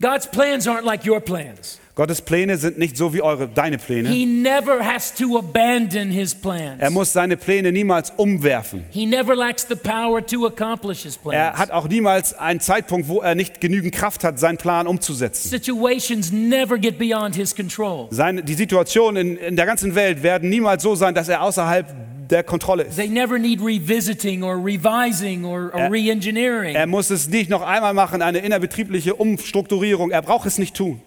God's 0.00 0.26
plans 0.26 0.66
aren't 0.68 0.84
like 0.84 1.06
your 1.06 1.20
plans. 1.20 1.80
Gottes 1.94 2.20
Pläne 2.20 2.58
sind 2.58 2.76
nicht 2.76 2.98
so 2.98 3.14
wie 3.14 3.22
eure, 3.22 3.48
deine 3.48 3.78
Pläne. 3.78 4.10
He 4.10 4.26
never 4.26 4.84
has 4.84 5.14
to 5.14 5.38
abandon 5.38 6.10
his 6.10 6.34
plans. 6.34 6.82
Er 6.82 6.90
muss 6.90 7.14
seine 7.14 7.38
Pläne 7.38 7.72
niemals 7.72 8.12
umwerfen. 8.18 8.84
He 8.90 9.06
never 9.06 9.34
lacks 9.34 9.66
the 9.66 9.74
power 9.74 10.20
to 10.26 10.44
accomplish 10.46 11.04
his 11.04 11.16
Er 11.16 11.22
plans. 11.22 11.58
hat 11.58 11.70
auch 11.70 11.88
niemals 11.88 12.34
einen 12.34 12.60
Zeitpunkt, 12.60 13.08
wo 13.08 13.22
er 13.22 13.34
nicht 13.34 13.62
genügend 13.62 13.94
Kraft 13.94 14.24
hat, 14.24 14.38
seinen 14.38 14.58
Plan 14.58 14.86
umzusetzen. 14.86 15.48
Situations 15.48 16.30
never 16.30 16.76
get 16.76 16.98
beyond 16.98 17.34
his 17.34 17.56
control. 17.56 18.08
Seine, 18.10 18.42
die 18.42 18.52
Situationen 18.54 19.30
in, 19.30 19.36
in 19.38 19.56
der 19.56 19.64
ganzen 19.64 19.94
Welt 19.94 20.22
werden 20.22 20.50
niemals 20.50 20.82
so 20.82 20.94
sein, 20.96 21.14
dass 21.14 21.30
er 21.30 21.40
außerhalb 21.40 21.86
der 22.30 22.42
Kontrolle 22.44 22.84
ist. 22.84 22.96
They 22.96 23.08
never 23.08 23.38
need 23.38 23.60
revisiting 23.60 24.42
or 24.42 24.56
revising 24.56 25.44
or, 25.44 25.74
or 25.74 25.90
re-engineering. 25.90 26.74
Er 26.74 26.86
muss 26.86 27.10
es 27.10 27.28
nicht 27.28 27.50
noch 27.50 27.62
einmal 27.62 27.94
machen, 27.94 28.22
eine 28.22 28.38
innerbetriebliche 28.38 29.14
Umstrukturierung. 29.14 30.10
Er 30.10 30.22
braucht 30.22 30.46
es 30.46 30.58
nicht 30.58 30.74
tun. 30.74 31.00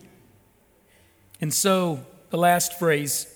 And 1.41 1.53
so, 1.53 1.99
the 2.31 2.37
last 2.37 2.73
phrase 2.73 3.27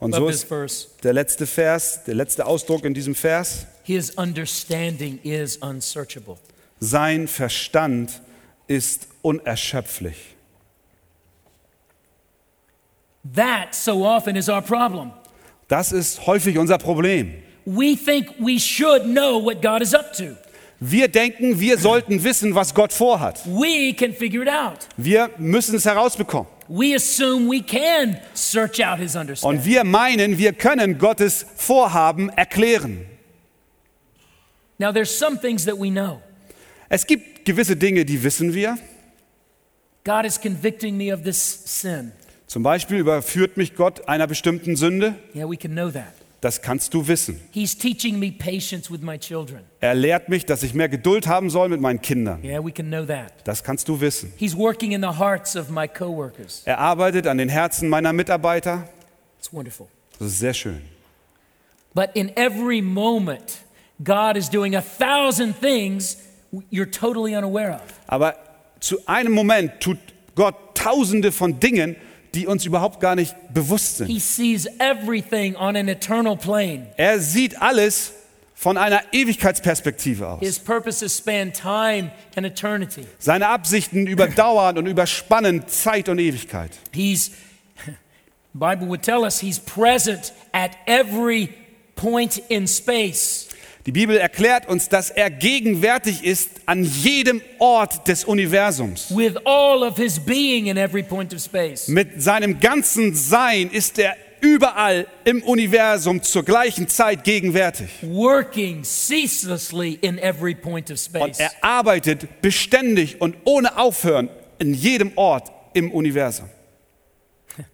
Und 0.00 0.14
so 0.14 0.28
ist 0.28 0.44
verse, 0.44 0.88
der 1.02 1.12
letzte 1.12 1.46
Vers, 1.46 2.04
der 2.04 2.14
letzte 2.14 2.44
Ausdruck 2.46 2.84
in 2.84 2.94
diesem 2.94 3.14
Vers. 3.14 3.66
his 3.84 4.10
understanding 4.16 5.18
is 5.22 5.56
unsearchable. 5.58 6.38
Sein 6.80 7.28
Verstand 7.28 8.20
ist 8.66 9.06
unerschöpflich. 9.22 10.34
That 13.34 13.74
so 13.74 14.04
often 14.04 14.36
is 14.36 14.48
our 14.48 14.62
problem. 14.62 15.12
Das 15.72 15.90
ist 15.90 16.26
häufig 16.26 16.58
unser 16.58 16.76
Problem. 16.76 17.32
We 17.64 17.96
think 17.96 18.34
we 18.38 18.60
should 18.60 19.04
know 19.04 19.42
what 19.42 19.62
God 19.62 19.80
is 19.80 19.94
up 19.94 20.12
to. 20.18 20.36
Wir 20.80 21.08
denken, 21.08 21.60
wir 21.60 21.78
sollten 21.78 22.22
wissen, 22.22 22.54
was 22.54 22.74
Gott 22.74 22.92
vorhat. 22.92 23.40
We 23.46 23.94
can 23.94 24.12
figure 24.12 24.42
it 24.42 24.50
out. 24.50 24.80
Wir 24.98 25.30
müssen 25.38 25.76
es 25.76 25.86
herausbekommen. 25.86 26.46
We 26.68 26.94
assume 26.94 27.48
we 27.48 27.62
can 27.62 28.18
search 28.34 28.84
out 28.84 28.98
his 28.98 29.16
understanding. 29.16 29.60
Und 29.60 29.64
wir 29.64 29.82
meinen, 29.84 30.36
wir 30.36 30.52
können 30.52 30.98
Gottes 30.98 31.46
Vorhaben 31.56 32.28
erklären. 32.28 33.06
Now, 34.76 34.92
there's 34.92 35.16
some 35.16 35.40
things 35.40 35.64
that 35.64 35.78
we 35.80 35.90
know. 35.90 36.20
Es 36.90 37.06
gibt 37.06 37.46
gewisse 37.46 37.76
Dinge, 37.76 38.04
die 38.04 38.22
wissen 38.22 38.52
wir. 38.52 38.76
God 40.04 40.26
is 40.26 40.38
convicting 40.38 40.98
me 40.98 41.14
of 41.14 41.22
this 41.22 41.62
sin. 41.64 42.12
Zum 42.52 42.62
Beispiel 42.62 42.98
überführt 42.98 43.56
mich 43.56 43.76
Gott 43.76 44.08
einer 44.08 44.26
bestimmten 44.26 44.76
Sünde. 44.76 45.14
Yeah, 45.34 45.48
we 45.48 45.56
can 45.56 45.70
know 45.70 45.90
that. 45.90 46.12
Das 46.42 46.60
kannst 46.60 46.92
du 46.92 47.08
wissen. 47.08 47.40
He's 47.50 47.74
teaching 47.78 48.18
me 48.18 48.30
patience 48.30 48.92
with 48.92 49.00
my 49.00 49.16
children. 49.16 49.60
Er 49.80 49.94
lehrt 49.94 50.28
mich, 50.28 50.44
dass 50.44 50.62
ich 50.62 50.74
mehr 50.74 50.90
Geduld 50.90 51.26
haben 51.26 51.48
soll 51.48 51.70
mit 51.70 51.80
meinen 51.80 52.02
Kindern. 52.02 52.44
Yeah, 52.44 52.62
we 52.62 52.70
can 52.70 52.88
know 52.88 53.06
that. 53.06 53.32
Das 53.44 53.64
kannst 53.64 53.88
du 53.88 53.98
wissen. 53.98 54.34
He's 54.36 54.54
working 54.54 54.92
in 54.92 55.00
the 55.00 55.18
hearts 55.18 55.56
of 55.56 55.70
my 55.70 55.88
coworkers. 55.88 56.60
Er 56.66 56.76
arbeitet 56.78 57.26
an 57.26 57.38
den 57.38 57.48
Herzen 57.48 57.88
meiner 57.88 58.12
Mitarbeiter. 58.12 58.86
It's 59.38 59.50
wonderful. 59.50 59.86
Das 60.18 60.28
ist 60.28 60.38
sehr 60.40 60.52
schön. 60.52 60.82
But 61.94 62.10
in 62.12 62.36
every 62.36 62.82
moment, 62.82 63.62
God 64.04 64.36
is 64.36 64.50
doing 64.50 64.76
a 64.76 64.82
thousand 64.82 65.58
things 65.58 66.18
you're 66.70 66.90
totally 66.90 67.34
unaware 67.34 67.76
of. 67.76 67.82
Aber 68.08 68.36
zu 68.78 68.98
einem 69.06 69.32
Moment 69.32 69.80
tut 69.80 69.96
Gott 70.34 70.74
tausende 70.74 71.32
von 71.32 71.58
Dingen, 71.58 71.96
die 72.34 72.46
uns 72.46 72.64
überhaupt 72.64 73.00
gar 73.00 73.14
nicht 73.14 73.34
bewusst 73.52 73.98
sind. 73.98 74.06
He 74.06 74.18
sees 74.18 74.66
everything 74.78 75.56
on 75.56 75.76
an 75.76 75.88
eternal 75.88 76.36
plane. 76.36 76.86
Er 76.96 77.20
sieht 77.20 77.60
alles 77.60 78.12
von 78.54 78.76
einer 78.76 79.02
Ewigkeitsperspektive 79.12 80.28
aus. 80.28 80.40
His 80.40 80.58
purposes 80.58 81.18
span 81.18 81.52
time 81.52 82.12
and 82.36 82.46
eternity. 82.46 83.06
Seine 83.18 83.48
Absichten 83.48 84.06
überdauern 84.06 84.78
und 84.78 84.86
überspannen 84.86 85.66
Zeit 85.66 86.08
und 86.08 86.18
Ewigkeit. 86.18 86.70
He's, 86.92 87.32
Bible 88.54 88.88
would 88.88 89.02
tell 89.02 89.24
us, 89.24 89.40
he's 89.40 89.58
present 89.58 90.32
at 90.52 90.70
every 90.86 91.50
point 91.96 92.38
in 92.48 92.66
space. 92.66 93.48
Die 93.84 93.92
Bibel 93.92 94.16
erklärt 94.16 94.68
uns, 94.68 94.88
dass 94.88 95.10
er 95.10 95.28
gegenwärtig 95.28 96.22
ist 96.22 96.50
an 96.66 96.84
jedem 96.84 97.42
Ort 97.58 98.06
des 98.06 98.24
Universums. 98.24 99.10
With 99.10 99.36
all 99.44 99.82
of 99.82 99.96
his 99.96 100.20
being 100.20 100.66
in 100.66 100.76
every 100.76 101.02
point 101.02 101.34
of 101.34 101.40
space. 101.40 101.88
Mit 101.88 102.22
seinem 102.22 102.60
ganzen 102.60 103.12
Sein 103.14 103.70
ist 103.70 103.98
er 103.98 104.16
überall 104.40 105.08
im 105.24 105.42
Universum 105.42 106.22
zur 106.22 106.44
gleichen 106.44 106.86
Zeit 106.86 107.24
gegenwärtig. 107.24 107.88
Working 108.02 108.84
ceaselessly 108.84 109.98
in 110.00 110.18
every 110.18 110.54
point 110.54 110.88
of 110.92 110.98
Und 111.14 111.40
er 111.40 111.50
arbeitet 111.60 112.40
beständig 112.40 113.20
und 113.20 113.36
ohne 113.44 113.76
Aufhören 113.78 114.28
in 114.60 114.74
jedem 114.74 115.10
Ort 115.16 115.50
im 115.74 115.90
Universum. 115.90 116.48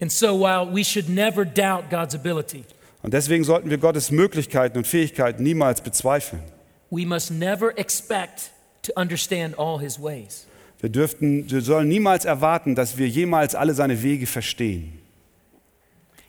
And 0.00 0.12
so 0.12 0.38
while 0.38 0.70
we 0.70 0.84
should 0.84 1.08
never 1.08 1.46
doubt 1.46 1.88
God's 1.90 2.14
ability, 2.14 2.64
Und 3.02 3.14
deswegen 3.14 3.44
sollten 3.44 3.70
wir 3.70 3.78
Gottes 3.78 4.10
Möglichkeiten 4.10 4.78
und 4.78 4.86
Fähigkeiten 4.86 5.42
niemals 5.42 5.80
bezweifeln. 5.80 6.42
we 6.90 7.06
must 7.06 7.30
never 7.30 7.72
expect 7.78 8.50
to 8.82 8.92
understand 8.96 9.54
all 9.56 9.78
his 9.78 9.98
ways. 9.98 10.46
Wir, 10.80 10.90
dürften, 10.90 11.50
wir 11.50 11.60
sollen 11.60 11.88
niemals 11.88 12.24
erwarten, 12.24 12.74
dass 12.74 12.96
wir 12.98 13.06
jemals 13.06 13.54
alle 13.54 13.74
seine 13.74 14.02
Wege 14.02 14.26
verstehen. 14.26 14.98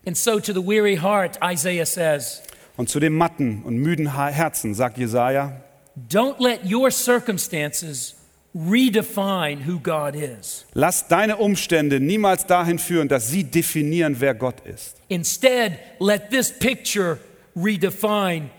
And 0.05 0.17
so, 0.17 0.39
to 0.39 0.53
the 0.53 0.61
weary 0.61 0.97
heart, 0.97 1.38
Isaiah 1.43 1.86
says, 1.86 2.41
Und 2.76 2.89
zu 2.89 2.99
dem 2.99 3.15
matten 3.15 3.63
und 3.63 3.78
müden 3.78 4.15
Herzen 4.15 4.74
sagt 4.74 4.97
Jesaja: 4.97 5.61
Don't 6.09 6.39
let 6.39 6.65
your 6.65 6.91
circumstances 6.91 8.15
redefine 8.54 9.66
who 9.66 9.80
God 9.80 10.16
is. 10.16 10.66
Lass 10.74 11.08
deine 11.08 11.38
Umstände 11.38 11.99
niemals 11.99 12.45
dahin 12.45 12.80
führen, 12.80 13.08
dass 13.08 13.30
sie 13.30 13.43
definieren, 13.43 14.18
wer 14.20 14.34
Gott 14.34 14.62
ist. 14.66 14.97
Instead, 15.08 15.78
let 15.99 16.30
this 16.30 16.52
picture 16.52 17.18
redefine 17.56 18.49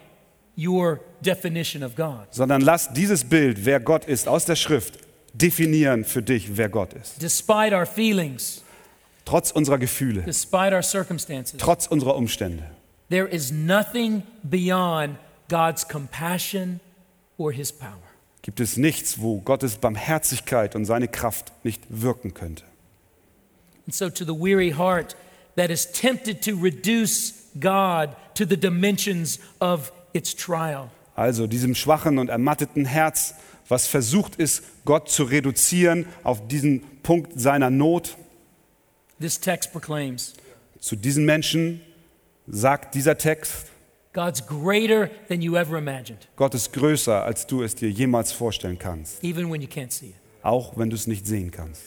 your 0.57 1.01
definition 1.21 1.83
of 1.83 1.95
God. 1.95 2.27
Sondern 2.31 2.63
lass 2.63 2.93
dieses 2.93 3.25
Bild, 3.25 3.65
wer 3.65 3.81
Gott 3.81 4.05
ist, 4.07 4.29
aus 4.29 4.45
der 4.45 4.57
Schrift 4.57 4.99
definieren 5.35 6.05
für 6.05 6.23
dich, 6.23 6.57
wer 6.57 6.69
Gott 6.69 6.93
ist. 6.95 7.23
Despite 7.23 7.75
our 7.75 7.87
feelings, 7.87 8.63
Trotz 9.25 9.53
unserer 9.53 9.79
Gefühle, 9.79 10.23
despite 10.23 10.75
our 10.75 10.83
circumstances, 10.83 11.57
trotz 11.59 11.87
unserer 11.87 12.17
Umstände. 12.17 12.65
there 13.09 13.29
is 13.29 13.53
nothing 13.53 14.23
beyond 14.43 15.17
God's 15.49 15.87
compassion 15.87 16.81
or 17.39 17.53
his 17.53 17.71
power. 17.71 18.12
Gibt 18.43 18.61
es 18.61 18.77
nichts, 18.77 19.21
wo 19.21 19.41
Gottes 19.41 19.77
Barmherzigkeit 19.77 20.75
und 20.75 20.85
seine 20.85 21.09
Kraft 21.09 21.53
nicht 21.65 21.83
wirken 21.89 22.35
könnte. 22.35 22.65
And 23.87 23.95
so, 23.95 24.11
to 24.11 24.25
the 24.25 24.33
weary 24.33 24.73
heart 24.73 25.17
that 25.57 25.71
is 25.71 25.91
tempted 25.91 26.43
to 26.45 26.57
reduce 26.57 27.35
God 27.61 28.11
to 28.35 28.45
the 28.45 28.57
dimensions 28.57 29.39
of 29.61 29.93
its 30.13 30.35
trial, 30.35 30.91
Also 31.15 31.47
diesem 31.47 31.75
schwachen 31.75 32.19
und 32.19 32.29
ermatteten 32.29 32.85
Herz, 32.85 33.35
was 33.69 33.87
versucht 33.87 34.37
ist, 34.37 34.63
Gott 34.85 35.09
zu 35.09 35.25
reduzieren 35.25 36.07
auf 36.25 36.47
diesen 36.49 36.83
Punkt 37.03 37.41
seiner 37.41 37.71
Not, 37.71 38.17
this 39.21 39.39
text 39.39 39.73
proclaims 39.73 40.35
zu 40.83 40.97
diesen 40.97 41.25
Menschen 41.25 41.81
sagt 42.49 42.97
dieser 42.97 43.17
Text, 43.17 43.72
God's 44.13 44.47
greater 44.47 45.09
than 45.29 45.41
you 45.41 45.57
ever 45.57 45.79
imagined, 45.79 46.29
Gott 46.37 46.55
ist 46.55 46.73
größer, 46.73 47.23
als 47.25 47.47
du 47.47 47.63
es 47.63 47.75
dir 47.75 47.91
jemals 47.91 48.33
vorstellen 48.33 48.79
kannst, 48.79 49.23
even 49.25 49.51
when 49.51 49.61
you 49.63 49.69
can't 49.69 49.91
see 49.91 50.09
it. 50.11 50.15
auch 50.43 50.77
wenn 50.77 50.91
du 50.91 50.97
es 50.97 51.07
nicht 51.07 51.27
sehen 51.27 51.51
kannst. 51.51 51.83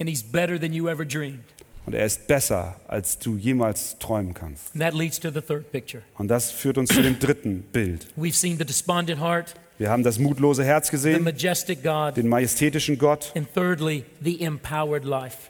And 0.00 0.08
He's 0.08 0.22
better 0.22 0.58
than 0.60 0.72
you 0.72 0.88
ever 0.88 1.04
dreamed. 1.04 1.40
Und 1.86 1.94
er 1.94 2.04
ist 2.04 2.26
besser, 2.26 2.76
als 2.86 3.18
du 3.18 3.36
jemals 3.36 3.98
träumen 3.98 4.34
kannst. 4.34 4.72
And 4.74 4.82
that 4.82 4.94
leads 4.94 5.18
to 5.20 5.30
the 5.30 5.40
third 5.40 5.72
picture. 5.72 6.02
Und 6.18 6.28
das 6.28 6.50
führt 6.50 6.76
uns 6.78 6.90
zu 6.90 7.02
dem 7.02 7.18
dritten 7.18 7.62
Bild. 7.72 8.06
We've 8.16 8.34
seen 8.34 8.58
the 8.58 8.64
despondent 8.64 9.20
heart, 9.20 9.54
Wir 9.78 9.90
haben 9.90 10.02
das 10.02 10.18
mutlose 10.18 10.64
Herz 10.64 10.88
the 10.88 10.90
gesehen, 10.92 11.24
majestic 11.24 11.82
God, 11.82 12.16
den 12.16 12.28
majestätischen 12.28 12.98
Gott, 12.98 13.32
and 13.34 13.52
thirdly, 13.54 14.04
the 14.22 14.40
empowered 14.42 15.04
life. 15.04 15.48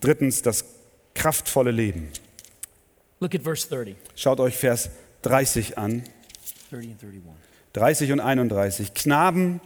drittens 0.00 0.42
das 0.42 0.64
kraftvolle 1.14 1.70
Leben. 1.70 2.08
Look 3.24 3.34
at 3.34 3.40
verse 3.40 3.66
30. 3.66 3.96
Schaut 4.16 4.38
euch 4.38 4.54
Vers 4.54 4.90
30 5.22 5.78
an, 5.78 6.02
30 6.70 6.90
and 6.92 7.00
31. 7.00 7.22
30 7.72 8.12
und 8.12 8.20
31. 8.20 8.92
Knaben 8.92 9.62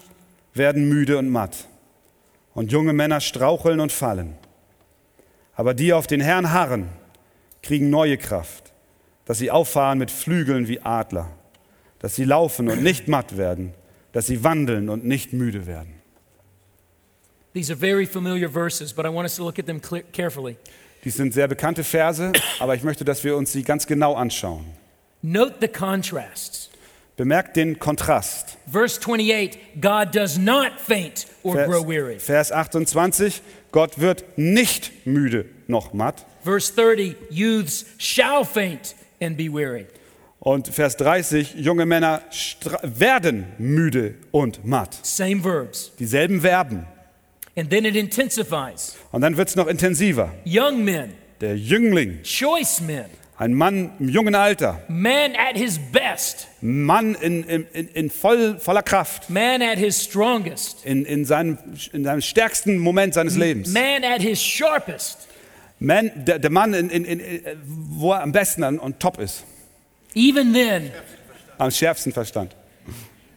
werden 0.54 0.88
müde 0.88 1.18
und 1.18 1.28
matt 1.28 1.66
und 2.54 2.70
junge 2.70 2.92
Männer 2.92 3.20
straucheln 3.20 3.80
und 3.80 3.90
fallen. 3.90 4.36
Aber 5.56 5.74
die 5.74 5.92
auf 5.92 6.06
den 6.06 6.20
Herrn 6.20 6.52
harren, 6.52 6.88
kriegen 7.60 7.90
neue 7.90 8.16
Kraft, 8.16 8.72
dass 9.24 9.38
sie 9.38 9.50
auffahren 9.50 9.98
mit 9.98 10.12
Flügeln 10.12 10.68
wie 10.68 10.80
Adler, 10.82 11.28
dass 11.98 12.14
sie 12.14 12.22
laufen 12.22 12.68
und 12.68 12.84
nicht 12.84 13.08
matt 13.08 13.36
werden, 13.36 13.74
dass 14.12 14.28
sie 14.28 14.44
wandeln 14.44 14.88
und 14.88 15.04
nicht 15.04 15.32
müde 15.32 15.66
werden. 15.66 15.94
These 17.54 17.72
are 17.72 17.80
very 17.80 18.06
familiar 18.06 18.48
verses, 18.48 18.92
but 18.92 19.04
I 19.04 19.08
want 19.08 19.24
us 19.24 19.34
to 19.34 19.42
look 19.42 19.58
at 19.58 19.66
them 19.66 19.80
clear- 19.80 20.04
carefully. 20.12 20.56
Dies 21.08 21.16
sind 21.16 21.32
sehr 21.32 21.48
bekannte 21.48 21.84
Verse, 21.84 22.32
aber 22.58 22.74
ich 22.74 22.82
möchte, 22.82 23.02
dass 23.02 23.24
wir 23.24 23.34
uns 23.34 23.50
sie 23.50 23.62
ganz 23.62 23.86
genau 23.86 24.14
anschauen. 24.14 24.66
Note 25.22 25.54
the 25.58 25.66
contrasts. 25.66 26.68
Bemerkt 27.16 27.56
den 27.56 27.78
Kontrast. 27.78 28.58
Verse 28.70 29.00
28 29.00 29.58
God 29.80 30.14
does 30.14 30.36
not 30.36 30.72
faint 30.76 31.26
or 31.42 31.64
grow 31.64 31.88
weary. 31.88 32.18
Vers, 32.18 32.48
Vers 32.48 32.52
28, 32.52 33.40
Gott 33.72 33.98
wird 33.98 34.36
nicht 34.36 35.06
müde 35.06 35.46
noch 35.66 35.94
matt. 35.94 36.26
Verse 36.44 36.70
30 36.74 37.16
Youths 37.30 37.86
shall 37.96 38.44
faint 38.44 38.94
and 39.18 39.38
be 39.38 39.50
weary. 39.50 39.86
Und 40.40 40.68
Vers 40.68 40.98
30, 40.98 41.54
junge 41.54 41.86
Männer 41.86 42.20
werden 42.82 43.46
müde 43.56 44.16
und 44.30 44.62
matt. 44.66 44.98
Same 45.02 45.42
verbs. 45.42 45.90
Dieselben 45.98 46.42
Verben. 46.42 46.86
And 47.58 47.70
then 47.70 47.84
it 47.84 47.96
intensifies. 47.96 48.96
Und 49.10 49.22
dann 49.22 49.36
wird 49.36 49.48
es 49.48 49.56
noch 49.56 49.66
intensiver. 49.66 50.32
Young 50.46 50.84
men, 50.84 51.12
Der 51.40 51.56
Jüngling, 51.56 52.22
choice 52.22 52.80
men, 52.80 53.06
ein 53.36 53.54
Mann 53.54 53.92
im 54.00 54.08
jungen 54.08 54.34
Alter, 54.34 54.80
man 54.88 55.34
at 55.36 55.56
his 55.56 55.78
best, 55.92 56.48
Mann 56.60 57.14
in, 57.16 57.44
in, 57.44 57.66
in, 57.72 57.88
in 57.88 58.10
voll, 58.10 58.58
voller 58.58 58.82
Kraft, 58.82 59.28
man 59.30 59.62
at 59.62 59.78
his 59.78 60.00
strongest, 60.02 60.84
in, 60.84 61.04
in, 61.04 61.24
seinem, 61.24 61.56
in 61.92 62.02
seinem 62.04 62.20
stärksten 62.20 62.78
Moment 62.78 63.14
seines 63.14 63.36
Lebens. 63.36 63.68
man 63.72 64.02
at 64.04 64.20
his 64.20 64.40
sharpest. 64.42 65.28
Man, 65.80 66.10
der, 66.26 66.38
der 66.40 66.50
Mann, 66.50 66.74
in, 66.74 66.90
in, 66.90 67.04
in, 67.04 67.20
wo 67.90 68.12
er 68.12 68.22
am 68.22 68.32
besten 68.32 68.64
an, 68.64 68.78
on 68.80 68.98
top 68.98 69.18
ist, 69.20 69.44
Even 70.14 70.52
then, 70.52 70.90
am 71.58 71.70
schärfsten 71.70 72.12
Verstand. 72.12 72.54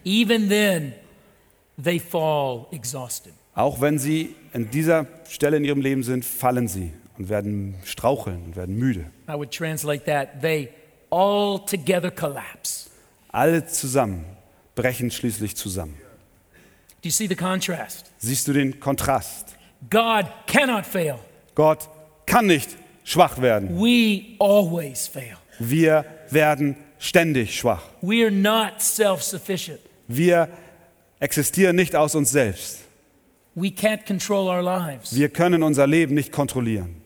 even 0.04 0.48
then, 0.48 0.92
they 1.82 2.00
fall 2.00 2.66
exhausted. 2.72 3.32
Auch 3.54 3.80
wenn 3.80 3.98
sie 3.98 4.34
an 4.52 4.70
dieser 4.70 5.06
Stelle 5.28 5.56
in 5.56 5.64
ihrem 5.64 5.80
Leben 5.80 6.02
sind, 6.02 6.24
fallen 6.24 6.68
sie 6.68 6.92
und 7.18 7.28
werden 7.28 7.74
straucheln 7.84 8.42
und 8.44 8.56
werden 8.56 8.76
müde. 8.76 9.06
I 9.28 9.32
would 9.32 9.50
translate 9.50 10.04
that 10.04 10.40
they 10.40 10.70
all 11.10 11.60
together 11.64 12.10
collapse. 12.10 12.88
Alle 13.30 13.66
zusammen 13.66 14.24
brechen 14.74 15.10
schließlich 15.10 15.56
zusammen. 15.56 15.96
Do 17.02 17.08
you 17.08 17.10
see 17.10 17.26
the 17.26 17.36
contrast? 17.36 18.10
Siehst 18.18 18.48
du 18.48 18.52
den 18.52 18.78
Kontrast? 18.78 19.56
God 19.90 20.26
cannot 20.46 20.86
fail. 20.86 21.16
Gott 21.54 21.88
kann 22.26 22.46
nicht 22.46 22.70
schwach 23.04 23.40
werden. 23.40 23.78
We 23.78 24.36
always 24.38 25.08
fail. 25.08 25.36
Wir 25.58 26.04
werden 26.30 26.76
ständig 26.98 27.58
schwach. 27.58 27.82
We 28.00 28.22
are 28.22 28.30
not 28.30 28.80
self 28.80 29.22
sufficient. 29.22 29.80
Wir 30.08 30.48
existieren 31.18 31.76
nicht 31.76 31.96
aus 31.96 32.14
uns 32.14 32.30
selbst. 32.30 32.81
Wir 33.54 35.28
können 35.28 35.62
unser 35.62 35.86
Leben 35.86 36.14
nicht 36.14 36.32
kontrollieren. 36.32 37.02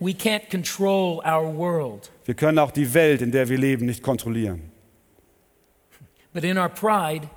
We 0.00 0.12
can't 0.12 0.50
control 0.50 1.20
our 1.24 1.56
world. 1.56 2.10
Wir 2.24 2.34
können 2.34 2.58
auch 2.58 2.72
die 2.72 2.92
Welt, 2.94 3.22
in 3.22 3.30
der 3.30 3.48
wir 3.48 3.58
leben, 3.58 3.86
nicht 3.86 4.02
kontrollieren. 4.02 4.70
But 6.32 6.44
in 6.44 6.58
our 6.58 6.68
pride, 6.68 7.28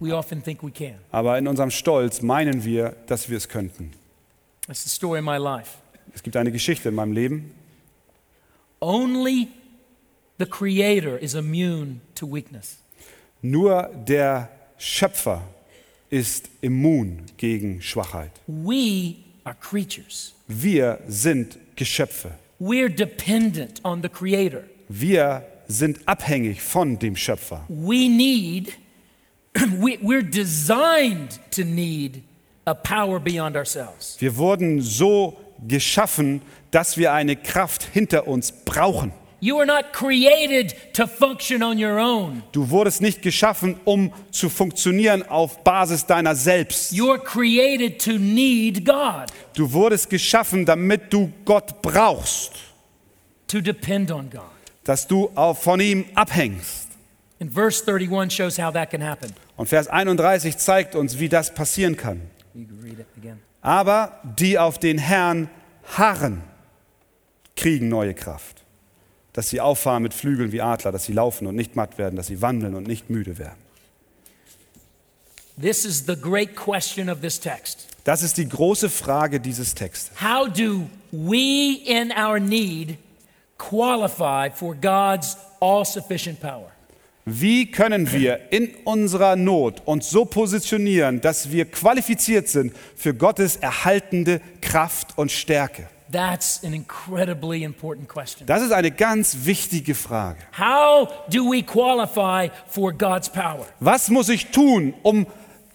we 0.00 0.12
often 0.12 0.42
think 0.42 0.62
we 0.62 0.70
can. 0.70 0.96
Aber 1.12 1.38
in 1.38 1.46
unserem 1.46 1.70
Stolz 1.70 2.22
meinen 2.22 2.64
wir, 2.64 2.96
dass 3.06 3.28
wir 3.28 3.36
es 3.36 3.48
könnten. 3.48 3.92
That's 4.66 4.82
the 4.82 4.88
story 4.88 5.18
of 5.18 5.24
my 5.24 5.36
life. 5.36 5.78
Es 6.14 6.22
gibt 6.22 6.36
eine 6.36 6.50
Geschichte 6.50 6.88
in 6.88 6.94
meinem 6.94 7.12
Leben. 7.12 7.52
Only 8.80 9.48
the 10.38 10.46
Creator 10.46 11.18
is 11.18 11.34
immune 11.34 12.00
to 12.14 12.26
weakness. 12.26 12.78
Nur 13.42 13.90
der 14.06 14.48
Schöpfer 14.78 15.42
ist 16.14 16.48
immun 16.60 17.22
gegen 17.38 17.82
Schwachheit. 17.82 18.30
We 18.46 19.16
are 19.42 19.56
creatures. 19.60 20.32
Wir 20.46 21.00
sind 21.08 21.58
Geschöpfe. 21.74 22.30
We're 22.60 22.88
dependent 22.88 23.84
on 23.84 24.00
the 24.00 24.08
Creator. 24.08 24.62
Wir 24.88 25.44
sind 25.66 26.06
abhängig 26.06 26.62
von 26.62 27.00
dem 27.00 27.16
Schöpfer. 27.16 27.64
We 27.68 28.08
need, 28.08 28.74
we, 29.80 29.98
we're 30.00 30.22
designed 30.22 31.40
to 31.50 31.64
need 31.64 32.22
a 32.64 32.74
power 32.74 33.18
beyond 33.18 33.56
ourselves. 33.56 34.16
Wir 34.20 34.36
wurden 34.36 34.80
so 34.80 35.36
geschaffen, 35.66 36.42
dass 36.70 36.96
wir 36.96 37.12
eine 37.12 37.34
Kraft 37.34 37.88
hinter 37.92 38.28
uns 38.28 38.52
brauchen. 38.52 39.12
You 39.44 39.58
are 39.58 39.66
not 39.66 39.92
created 39.92 40.74
to 40.94 41.06
function 41.06 41.62
on 41.62 41.78
your 41.78 41.98
own. 41.98 42.42
Du 42.52 42.70
wurdest 42.70 43.02
nicht 43.02 43.20
geschaffen, 43.20 43.78
um 43.84 44.10
zu 44.30 44.48
funktionieren 44.48 45.22
auf 45.22 45.62
Basis 45.62 46.06
deiner 46.06 46.34
selbst. 46.34 46.94
You're 46.94 47.18
created 47.18 48.02
to 48.02 48.12
need 48.12 48.86
God, 48.86 49.26
Du 49.54 49.70
wurdest 49.70 50.08
geschaffen, 50.08 50.64
damit 50.64 51.12
du 51.12 51.30
Gott 51.44 51.82
brauchst, 51.82 52.52
to 53.46 53.60
depend 53.60 54.10
on 54.10 54.30
God. 54.30 54.40
dass 54.84 55.06
du 55.06 55.30
von 55.60 55.78
ihm 55.78 56.06
abhängst. 56.14 56.88
And 57.38 57.52
verse 57.52 57.84
31 57.86 58.34
shows 58.34 58.58
how 58.58 58.72
that 58.72 58.92
can 58.92 59.02
happen. 59.06 59.30
Und 59.58 59.68
Vers 59.68 59.88
31 59.88 60.56
zeigt 60.56 60.94
uns, 60.94 61.18
wie 61.18 61.28
das 61.28 61.52
passieren 61.52 61.98
kann. 61.98 62.22
You. 62.54 62.64
Aber 63.60 64.22
die 64.38 64.58
auf 64.58 64.78
den 64.78 64.96
Herrn 64.96 65.50
harren, 65.98 66.42
kriegen 67.56 67.90
neue 67.90 68.14
Kraft. 68.14 68.63
Dass 69.34 69.50
sie 69.50 69.60
auffahren 69.60 70.02
mit 70.02 70.14
Flügeln 70.14 70.52
wie 70.52 70.62
Adler, 70.62 70.92
dass 70.92 71.04
sie 71.04 71.12
laufen 71.12 71.46
und 71.46 71.54
nicht 71.56 71.76
matt 71.76 71.98
werden, 71.98 72.16
dass 72.16 72.28
sie 72.28 72.40
wandeln 72.40 72.74
und 72.74 72.86
nicht 72.86 73.10
müde 73.10 73.36
werden. 73.36 73.58
This 75.60 75.84
is 75.84 76.04
the 76.06 76.16
great 76.16 76.56
question 76.56 77.10
of 77.10 77.20
this 77.20 77.38
text. 77.38 77.86
Das 78.04 78.22
ist 78.22 78.38
die 78.38 78.48
große 78.48 78.88
Frage 78.88 79.40
dieses 79.40 79.74
Textes. 79.74 80.10
How 80.20 80.48
do 80.48 80.88
we 81.10 81.78
in 81.84 82.12
our 82.12 82.38
need 82.38 82.96
qualify 83.58 84.50
for 84.50 84.74
God's 84.74 85.36
all 85.60 85.84
sufficient 85.84 86.40
power? 86.40 86.70
Wie 87.24 87.70
können 87.70 88.12
wir 88.12 88.52
in 88.52 88.74
unserer 88.84 89.34
Not 89.34 89.80
uns 89.86 90.10
so 90.10 90.26
positionieren, 90.26 91.22
dass 91.22 91.50
wir 91.50 91.64
qualifiziert 91.64 92.48
sind 92.48 92.74
für 92.96 93.14
Gottes 93.14 93.56
erhaltende 93.56 94.42
Kraft 94.60 95.16
und 95.16 95.32
Stärke? 95.32 95.88
That's 96.14 96.62
an 96.62 96.72
incredibly 96.74 97.64
important 97.64 98.08
question. 98.08 98.46
Das 98.46 98.62
ist 98.62 98.70
eine 98.70 98.92
ganz 98.92 99.36
wichtige 99.46 99.96
Frage. 99.96 100.38
How 100.56 101.08
do 101.28 101.50
we 101.50 101.60
qualify 101.60 102.50
for 102.68 102.92
God's 102.92 103.28
power? 103.28 103.66
Was 103.80 104.08
muss 104.10 104.28
ich 104.28 104.46
tun, 104.52 104.94
um 105.02 105.26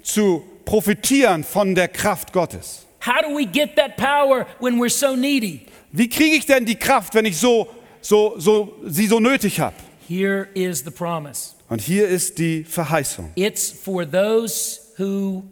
zu 0.02 0.46
profitieren 0.64 1.44
von 1.44 1.76
der 1.76 1.90
Kraft 1.90 2.32
Gottes? 2.32 2.86
How 3.06 3.22
do 3.22 3.36
we 3.36 3.46
get 3.46 3.76
that 3.76 3.98
power 3.98 4.48
when 4.62 4.80
we're 4.80 4.90
so 4.90 5.14
needy? 5.14 5.66
Wie 5.92 6.08
kriege 6.08 6.38
ich 6.38 6.46
denn 6.46 6.66
die 6.66 6.76
Kraft, 6.76 7.16
wenn 7.16 7.26
ich 7.26 7.38
so, 7.38 7.68
so, 8.00 8.36
so, 8.38 8.78
sie 8.86 9.08
so 9.08 9.20
nötig 9.20 9.60
habe? 9.60 9.76
Here 10.08 10.48
is 10.54 10.80
the 10.86 10.92
promise 10.92 11.54
Und 11.68 11.82
hier 11.82 12.08
ist 12.08 12.38
die 12.38 12.64
Verheißung. 12.64 13.32
it's 13.36 13.70
for 13.70 14.10
those 14.10 14.80
who 14.98 15.44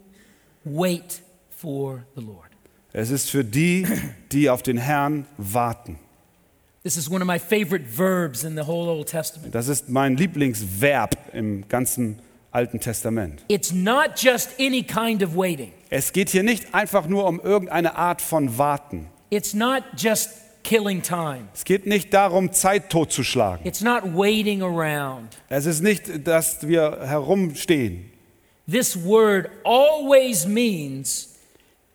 wait 0.64 1.22
for 1.50 2.06
the 2.16 2.22
Lord. 2.22 2.47
Es 3.00 3.12
ist 3.12 3.30
für 3.30 3.44
die, 3.44 3.86
die 4.32 4.50
auf 4.50 4.64
den 4.64 4.80
Herrn 4.80 5.28
warten. 5.38 6.00
This 6.82 6.98
is 6.98 7.08
one 7.08 7.22
of 7.22 7.28
my 7.28 7.38
favorite 7.38 7.86
verbs 7.86 8.44
in 8.44 8.56
the 8.56 8.66
whole 8.66 8.90
Old 8.90 9.08
Testament. 9.08 9.54
Das 9.54 9.68
ist 9.68 9.88
mein 9.88 10.18
Lieblingsverb 10.18 11.16
im 11.32 11.68
ganzen 11.68 12.18
Alten 12.52 12.80
Testament. 12.80 13.44
It's 13.50 13.72
not 13.72 14.14
just 14.18 14.60
any 14.60 14.82
kind 14.82 15.22
of 15.22 15.36
waiting. 15.36 15.74
Es 15.92 16.12
geht 16.12 16.30
hier 16.30 16.42
nicht 16.42 16.74
einfach 16.74 17.06
nur 17.06 17.28
um 17.28 17.40
irgendeine 17.40 17.96
Art 17.96 18.20
von 18.20 18.58
Warten. 18.58 19.06
It's 19.30 19.54
not 19.54 19.84
just 19.96 20.32
killing 20.64 21.04
time. 21.04 21.50
Es 21.54 21.66
geht 21.66 21.86
nicht 21.86 22.12
darum, 22.16 22.52
Zeit 22.52 22.90
totzuschlagen. 22.90 23.64
It's 23.64 23.82
not 23.82 24.02
waiting 24.16 24.64
around. 24.64 25.38
Es 25.50 25.68
ist 25.68 25.84
nicht, 25.84 26.26
dass 26.28 26.68
wir 26.68 26.98
herumstehen. 27.04 28.12
This 28.68 28.98
word 28.98 29.52
always 29.64 30.48
means 30.48 31.36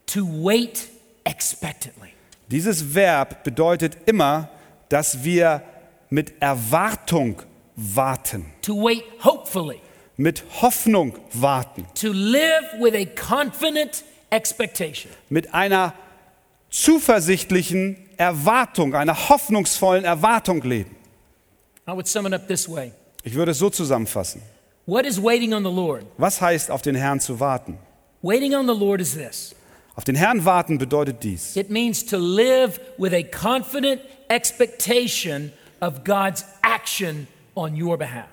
to 0.07 0.25
wait 0.25 0.92
expectantly. 1.25 2.11
Dieses 2.49 2.95
Verb 2.95 3.45
bedeutet 3.45 3.97
immer, 4.07 4.49
dass 4.89 5.25
wir 5.25 5.63
mit 6.11 6.41
Erwartung 6.43 7.43
warten, 7.77 8.47
To 8.63 8.75
wait 8.85 9.03
hopefully. 9.25 9.81
mit 10.17 10.45
Hoffnung 10.61 11.19
warten, 11.33 11.87
To 11.95 12.13
live 12.13 12.65
with 12.81 12.95
a 12.95 13.07
confident 13.07 14.05
expectation. 14.31 15.11
mit 15.31 15.55
einer 15.55 15.95
zuversichtlichen 16.71 17.97
Erwartung, 18.17 18.95
einer 18.95 19.29
hoffnungsvollen 19.29 20.05
Erwartung 20.05 20.63
leben. 20.63 20.97
I 21.89 21.93
would 21.93 22.07
sum 22.07 22.27
it 22.27 22.33
up 22.35 22.47
this 22.49 22.69
way 22.69 22.93
Ich 23.25 23.35
würde 23.35 23.53
es 23.53 23.59
so 23.59 23.71
zusammenfassen. 23.71 24.43
What 24.87 25.07
is 25.07 25.23
waiting 25.23 25.55
on 25.55 25.63
the 25.65 25.71
Lord? 25.71 26.05
Was 26.19 26.41
heißt, 26.41 26.71
auf 26.71 26.83
den 26.83 26.95
Herrn 26.97 27.21
zu 27.21 27.39
warten? 27.41 27.79
Waiting 28.23 28.55
on 28.55 28.67
the 28.67 28.75
Lord 28.75 29.01
is 29.01 29.15
this 29.15 29.55
Auf 29.95 30.05
den 30.05 30.15
Herrn 30.15 30.45
warten 30.45 30.79
bedeutet 30.79 31.23
dies. 31.23 31.55
it 31.57 31.71
means 31.71 32.05
to 32.07 32.17
live 32.17 32.81
with 32.99 33.13
a 33.13 33.23
confident 33.23 34.01
expectation 34.29 35.53
of 35.81 36.05
God's 36.05 36.45
action 36.63 37.27
on 37.55 37.81
your 37.81 37.99
behalf. 37.99 38.27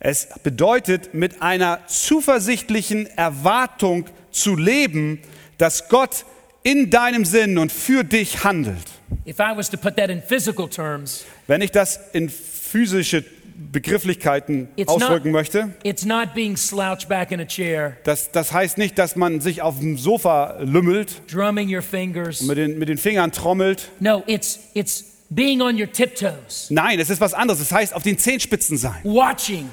Es 0.00 0.28
bedeutet, 0.44 1.14
mit 1.14 1.42
einer 1.42 1.80
zuversichtlichen 1.88 3.06
Erwartung 3.16 4.04
zu 4.30 4.54
leben, 4.54 5.20
dass 5.56 5.88
Gott 5.88 6.24
in 6.62 6.90
deinem 6.90 7.24
Sinn 7.24 7.58
und 7.58 7.72
für 7.72 8.04
dich 8.04 8.44
handelt. 8.44 8.84
If 9.26 9.38
I 9.38 9.56
was 9.56 9.70
to 9.70 9.76
put 9.76 9.96
that 9.96 10.10
in 10.10 10.22
physical 10.22 10.68
terms, 10.68 11.24
Wenn 11.46 11.62
ich 11.62 11.70
das 11.72 11.98
in 12.12 12.28
physische 12.28 13.24
Begrifflichkeiten 13.58 14.68
It's 14.76 14.88
not- 14.92 15.02
ausdrücken 15.02 15.32
möchte, 15.32 15.70
it's 15.82 16.04
not 16.04 16.32
being 16.34 16.56
slouched 16.56 17.08
back 17.08 17.32
in 17.32 17.40
a 17.40 17.44
chair, 17.44 17.96
das, 18.04 18.30
das 18.30 18.52
heißt 18.52 18.78
nicht, 18.78 18.96
dass 18.98 19.16
man 19.16 19.40
sich 19.40 19.62
auf 19.62 19.78
dem 19.80 19.98
Sofa 19.98 20.58
lümmelt, 20.60 21.22
drumming 21.32 21.74
your 21.74 21.82
fingers. 21.82 22.40
mit 22.42 22.56
den, 22.56 22.78
mit 22.78 22.88
den 22.88 22.98
Fingern 22.98 23.32
trommelt. 23.32 23.90
No, 24.00 24.22
it's 24.26 24.60
it's 24.74 25.04
being 25.30 25.60
on 25.60 25.74
your 25.80 25.90
tiptoes, 25.90 26.68
Nein, 26.70 27.00
es 27.00 27.10
ist 27.10 27.20
was 27.20 27.34
anderes. 27.34 27.60
Es 27.60 27.72
heißt 27.72 27.94
auf 27.94 28.02
den 28.04 28.16
Zehenspitzen 28.16 28.76
sein, 28.78 28.94
watching, 29.02 29.68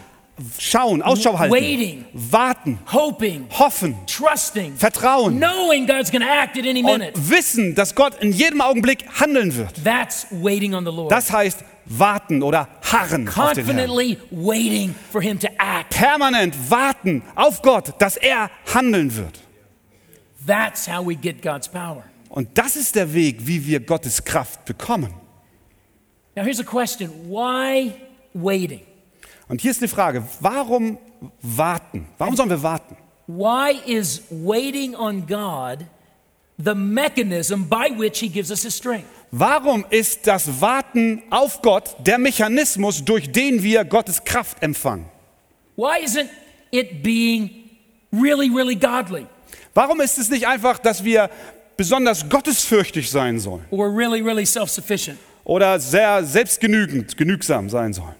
schauen, 0.59 1.01
Ausschau 1.01 1.39
halten, 1.39 1.53
Waiting. 1.53 2.05
warten, 2.13 2.79
hoping, 2.91 3.47
hoffen, 3.57 3.95
trusting, 4.05 4.75
vertrauen 4.75 5.37
knowing 5.37 5.87
God's 5.87 6.11
act 6.13 6.57
at 6.57 6.65
any 6.65 6.83
und 6.83 6.85
minute. 6.99 7.13
wissen, 7.29 7.75
dass 7.75 7.95
Gott 7.95 8.21
in 8.21 8.31
jedem 8.31 8.61
Augenblick 8.61 9.05
handeln 9.19 9.55
wird. 9.55 9.83
That's 9.83 10.27
waiting 10.31 10.73
on 10.73 10.85
the 10.85 10.91
Lord. 10.91 11.11
Das 11.11 11.31
heißt 11.31 11.63
warten 11.85 12.43
oder 12.43 12.67
harren 12.81 13.27
auf 13.29 13.53
den 13.53 13.65
Herrn. 13.65 13.87
Confidently 13.87 14.17
waiting 14.31 14.95
for 15.11 15.21
him 15.21 15.39
to 15.39 15.47
act. 15.57 15.91
Permanent 15.91 16.55
warten 16.69 17.23
auf 17.35 17.61
Gott, 17.61 17.93
dass 17.99 18.17
er 18.17 18.49
handeln 18.73 19.15
wird. 19.15 19.39
That's 20.45 20.87
how 20.87 21.05
we 21.05 21.15
get 21.15 21.41
God's 21.41 21.67
power. 21.67 22.03
Und 22.29 22.49
das 22.57 22.75
ist 22.75 22.95
der 22.95 23.13
Weg, 23.13 23.37
wie 23.47 23.65
wir 23.65 23.79
Gottes 23.79 24.23
Kraft 24.23 24.65
bekommen. 24.65 25.13
Now 26.35 26.43
here's 26.43 26.59
a 26.59 26.63
question. 26.63 27.09
Why 27.29 27.93
waiting? 28.33 28.81
Und 29.47 29.61
hier 29.61 29.71
ist 29.71 29.81
die 29.81 29.87
Frage, 29.87 30.23
warum 30.39 30.97
warten? 31.41 32.07
Warum 32.17 32.35
sollen 32.35 32.49
wir 32.49 32.63
warten? 32.63 32.97
Why 33.27 33.79
is 33.85 34.21
waiting 34.29 34.95
on 34.95 35.25
God 35.25 35.85
the 36.57 36.75
mechanism 36.75 37.67
by 37.67 37.89
which 37.97 38.19
he 38.19 38.29
gives 38.29 38.51
us 38.51 38.63
his 38.63 38.75
strength? 38.75 39.07
Warum 39.31 39.85
ist 39.89 40.27
das 40.27 40.61
Warten 40.61 41.23
auf 41.29 41.61
Gott 41.61 41.95
der 41.99 42.17
Mechanismus, 42.17 43.03
durch 43.03 43.31
den 43.31 43.63
wir 43.63 43.83
Gottes 43.83 44.23
Kraft 44.23 44.61
empfangen? 44.61 45.05
Why 45.75 46.03
isn't 46.03 46.29
it 46.71 47.03
being 47.03 47.49
really, 48.11 48.49
really 48.49 48.75
godly 48.75 49.25
Warum 49.73 49.99
ist 49.99 50.17
es 50.17 50.29
nicht 50.29 50.47
einfach, 50.47 50.79
dass 50.79 51.03
wir 51.03 51.29
besonders 51.75 52.29
gottesfürchtig 52.29 53.11
sein 53.11 53.39
sollen 53.39 53.65
or 53.71 53.87
really, 53.89 54.21
really 54.21 54.45
self 54.45 54.69
sufficient? 54.69 55.19
oder 55.43 55.79
sehr 55.79 56.23
selbstgenügend, 56.23 57.17
genügsam 57.17 57.69
sein 57.69 57.91
sollen? 57.91 58.15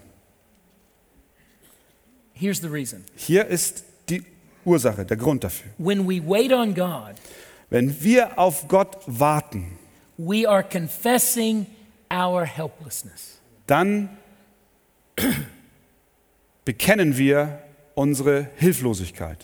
Here's 2.35 2.59
the 2.61 2.67
reason. 2.67 3.03
Hier 3.15 3.45
ist 3.47 3.83
die 4.09 4.23
Ursache, 4.65 5.05
der 5.05 5.17
Grund 5.17 5.43
dafür. 5.43 5.71
When 5.77 6.07
we 6.07 6.21
wait 6.25 6.51
on 6.51 6.73
God, 6.75 7.15
Wenn 7.69 8.03
wir 8.03 8.37
auf 8.37 8.67
Gott 8.67 8.97
warten, 9.07 9.77
we 10.17 10.47
are 10.47 10.63
confessing 10.63 11.65
our 12.11 12.45
helplessness. 12.45 13.39
dann 13.67 14.09
bekennen 16.65 17.17
wir 17.17 17.59
unsere 17.95 18.49
Hilflosigkeit. 18.57 19.37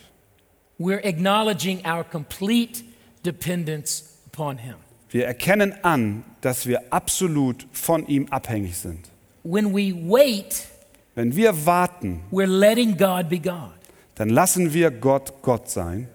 We're 0.80 1.04
acknowledging 1.06 1.86
our 1.86 2.04
complete 2.04 2.84
dependence 3.24 4.04
upon 4.28 4.58
him. 4.58 4.76
Wir 5.10 5.26
erkennen 5.28 5.74
an, 5.84 6.24
dass 6.42 6.66
wir 6.68 6.82
absolut 6.92 7.68
von 7.72 8.08
ihm 8.08 8.28
abhängig 8.30 8.78
sind. 8.78 9.10
When 9.44 9.74
we 9.74 9.94
wait, 9.94 10.68
Wenn 11.16 11.36
wir 11.36 11.66
warten, 11.66 12.22
we're 12.32 12.46
letting 12.46 12.98
God 12.98 13.30
be 13.30 13.40
God. 13.40 13.74
dann 14.16 14.30
lassen 14.30 14.74
wir 14.74 14.92
Gott 14.92 15.34
Gott 15.42 15.70
sein. 15.70 16.08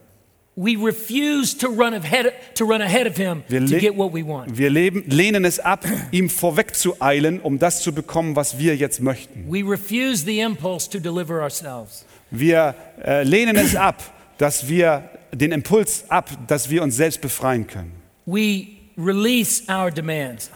We 0.59 0.74
refuse 0.82 1.55
to 1.59 1.66
run 1.68 1.92
ahead, 1.92 2.32
to 2.55 2.64
run 2.64 2.80
ahead 2.80 3.07
of 3.07 3.14
him 3.18 3.42
Wir, 3.49 3.61
to 3.61 3.66
le 3.74 3.78
get 3.78 3.94
what 3.94 4.14
we 4.14 4.26
want. 4.26 4.57
wir 4.57 4.70
leben, 4.70 5.05
lehnen 5.07 5.44
es 5.44 5.61
ab, 5.61 5.84
ihm 6.12 6.30
vorweg 6.30 6.74
zu 6.74 7.01
eilen, 7.03 7.40
um 7.40 7.59
das 7.59 7.82
zu 7.82 7.92
bekommen, 7.92 8.36
was 8.36 8.59
wir 8.59 8.74
jetzt 8.74 9.03
möchten. 9.03 9.44
We 9.53 9.62
refuse 9.62 10.24
the 10.24 10.40
impulse 10.40 10.88
to 10.88 10.99
deliver 10.99 11.42
ourselves. 11.42 12.07
Wir 12.30 12.74
äh, 13.05 13.22
lehnen 13.22 13.57
es 13.57 13.76
ab, 13.76 14.03
dass 14.38 14.66
wir 14.66 15.11
den 15.30 15.53
Impuls 15.53 16.05
ab, 16.09 16.30
dass 16.47 16.70
wir 16.70 16.82
uns 16.82 16.97
selbst 16.97 17.20
befreien 17.20 17.66
können. 17.66 17.92
We. 18.24 18.75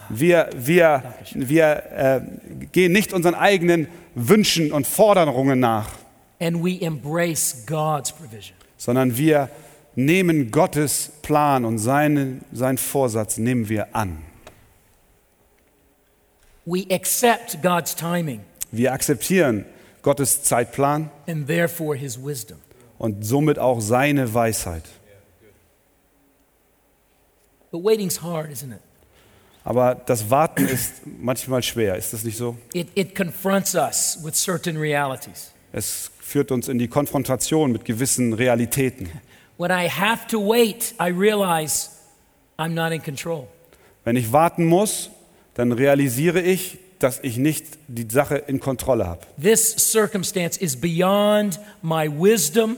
Wir, 0.09 0.49
wir, 0.55 1.03
wir 1.33 1.83
äh, 1.95 2.21
gehen 2.71 2.91
nicht 2.91 3.13
unseren 3.13 3.35
eigenen 3.35 3.87
Wünschen 4.15 4.71
und 4.71 4.87
Forderungen 4.87 5.59
nach, 5.59 5.89
And 6.39 6.63
we 6.63 6.81
embrace 6.81 7.63
God's 7.67 8.11
provision. 8.11 8.55
sondern 8.77 9.15
wir 9.15 9.49
nehmen 9.95 10.49
Gottes 10.49 11.11
Plan 11.21 11.65
und 11.65 11.77
seinen, 11.77 12.43
seinen 12.51 12.79
Vorsatz 12.79 13.37
nehmen 13.37 13.69
wir 13.69 13.95
an. 13.95 14.17
We 16.65 16.85
accept 16.91 17.61
God's 17.61 17.95
timing 17.95 18.41
Wir 18.71 18.93
akzeptieren 18.93 19.65
Gottes 20.01 20.41
Zeitplan 20.43 21.09
and 21.27 21.45
therefore 21.47 21.95
his 21.95 22.17
wisdom. 22.17 22.57
und 22.97 23.23
somit 23.25 23.59
auch 23.59 23.81
seine 23.81 24.33
Weisheit. 24.33 24.83
But 27.71 27.83
waiting's 27.83 28.21
hard, 28.21 28.51
isn't 28.51 28.71
it? 28.71 28.81
Aber 29.63 29.95
das 29.95 30.29
Warten 30.29 30.67
ist 30.67 31.01
manchmal 31.05 31.61
schwer, 31.61 31.95
ist 31.95 32.13
das 32.13 32.23
nicht 32.23 32.37
so? 32.37 32.57
It, 32.73 32.87
it 32.95 33.15
confronts 33.15 33.75
us 33.75 34.19
with 34.23 34.35
certain 34.35 34.77
realities. 34.77 35.51
Es 35.71 36.11
führt 36.19 36.51
uns 36.51 36.67
in 36.67 36.79
die 36.79 36.87
Konfrontation 36.87 37.71
mit 37.71 37.85
gewissen 37.85 38.33
Realitäten. 38.33 39.09
When 39.57 39.71
I 39.71 39.87
have 39.87 40.27
to 40.27 40.39
wait, 40.39 40.95
I 40.99 41.11
realize 41.11 41.89
I'm 42.57 42.69
not 42.69 42.91
in 42.91 43.01
control. 43.01 43.47
Wenn 44.03 44.15
ich 44.15 44.33
warten 44.33 44.65
muss, 44.65 45.11
dann 45.53 45.71
realisiere 45.71 46.41
ich, 46.41 46.79
dass 46.97 47.19
ich 47.23 47.37
nicht 47.37 47.65
die 47.87 48.07
Sache 48.09 48.37
in 48.37 48.59
Kontrolle 48.59 49.07
habe. 49.07 49.21
This 49.41 49.75
circumstance 49.77 50.59
is 50.59 50.75
beyond 50.75 51.59
my 51.81 52.09
wisdom, 52.09 52.77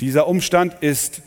Dieser 0.00 0.26
Umstand 0.26 0.82
ist 0.82 1.20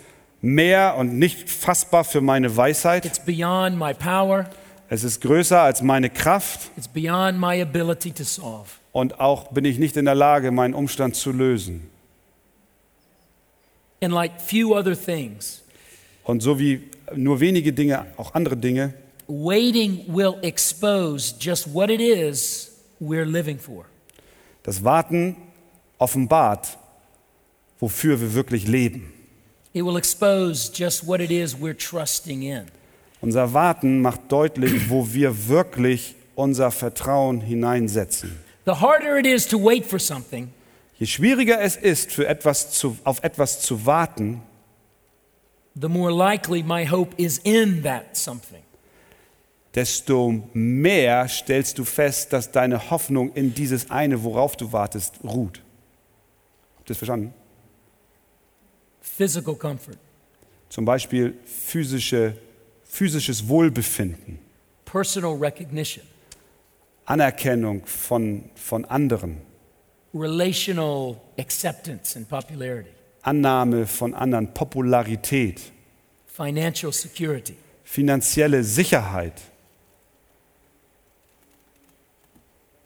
mehr 0.44 0.98
und 0.98 1.18
nicht 1.18 1.50
fassbar 1.50 2.04
für 2.04 2.20
meine 2.22 2.56
Weisheit. 2.56 3.06
it's 3.06 3.18
beyond 3.20 3.78
my 3.80 3.94
power, 3.94 4.50
Es 4.90 5.04
ist 5.06 5.22
größer 5.22 5.62
als 5.62 5.82
meine 5.82 6.10
Kraft 6.10 6.70
it's 6.78 6.88
beyond 6.88 7.40
my 7.40 7.62
ability 7.62 8.12
to 8.12 8.24
solve. 8.26 8.70
und 8.92 9.20
auch 9.22 9.48
bin 9.54 9.64
ich 9.66 9.80
nicht 9.80 9.96
in 9.96 10.04
der 10.06 10.16
Lage, 10.16 10.52
meinen 10.52 10.74
Umstand 10.74 11.16
zu 11.16 11.32
lösen. 11.32 11.90
And 14.04 14.14
like 14.14 14.42
few 14.42 14.76
other 14.76 14.96
things, 15.02 15.64
Und 16.26 16.42
so 16.44 16.60
wie 16.60 16.90
nur 17.16 17.40
wenige 17.40 17.72
Dinge, 17.72 18.06
auch 18.18 18.34
andere 18.34 18.58
Dinge, 18.58 18.94
waiting 19.28 20.04
will 20.14 20.36
expose 20.42 21.36
just 21.40 21.74
what 21.74 21.90
it 21.90 22.02
is 22.02 22.72
we're 23.02 23.24
living 23.24 23.58
for. 23.58 23.86
das 24.64 24.84
Warten 24.84 25.38
offenbart, 26.00 26.78
wofür 27.80 28.20
wir 28.20 28.34
wirklich 28.34 28.68
leben. 28.68 29.13
It 29.74 29.84
will 29.84 29.98
expose 29.98 30.70
just 30.72 31.06
what 31.08 31.20
it 31.20 31.32
is 31.32 31.56
we're 31.60 31.76
trusting 31.78 32.44
in. 32.44 32.66
Unser 33.22 33.54
Warten 33.54 34.02
macht 34.02 34.32
deutlich, 34.32 34.90
wo 34.90 35.14
wir 35.14 35.48
wirklich 35.48 36.16
unser 36.36 36.72
Vertrauen 36.72 37.42
hineinsetzen. 37.42 38.38
The 38.66 38.74
harder 38.74 39.18
it 39.18 39.26
is 39.26 39.48
to 39.48 39.58
wait 39.58 39.86
for 39.86 40.00
something, 40.00 40.50
Je 41.00 41.06
schwieriger 41.08 41.60
es 41.60 41.76
ist, 41.76 42.12
für 42.12 42.28
etwas 42.28 42.72
zu, 42.72 42.98
auf 43.04 43.24
etwas 43.24 43.60
zu 43.62 43.86
warten, 43.86 44.42
the 45.80 45.88
more 45.90 46.12
likely 46.12 46.62
my 46.64 46.86
hope 46.90 47.14
is 47.18 47.40
in 47.40 47.82
that 47.84 48.16
something. 48.16 48.62
desto 49.74 50.44
mehr 50.54 51.28
stellst 51.28 51.80
du 51.80 51.84
fest, 51.84 52.32
dass 52.32 52.52
deine 52.52 52.92
Hoffnung 52.92 53.34
in 53.34 53.54
dieses 53.56 53.90
eine, 53.90 54.24
worauf 54.24 54.56
du 54.56 54.72
wartest, 54.72 55.16
ruht. 55.24 55.62
Habt 56.78 56.90
ihr 56.90 56.94
das 56.94 56.98
verstanden? 56.98 57.34
Physical 59.04 59.56
comfort, 59.56 59.98
Zum 60.70 60.86
Beispiel 60.86 61.36
physische, 61.46 62.36
physisches 62.84 63.48
Wohlbefinden, 63.48 64.40
personal 64.86 65.34
recognition, 65.36 66.04
Anerkennung 67.06 67.86
von, 67.86 68.50
von 68.56 68.86
anderen, 68.86 69.38
relational 70.14 71.18
acceptance 71.38 72.16
and 72.18 72.28
popularity, 72.30 72.90
Annahme 73.24 73.86
von 73.86 74.14
anderen, 74.16 74.48
Popularität, 74.54 75.62
financial 76.26 76.92
security. 76.94 77.56
finanzielle 77.84 78.64
Sicherheit. 78.64 79.34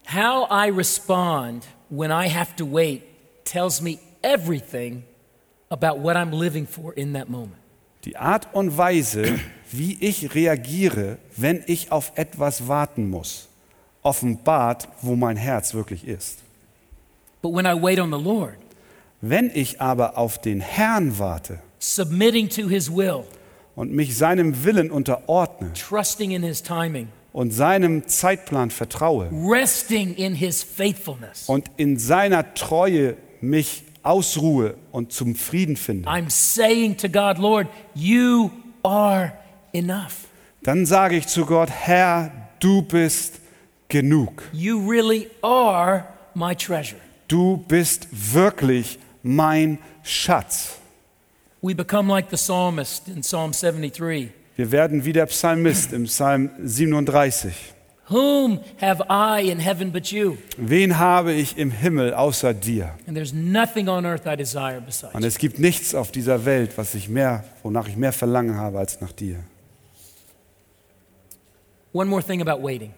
How 0.08 0.48
I 0.50 0.68
respond 0.70 1.66
when 1.90 2.12
I 2.12 2.28
have 2.28 2.56
to 2.58 2.66
wait 2.66 3.04
tells 3.46 3.82
me 3.82 4.00
everything 4.24 5.04
about 5.70 6.02
what 6.02 6.16
I'm 6.16 6.32
living 6.32 6.68
for 6.68 6.94
in 6.94 7.14
that 7.14 7.30
moment. 7.30 7.58
Die 8.06 8.16
Art 8.16 8.48
und 8.54 8.78
Weise, 8.78 9.40
wie 9.72 9.98
ich 10.00 10.34
reagiere, 10.34 11.18
wenn 11.36 11.64
ich 11.68 11.92
auf 11.92 12.14
etwas 12.16 12.68
warten 12.68 13.10
muss, 13.10 13.50
offenbart, 14.02 14.88
wo 15.02 15.16
mein 15.16 15.38
Herz 15.38 15.74
wirklich 15.74 16.08
ist. 16.08 16.40
But 17.42 17.54
when 17.54 17.66
I 17.66 17.74
wait 17.82 18.00
on 18.00 18.12
the 18.12 18.22
Lord, 18.22 18.56
Wenn 19.22 19.50
ich 19.54 19.82
aber 19.82 20.18
auf 20.18 20.40
den 20.40 20.62
Herrn 20.62 21.18
warte 21.18 21.60
submitting 21.80 22.50
to 22.50 22.70
His 22.70 22.92
will, 22.92 23.24
und 23.76 23.92
mich 23.94 24.18
seinem 24.18 24.64
Willen 24.64 24.90
unterordne 24.92 25.74
trusting 25.74 26.32
in 26.32 26.44
His 26.44 26.62
timing, 26.64 27.08
und 27.34 27.52
seinem 27.52 28.08
Zeitplan 28.08 28.72
vertraue 28.72 29.30
resting 29.32 30.16
in 30.16 30.34
His 30.36 30.64
faithfulness, 30.64 31.50
und 31.50 31.70
in 31.78 31.98
seiner 31.98 32.54
Treue 32.54 33.18
mich 33.42 33.84
ausruhe 34.08 34.76
und 34.92 35.12
zum 35.12 35.36
Frieden 35.36 35.76
finde, 35.76 36.08
I'm 36.10 36.30
saying 36.30 36.98
to 36.98 37.10
God, 37.10 37.38
Lord, 37.38 37.68
you 37.94 38.52
are 38.84 39.34
enough. 39.74 40.28
dann 40.64 40.86
sage 40.86 41.18
ich 41.18 41.28
zu 41.28 41.46
Gott, 41.46 41.70
Herr, 41.70 42.32
du 42.60 42.82
bist 42.82 43.40
genug. 43.90 44.44
You 44.54 44.80
really 44.90 45.30
are 45.42 46.06
my 46.34 46.56
treasure. 46.56 47.00
Du 47.28 47.58
bist 47.68 48.08
wirklich 48.12 49.00
mein 49.24 49.80
Schatz. 50.04 50.78
We 51.62 51.76
become 51.76 52.08
like 52.12 52.30
the 52.30 52.38
psalmist 52.38 53.08
in 53.08 53.22
Psalm 53.22 53.52
73. 53.52 54.30
Wir 54.56 54.72
werden 54.72 55.06
wie 55.06 55.14
der 55.14 55.26
Psalmist 55.26 55.92
im 55.94 56.06
Psalm 56.06 56.50
37. 56.64 57.54
Whom 58.10 58.62
have 58.80 59.04
I 59.10 59.52
in 59.52 59.60
heaven 59.60 59.92
but 59.92 60.12
you? 60.12 60.38
Wen 60.58 60.98
habe 60.98 61.34
ich 61.34 61.58
im 61.58 61.72
Himmel 61.72 62.14
außer 62.14 62.54
dir? 62.54 62.94
And 63.06 63.18
there's 63.18 63.34
nothing 63.34 63.90
on 63.90 64.06
earth 64.06 64.26
I 64.26 64.38
desire 64.38 64.80
besides. 64.80 65.14
Und 65.14 65.26
es 65.26 65.38
gibt 65.38 65.60
nichts 65.60 65.94
auf 65.94 66.12
dieser 66.12 66.46
Welt, 66.46 66.78
was 66.78 66.96
ich 66.96 67.10
mehr, 67.10 67.44
wonach 67.64 67.88
ich 67.90 67.98
mehr 67.98 68.14
Verlangen 68.14 68.56
habe 68.56 68.80
als 68.80 69.02
nach 69.02 69.12
dir. 69.12 69.44
One 71.92 72.10
more 72.10 72.24
thing 72.24 72.42
about 72.42 72.64
waiting. 72.64 72.94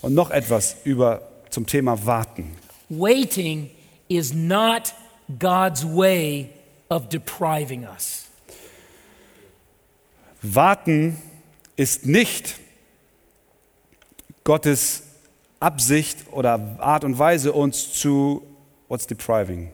Und 0.00 0.14
noch 0.14 0.30
etwas 0.30 0.76
über 0.84 1.20
zum 1.50 1.66
Thema 1.66 2.06
Warten. 2.06 2.52
Waiting 2.88 3.70
is 4.08 4.32
not 4.32 4.94
God's 5.38 5.84
way 5.84 6.48
of 6.88 7.08
depriving 7.10 7.84
us. 7.84 8.24
Warten 10.40 11.18
ist 11.76 12.06
nicht 12.06 12.63
Gottes 14.44 15.02
Absicht 15.58 16.18
oder 16.30 16.76
Art 16.78 17.04
und 17.04 17.18
Weise, 17.18 17.52
uns 17.52 17.92
zu 17.94 18.42
what's 18.88 19.06
depriving? 19.06 19.72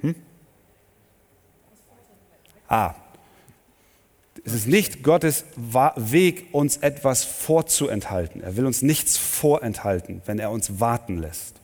Hm? 0.00 0.14
Ah, 2.68 2.94
es 4.44 4.52
ist 4.52 4.68
nicht 4.68 5.02
Gottes 5.02 5.44
Weg, 5.56 6.46
uns 6.52 6.76
etwas 6.76 7.24
vorzuenthalten. 7.24 8.42
Er 8.42 8.56
will 8.56 8.64
uns 8.66 8.82
nichts 8.82 9.16
vorenthalten, 9.16 10.22
wenn 10.26 10.38
er 10.38 10.52
uns 10.52 10.78
warten 10.78 11.18
lässt, 11.18 11.60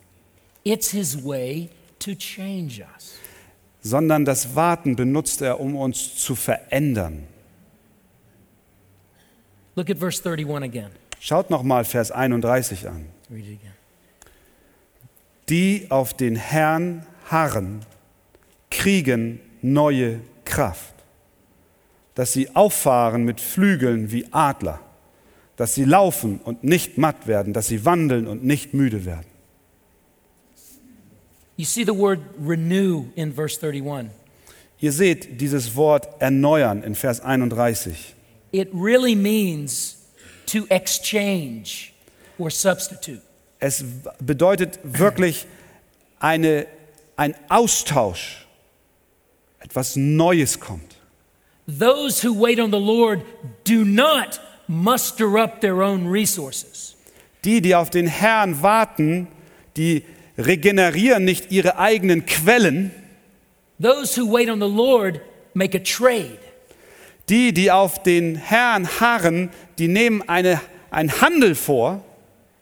It's 0.64 0.90
His 0.90 1.24
way 1.24 1.68
to 2.00 2.14
change 2.14 2.84
us. 2.94 3.14
sondern 3.80 4.24
das 4.24 4.54
Warten 4.56 4.96
benutzt 4.96 5.42
er, 5.42 5.60
um 5.60 5.76
uns 5.76 6.16
zu 6.16 6.34
verändern. 6.34 7.26
Look 9.74 9.88
at 9.90 9.98
verse 9.98 10.22
31 10.24 10.62
again. 10.64 10.90
Schaut 11.24 11.50
noch 11.50 11.62
mal 11.62 11.84
Vers 11.84 12.10
31 12.10 12.88
an. 12.88 13.06
Die 15.48 15.86
auf 15.88 16.14
den 16.14 16.34
Herrn 16.34 17.06
harren, 17.30 17.86
kriegen 18.72 19.38
neue 19.60 20.18
Kraft, 20.44 20.94
dass 22.16 22.32
sie 22.32 22.56
auffahren 22.56 23.22
mit 23.22 23.40
Flügeln 23.40 24.10
wie 24.10 24.26
Adler, 24.32 24.80
dass 25.54 25.76
sie 25.76 25.84
laufen 25.84 26.40
und 26.42 26.64
nicht 26.64 26.98
matt 26.98 27.28
werden, 27.28 27.52
dass 27.52 27.68
sie 27.68 27.84
wandeln 27.84 28.26
und 28.26 28.42
nicht 28.42 28.74
müde 28.74 29.04
werden. 29.04 29.30
You 31.56 31.64
see 31.64 31.84
the 31.84 31.96
word 31.96 32.18
renew 32.44 33.04
in 33.14 33.32
verse 33.32 33.64
31. 33.64 34.10
Ihr 34.80 34.90
seht 34.90 35.40
dieses 35.40 35.76
Wort 35.76 36.20
erneuern 36.20 36.82
in 36.82 36.96
Vers 36.96 37.20
31. 37.20 38.16
It 38.50 38.70
really 38.74 39.14
means 39.14 40.01
to 40.46 40.66
exchange 40.68 41.92
or 42.38 42.50
substitute. 42.50 43.22
Es 43.58 43.84
bedeutet 44.18 44.80
wirklich 44.82 45.46
eine, 46.18 46.66
ein 47.16 47.34
Austausch, 47.48 48.46
etwas 49.60 49.96
Neues 49.96 50.58
kommt. 50.58 50.96
Those 51.66 52.26
who 52.26 52.34
wait 52.34 52.58
on 52.58 52.72
the 52.72 52.80
Lord 52.80 53.22
do 53.64 53.84
not 53.84 54.40
muster 54.66 55.38
up 55.38 55.60
their 55.60 55.82
own 55.82 56.08
resources. 56.08 56.96
Die, 57.44 57.60
die 57.60 57.74
auf 57.74 57.90
den 57.90 58.06
Herrn 58.06 58.62
warten, 58.62 59.28
die 59.76 60.04
regenerieren 60.38 61.24
nicht 61.24 61.52
ihre 61.52 61.78
eigenen 61.78 62.26
Quellen. 62.26 62.90
Those 63.80 64.16
who 64.16 64.26
wait 64.26 64.48
on 64.48 64.60
the 64.60 64.68
Lord 64.68 65.20
make 65.54 65.76
a 65.76 65.80
trade. 65.80 66.38
Die, 67.28 67.52
die 67.52 67.70
auf 67.70 68.02
den 68.02 68.36
Herrn 68.36 68.88
harren, 69.00 69.50
die 69.78 69.88
nehmen 69.88 70.28
eine, 70.28 70.60
einen 70.90 71.20
Handel 71.20 71.54
vor. 71.54 72.04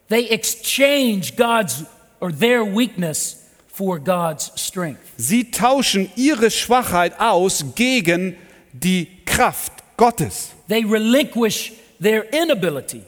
They 0.09 0.29
exchange 0.29 1.33
God's 1.37 1.85
or 2.21 2.31
their 2.31 2.65
weakness 2.65 3.45
for 3.73 3.99
God's 3.99 4.53
strength. 4.57 5.01
Sie 5.17 5.51
tauschen 5.51 6.11
ihre 6.17 6.51
Schwachheit 6.51 7.19
aus 7.19 7.65
gegen 7.75 8.37
die 8.73 9.09
Kraft 9.25 9.73
Gottes. 9.97 10.51
They 10.69 10.85
relinquish 10.85 11.73
their 12.01 12.33
inability 12.33 13.03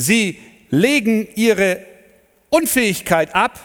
Sie 0.00 0.38
legen 0.70 1.28
ihre 1.34 1.84
Unfähigkeit 2.48 3.34
ab 3.34 3.58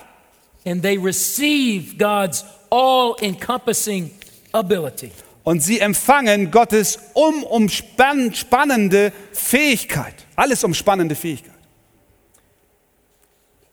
and 0.65 0.81
they 0.81 0.97
receive 0.97 1.97
God's 1.97 2.43
all 2.69 3.15
encompassing 3.21 4.11
ability. 4.53 5.11
Und 5.45 5.61
sie 5.61 5.79
empfangen 5.79 6.51
Gottes 6.51 6.99
umumspannende 7.13 9.13
Fähigkeit. 9.31 10.25
Alles 10.35 10.65
umspannende 10.65 11.15
Fähigkeit. 11.15 11.53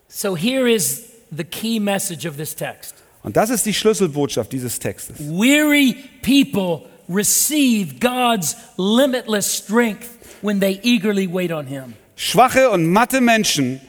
So 0.07 0.37
here 0.37 0.71
is 0.71 1.03
the 1.37 1.43
key 1.43 1.81
message 1.81 2.27
of 2.27 2.37
this 2.37 2.55
text 2.55 2.95
Und 3.25 3.37
das 3.37 3.51
ist 3.51 3.67
die 3.67 3.75
Schlüsselbotschaft 3.75 4.53
dieses 4.53 4.79
Textes. 4.79 5.17
weary 5.19 5.97
people 6.23 6.89
receive 7.09 7.99
God's 7.99 8.57
limitless 8.77 9.57
strength 9.57 10.09
when 10.43 10.61
they 10.61 10.79
eagerly 10.83 11.27
wait 11.27 11.51
on 11.51 11.67
Him. 11.67 11.95
Schwache 12.17 12.71
und 12.71 12.87
matte 12.87 13.21
Menschen 13.21 13.81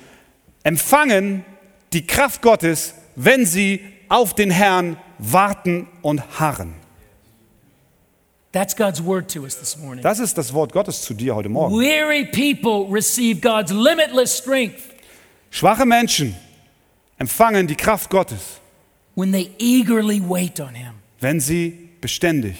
empfangen 0.63 1.43
die 1.91 2.07
Kraft 2.07 2.41
Gottes, 2.41 2.93
wenn 3.15 3.45
sie 3.45 3.81
auf 4.07 4.33
den 4.33 4.49
Herrn 4.51 4.97
warten 5.19 5.87
und 6.01 6.39
harren. 6.39 6.75
That's 8.53 8.75
God's 8.75 9.01
word 9.03 9.27
to 9.33 9.43
us 9.45 9.55
this 9.55 9.77
morning. 9.77 10.03
Das 10.03 10.19
ist 10.19 10.37
das 10.37 10.53
Wort 10.53 10.71
Gottes 10.71 11.01
zu 11.01 11.15
dir 11.15 11.33
heute 11.35 11.49
Morgen. 11.49 11.75
Weary 11.75 12.23
people 12.25 12.87
receive 12.93 13.41
God's 13.41 13.71
limitless 13.71 14.37
strength 14.37 14.93
Schwache 15.49 15.85
Menschen 15.85 16.35
empfangen 17.17 17.67
die 17.67 17.75
Kraft 17.75 18.09
Gottes, 18.09 18.59
when 19.15 19.31
they 19.31 19.51
eagerly 19.57 20.21
wait 20.21 20.59
on 20.59 20.75
Him. 20.75 20.93
wenn 21.19 21.39
sie 21.39 21.89
beständig 21.99 22.55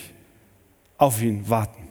auf 0.98 1.22
ihn 1.22 1.48
warten. 1.48 1.88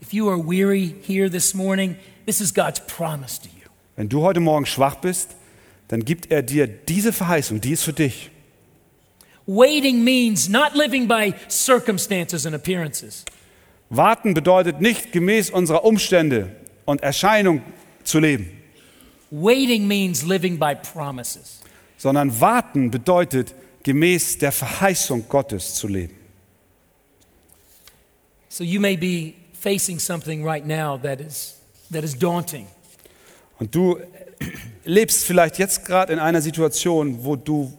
If 0.00 0.12
you 0.14 0.28
are 0.30 0.38
weary 0.38 0.94
here 1.06 1.30
this 1.30 1.52
morning, 1.52 1.96
this 2.26 2.40
is 2.40 2.54
God's 2.54 2.80
promise 2.80 3.38
to 3.40 3.48
you. 3.48 3.68
Wenn 3.96 4.08
du 4.08 4.22
heute 4.22 4.40
Morgen 4.40 4.64
schwach 4.66 4.96
bist, 4.96 5.36
dann 5.88 6.04
gibt 6.04 6.30
er 6.30 6.42
dir 6.42 6.66
diese 6.66 7.12
Verheißung, 7.12 7.60
die 7.60 7.72
ist 7.72 7.82
für 7.82 7.92
dich. 7.92 8.30
Waiting 9.46 10.02
means 10.02 10.48
not 10.48 10.74
living 10.74 11.06
by 11.06 11.34
circumstances 11.48 12.46
and 12.46 12.54
appearances. 12.54 13.24
Warten 13.90 14.34
bedeutet 14.34 14.80
nicht 14.80 15.12
gemäß 15.12 15.50
unserer 15.50 15.84
Umstände 15.84 16.50
und 16.84 17.02
Erscheinung 17.02 17.62
zu 18.02 18.18
leben, 18.18 18.50
Waiting 19.30 19.86
means 19.86 20.22
living 20.24 20.58
by 20.58 20.74
promises. 20.74 21.60
sondern 21.96 22.40
warten 22.40 22.90
bedeutet 22.90 23.54
gemäß 23.84 24.38
der 24.38 24.50
Verheißung 24.52 25.28
Gottes 25.28 25.74
zu 25.74 25.86
leben. 25.88 26.14
So 28.48 28.64
you 28.64 28.80
may 28.80 28.96
be 28.96 29.34
facing 29.52 29.98
something 29.98 30.44
right 30.44 30.66
now 30.66 30.96
that 30.98 31.20
is, 31.20 31.56
that 31.92 32.02
is 32.02 32.18
daunting. 32.18 32.66
Und 33.58 33.74
du 33.74 33.98
lebst 34.84 35.24
vielleicht 35.24 35.58
jetzt 35.58 35.84
gerade 35.84 36.12
in 36.12 36.18
einer 36.18 36.40
Situation, 36.42 37.24
wo 37.24 37.36
du 37.36 37.72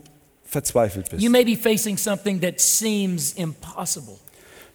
verzweifelt 0.47 1.09
bist. 1.09 1.21
You 1.21 1.29
may 1.29 1.43
be 1.43 1.55
facing 1.55 1.97
something 1.97 2.41
that 2.41 2.59
seems 2.59 3.33
impossible. 3.33 4.17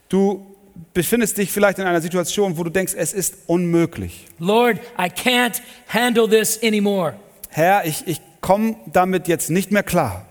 Du 0.09 0.47
befindest 0.95 1.39
dich 1.39 1.51
vielleicht 1.51 1.79
in 1.79 1.87
einer 1.87 2.01
Situation, 2.01 2.57
wo 2.57 2.65
du 2.65 2.71
denkst, 2.71 2.95
es 2.97 3.13
ist 3.13 3.35
unmöglich. 3.47 4.27
Lord, 4.39 4.79
I 4.99 5.09
can't 5.09 5.61
handle 5.89 6.29
this 6.29 6.63
anymore. 6.63 7.15
Herr, 7.49 7.85
ich, 7.87 8.07
ich 8.07 8.21
komme 8.41 8.77
damit 8.93 9.29
jetzt 9.29 9.51
nicht 9.51 9.71
mehr 9.71 9.83
klar. 9.83 10.27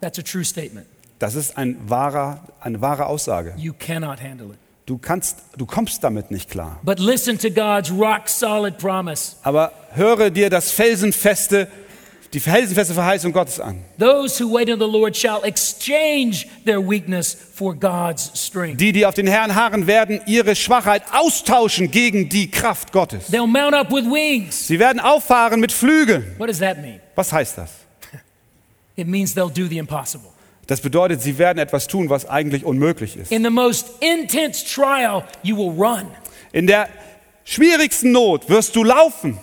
That's 0.00 0.18
a 0.18 0.22
true 0.22 0.44
statement. 0.44 0.86
Das 1.18 1.34
ist 1.36 1.56
ein 1.56 1.78
wahrer, 1.88 2.40
eine 2.60 2.80
wahre 2.80 3.06
Aussage. 3.06 3.54
You 3.56 3.72
cannot 3.78 4.20
handle 4.20 4.48
it. 4.48 4.58
Du, 4.86 4.98
kannst, 4.98 5.38
du 5.56 5.64
kommst 5.64 6.02
damit 6.02 6.32
nicht 6.32 6.50
klar. 6.50 6.80
But 6.82 6.98
listen 6.98 7.38
to 7.38 7.48
God's 7.48 7.92
rock 7.92 8.28
solid 8.28 8.78
promise. 8.78 9.36
Aber 9.44 9.72
höre 9.92 10.30
dir 10.30 10.50
das 10.50 10.72
felsenfeste, 10.72 11.68
die 12.32 12.40
felsenfeste 12.40 12.94
Verheißung 12.94 13.32
Gottes 13.32 13.60
an. 13.60 13.84
Those 13.98 14.42
who 14.42 14.50
wait 14.50 14.70
on 14.70 14.78
the 14.78 14.86
Lord 14.86 15.16
shall 15.16 15.42
exchange 15.44 16.46
their 16.64 16.80
weakness 16.80 17.36
for 17.54 17.74
God's 17.74 18.30
strength. 18.34 18.78
Die, 18.78 18.92
die 18.92 19.04
auf 19.04 19.14
den 19.14 19.26
Herrn 19.26 19.54
harren, 19.54 19.86
werden 19.86 20.20
ihre 20.26 20.56
Schwachheit 20.56 21.02
austauschen 21.12 21.90
gegen 21.90 22.28
die 22.28 22.50
Kraft 22.50 22.92
Gottes. 22.92 23.30
They'll 23.30 23.46
mount 23.46 23.74
up 23.74 23.90
with 23.90 24.04
wings. 24.04 24.66
Sie 24.66 24.78
werden 24.78 24.98
auffahren 24.98 25.60
mit 25.60 25.72
Flügeln. 25.72 26.34
What 26.38 26.48
does 26.48 26.58
that 26.60 26.78
mean? 26.80 27.00
Was 27.14 27.32
heißt 27.32 27.58
das? 27.58 27.70
It 28.96 29.06
means 29.06 29.34
they'll 29.34 29.52
do 29.52 29.68
the 29.68 29.78
impossible. 29.78 30.30
Das 30.66 30.80
bedeutet, 30.80 31.20
sie 31.20 31.36
werden 31.36 31.58
etwas 31.58 31.86
tun, 31.86 32.08
was 32.08 32.26
eigentlich 32.26 32.64
unmöglich 32.64 33.16
ist. 33.16 33.30
In 33.30 33.42
the 33.42 33.50
most 33.50 33.90
intense 34.00 34.64
trial, 34.64 35.24
you 35.42 35.56
will 35.56 35.72
run. 35.76 36.06
In 36.52 36.66
der 36.66 36.88
schwierigsten 37.44 38.12
Not 38.12 38.48
wirst 38.48 38.74
du 38.74 38.84
laufen. 38.84 39.38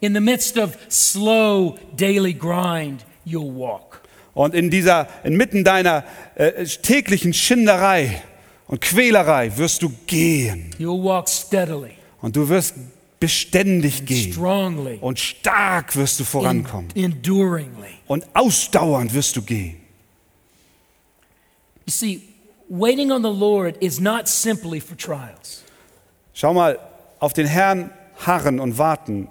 In 0.00 0.14
the 0.14 0.20
midst 0.20 0.56
of 0.58 0.76
slow 0.88 1.76
daily 1.96 2.32
grind, 2.32 3.04
you'll 3.26 3.52
walk. 3.54 4.00
Und 4.34 4.54
in 4.54 4.70
dieser, 4.70 5.08
inmitten 5.24 5.64
deiner 5.64 6.04
äh, 6.36 6.64
täglichen 6.64 7.32
Schinderei 7.34 8.22
und 8.68 8.80
Quälerei 8.80 9.56
wirst 9.56 9.82
du 9.82 9.90
gehen. 10.06 10.70
You'll 10.78 11.02
walk 11.02 11.28
steadily, 11.28 11.92
Und 12.20 12.36
du 12.36 12.48
wirst 12.48 12.74
beständig 13.18 14.06
gehen. 14.06 14.32
strongly, 14.32 14.98
Und 15.00 15.18
stark 15.18 15.96
wirst 15.96 16.20
du 16.20 16.24
vorankommen. 16.24 16.88
enduringly. 16.94 17.94
Und 18.06 18.24
ausdauernd 18.34 19.12
wirst 19.12 19.34
du 19.34 19.42
gehen. 19.42 19.76
You 21.86 21.90
see, 21.92 22.22
waiting 22.68 23.10
on 23.10 23.22
the 23.22 23.28
Lord 23.32 23.76
is 23.82 23.98
not 23.98 24.28
simply 24.28 24.78
for 24.80 24.96
trials. 24.96 25.64
Schau 26.34 26.54
mal, 26.54 26.78
auf 27.18 27.32
den 27.32 27.46
Herrn 27.48 27.90
harren 28.24 28.60
und 28.60 28.78
warten 28.78 29.26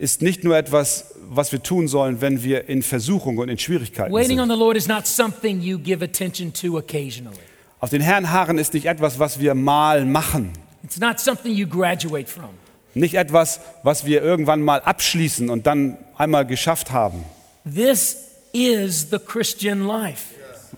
ist 0.00 0.22
nicht 0.22 0.44
nur 0.44 0.56
etwas, 0.56 1.14
was 1.28 1.52
wir 1.52 1.62
tun 1.62 1.86
sollen, 1.86 2.22
wenn 2.22 2.42
wir 2.42 2.70
in 2.70 2.82
Versuchung 2.82 3.36
und 3.36 3.50
in 3.50 3.58
Schwierigkeiten 3.58 4.12
Waiting 4.12 4.40
on 4.40 4.48
sind. 4.48 4.56
the 4.56 4.58
Lord 4.58 4.76
is 4.76 4.88
not 4.88 5.06
something 5.06 5.60
you 5.60 5.78
give 5.78 6.02
attention 6.02 6.52
to 6.54 6.78
occasionally. 6.78 7.36
Auf 7.80 7.90
den 7.90 8.00
Herrn 8.00 8.30
harren 8.30 8.56
ist 8.56 8.72
nicht 8.72 8.86
etwas, 8.86 9.18
was 9.18 9.40
wir 9.40 9.54
mal 9.54 10.06
machen. 10.06 10.52
It's 10.82 10.98
not 10.98 11.20
something 11.20 11.52
you 11.52 11.66
graduate 11.68 12.26
from. 12.26 12.48
Nicht 12.94 13.14
etwas, 13.14 13.60
was 13.82 14.06
wir 14.06 14.22
irgendwann 14.22 14.62
mal 14.62 14.80
abschließen 14.80 15.50
und 15.50 15.66
dann 15.66 15.98
einmal 16.16 16.46
geschafft 16.46 16.90
haben. 16.92 17.22
This 17.64 18.16
is 18.52 19.08
the 19.10 19.18
Christian 19.18 19.86
life. 19.86 20.34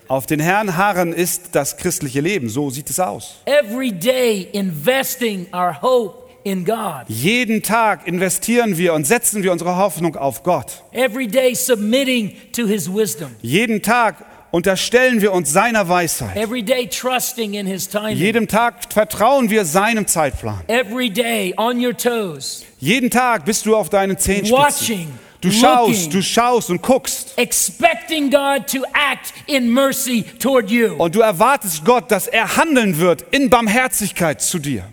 Auf 0.09 0.25
den 0.25 0.41
Herrn 0.41 0.75
harren 0.75 1.13
ist 1.13 1.55
das 1.55 1.77
christliche 1.77 2.19
Leben. 2.19 2.49
So 2.49 2.69
sieht 2.69 2.89
es 2.89 2.99
aus. 2.99 3.35
Every 3.45 3.93
day 3.93 4.49
investing 4.51 5.47
our 5.53 5.81
hope 5.81 6.22
in 6.43 6.65
God. 6.65 7.03
Jeden 7.07 7.63
Tag 7.63 8.07
investieren 8.07 8.77
wir 8.77 8.93
und 8.93 9.05
setzen 9.05 9.43
wir 9.43 9.51
unsere 9.51 9.77
Hoffnung 9.77 10.15
auf 10.15 10.43
Gott. 10.43 10.83
Every 10.91 11.27
day 11.27 11.53
submitting 11.55 12.35
to 12.53 12.65
His 12.67 12.87
wisdom. 12.93 13.31
Jeden 13.41 13.81
Tag 13.81 14.15
unterstellen 14.51 15.19
wir 15.21 15.31
uns 15.33 15.51
seiner 15.51 15.89
Weisheit. 15.89 16.35
Every 16.35 16.61
day 16.61 16.87
trusting 16.87 17.55
in 17.55 17.65
His 17.65 17.89
timing. 17.89 18.17
Jedem 18.17 18.47
Tag 18.47 18.91
vertrauen 18.93 19.49
wir 19.49 19.65
seinem 19.65 20.05
Zeitplan. 20.05 20.61
Every 20.67 21.09
day 21.09 21.53
on 21.57 21.83
your 21.83 21.95
toes, 21.97 22.63
Jeden 22.79 23.09
Tag 23.09 23.45
bist 23.45 23.65
du 23.65 23.75
auf 23.75 23.89
deinen 23.89 24.17
Zehenspitzen. 24.17 24.55
watching, 24.63 25.07
Du 25.41 25.51
schaust, 25.51 25.89
looking, 26.05 26.09
du 26.11 26.21
schaust 26.21 26.69
und 26.69 26.81
guckst. 26.81 27.33
expecting 27.37 28.29
God 28.29 28.65
to 28.71 28.83
act 28.93 29.33
in 29.47 29.69
mercy 29.73 30.23
toward 30.39 30.69
you. 30.69 30.93
Und 30.97 31.15
du 31.15 31.19
erwartest 31.21 31.83
Gott, 31.83 32.11
dass 32.11 32.27
er 32.27 32.55
handeln 32.55 32.97
wird 32.99 33.23
in 33.31 33.49
Barmherzigkeit 33.49 34.41
zu 34.41 34.59
dir. 34.59 34.83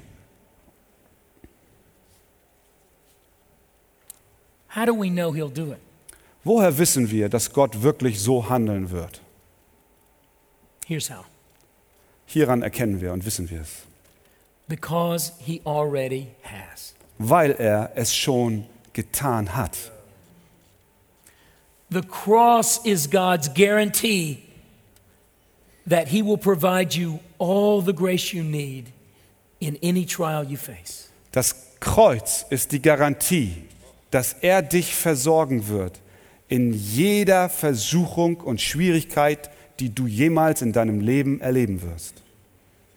How 4.74 4.84
do 4.86 4.94
we 4.94 5.08
know 5.10 5.32
He'll 5.32 5.48
do 5.52 5.72
it? 5.72 5.78
Woher 6.44 6.78
wissen 6.78 7.10
wir, 7.10 7.28
dass 7.28 7.52
Gott 7.52 7.82
wirklich 7.82 8.20
so 8.20 8.48
handeln 8.48 8.90
wird? 8.90 9.20
Here's 10.86 11.10
how 11.10 11.24
Hieran 12.26 12.62
erkennen 12.62 13.00
wir 13.00 13.12
und 13.12 13.24
wissen 13.24 13.50
wir 13.50 13.60
es. 13.62 13.86
because 14.68 15.32
He 15.38 15.60
already 15.66 16.28
has. 16.42 16.94
Weil 17.18 17.52
er 17.58 17.90
es 17.96 18.14
schon 18.14 18.66
getan 18.92 19.54
hat. 19.56 19.76
The 21.90 22.02
cross 22.02 22.78
is 22.84 23.08
God's 23.10 23.48
guarantee 23.48 24.44
that 25.86 26.08
He 26.08 26.22
will 26.22 26.38
provide 26.38 26.94
you 26.94 27.18
all 27.38 27.82
the 27.82 27.92
grace 27.92 28.32
you 28.32 28.44
need 28.44 28.92
in 29.60 29.76
any 29.82 30.06
trial 30.06 30.44
you 30.44 30.56
face. 30.56 31.08
Das 31.32 31.54
Kreuz 31.80 32.44
ist 32.50 32.70
die 32.72 32.80
Garantie, 32.80 33.64
dass 34.10 34.32
er 34.40 34.62
dich 34.62 34.94
versorgen 34.94 35.68
wird 35.68 36.00
in 36.48 36.72
jeder 36.72 37.48
Versuchung 37.48 38.38
und 38.38 38.60
Schwierigkeit, 38.60 39.50
die 39.78 39.94
du 39.94 40.06
jemals 40.06 40.62
in 40.62 40.72
deinem 40.72 41.00
Leben 41.00 41.40
erleben 41.40 41.80
wirst. 41.82 42.22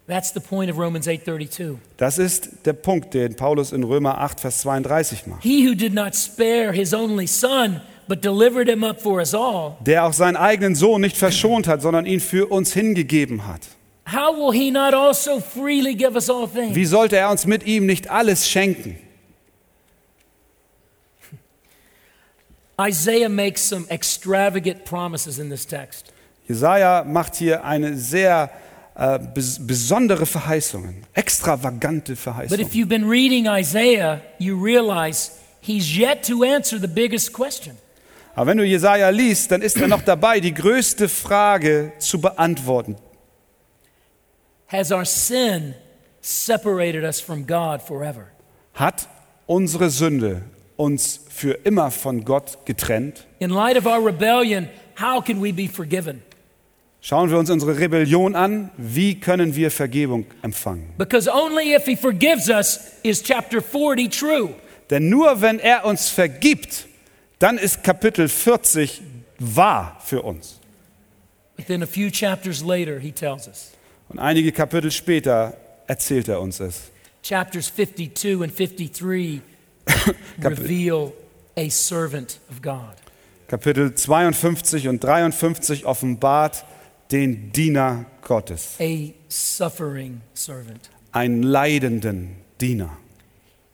That's 0.08 0.34
the 0.34 0.40
point 0.42 0.70
of 0.70 0.78
Romans 0.78 1.08
8:32. 1.08 1.76
Das 1.98 2.18
ist 2.18 2.50
der 2.66 2.74
Punkt, 2.74 3.14
den 3.14 3.36
Paulus 3.36 3.72
in 3.72 3.84
Römer 3.84 4.18
8, 4.18 4.40
Vers 4.42 4.58
32 4.60 5.28
macht. 5.28 5.44
He 5.44 5.66
who 5.70 5.76
did 5.76 5.94
not 5.94 6.14
spare 6.16 6.74
his 6.74 6.94
only 6.94 7.26
son 7.28 7.80
but 8.08 8.22
delivered 8.26 8.68
him 8.68 8.84
up 8.84 9.00
for 9.02 9.20
us 9.20 9.34
all, 9.34 9.78
Der 9.86 10.04
auch 10.04 10.12
seinen 10.12 10.36
eigenen 10.36 10.76
Sohn 10.76 11.00
nicht 11.00 11.16
verschont 11.16 11.68
hat, 11.68 11.82
sondern 11.82 12.06
ihn 12.06 12.20
für 12.20 12.48
uns 12.52 12.74
hingegeben 12.74 13.48
hat. 13.48 13.62
how 14.12 14.36
will 14.36 14.52
he 14.52 14.70
not 14.72 14.94
also 14.94 15.40
freely 15.40 15.96
give 15.96 16.16
us 16.16 16.30
all 16.30 16.48
things? 16.50 16.76
Wie 16.76 16.86
sollte 16.86 17.16
er 17.16 17.30
uns 17.32 17.46
mit 17.46 17.66
ihm 17.66 17.86
nicht 17.86 18.10
alles 18.10 18.50
schenken? 18.50 18.98
Isaiah 22.80 23.30
makes 23.30 23.62
some 23.62 23.86
extravagant 23.90 24.84
promises 24.86 25.40
in 25.40 25.50
this 25.50 25.66
text. 25.66 26.12
Jesaja 26.48 27.04
macht 27.06 27.36
hier 27.36 27.64
eine 27.64 27.96
sehr 27.96 28.50
äh, 28.96 29.20
bes 29.20 29.66
besondere 29.66 30.26
Verheißungen, 30.26 31.04
extravagante 31.14 32.14
But 32.14 32.20
Verheißungen. 32.20 32.66
if 32.66 32.74
you've 32.74 32.90
been 32.90 33.08
reading 33.08 33.46
Isaiah, 33.48 34.22
you 34.40 34.56
realize 34.62 35.32
he's 35.62 35.96
yet 35.96 36.24
to 36.28 36.44
answer 36.44 36.80
the 36.80 36.88
biggest 36.88 37.32
question. 37.32 37.78
Aber 38.36 38.48
wenn 38.48 38.58
du 38.58 38.66
Jesaja 38.66 39.10
liest, 39.10 39.52
dann 39.52 39.62
ist 39.62 39.78
er 39.78 39.88
noch 39.88 40.02
dabei, 40.02 40.40
die 40.40 40.54
größte 40.54 41.08
Frage 41.08 41.94
zu 42.00 42.20
beantworten. 42.20 42.96
Has 44.68 44.92
our 44.92 45.06
sin 45.06 45.76
separated 46.22 47.04
us 47.04 47.22
from 47.22 47.46
God 47.46 47.82
forever? 47.82 48.26
Hat 48.74 49.08
unsere 49.46 49.92
Sünde 49.92 50.42
uns 50.78 51.20
für 51.30 51.54
immer 51.64 51.92
von 51.92 52.24
Gott 52.24 52.66
getrennt? 52.66 53.26
In 53.40 53.50
light 53.50 53.78
of 53.78 53.86
our 53.86 54.06
rebellion, 54.06 54.70
how 55.00 55.24
can 55.24 55.42
we 55.42 55.54
be 55.54 55.68
forgiven? 55.68 56.22
Schauen 57.02 57.30
wir 57.30 57.38
uns 57.38 57.50
unsere 57.50 57.78
Rebellion 57.78 58.34
an. 58.34 58.72
Wie 58.78 59.20
können 59.20 59.56
wir 59.56 59.72
Vergebung 59.72 60.26
empfangen? 60.42 60.94
Because 60.98 61.30
only 61.30 61.76
if 61.76 61.84
he 61.86 61.98
forgives 61.98 62.50
us 62.50 62.80
is 63.04 63.22
chapter 63.22 63.62
40 63.62 64.10
true. 64.10 64.56
Denn 64.90 65.10
nur 65.10 65.42
wenn 65.42 65.60
er 65.60 65.84
uns 65.84 66.08
vergibt, 66.08 66.88
dann 67.40 67.58
ist 67.58 67.84
Kapitel 67.84 68.30
40 68.30 69.02
wahr 69.38 70.00
für 70.06 70.22
uns. 70.22 70.62
But 71.58 71.68
then 71.68 71.84
a 71.84 71.88
few 71.88 72.10
chapters 72.10 72.64
later, 72.64 73.00
he 73.00 73.12
tells 73.12 73.50
us. 73.50 73.72
Und 74.08 74.20
einige 74.20 74.54
Kapitel 74.54 74.90
später 74.90 75.58
erzählt 75.88 76.30
er 76.30 76.40
uns 76.40 76.62
es. 76.62 76.92
Chapters 77.22 77.70
52 77.76 78.42
and 78.42 78.58
53 78.58 79.42
reveal 80.42 81.14
a 81.58 81.70
servant 81.70 82.40
of 82.50 82.62
God. 82.62 82.96
Kapitel 83.48 83.94
52 83.94 84.88
und 84.88 85.04
53 85.04 85.86
offenbart 85.86 86.66
den 87.12 87.52
Diener 87.52 88.06
Gottes, 88.22 88.78
a 88.80 89.14
suffering 89.30 90.22
servant. 90.34 90.90
einen 91.12 91.44
leidenden 91.44 92.38
Diener. 92.60 92.98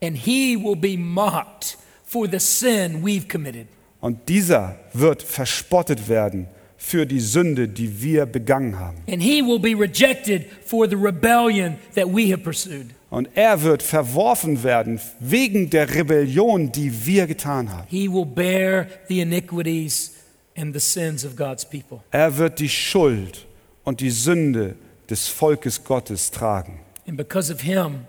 And 0.02 0.18
he 0.18 0.56
will 0.58 0.76
be 0.76 0.98
mocked 0.98 1.78
for 2.06 2.28
the 2.28 2.40
sin 2.40 3.04
we've 3.04 3.28
committed. 3.28 3.68
Und 4.02 4.30
dieser 4.30 4.80
wird 4.94 5.22
verspottet 5.22 6.08
werden 6.08 6.48
für 6.78 7.06
die 7.06 7.20
Sünde, 7.20 7.68
die 7.68 8.02
wir 8.02 8.26
begangen 8.26 8.80
haben. 8.80 8.98
And 9.10 9.22
he 9.22 9.42
will 9.42 9.60
be 9.60 9.76
rejected 9.78 10.46
for 10.66 10.88
the 10.90 10.96
rebellion 10.96 11.78
that 11.96 12.08
we 12.08 12.32
have 12.32 12.42
pursued. 12.44 12.88
Und 13.10 13.30
er 13.34 13.64
wird 13.64 13.82
verworfen 13.82 14.64
werden 14.64 15.00
wegen 15.20 15.70
der 15.70 15.94
Rebellion, 15.96 16.72
die 16.72 17.06
wir 17.06 17.26
getan 17.26 17.72
haben. 17.72 17.88
He 17.90 18.08
will 18.08 18.26
bear 18.26 18.88
the 19.08 19.22
iniquities 19.22 20.14
and 20.56 20.74
the 20.74 20.80
sins 20.80 21.26
of 21.26 21.36
God's 21.36 21.66
people. 21.68 22.02
Er 22.12 22.38
wird 22.38 22.60
die 22.60 22.70
Schuld 22.70 23.48
und 23.84 24.00
die 24.00 24.12
Sünde 24.12 24.76
des 25.10 25.28
Volkes 25.28 25.84
Gottes 25.84 26.30
tragen. 26.30 26.82
And 27.08 27.18
because 27.18 27.52
of 27.52 27.62
him, 27.62 28.06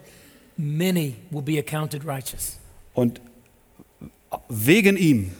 many 0.57 1.15
will 1.31 1.43
be 1.43 1.59
accounted 1.59 2.05
righteous. 2.07 2.59
Und 2.93 3.23
wegen 4.49 4.99
ihm 4.99 5.33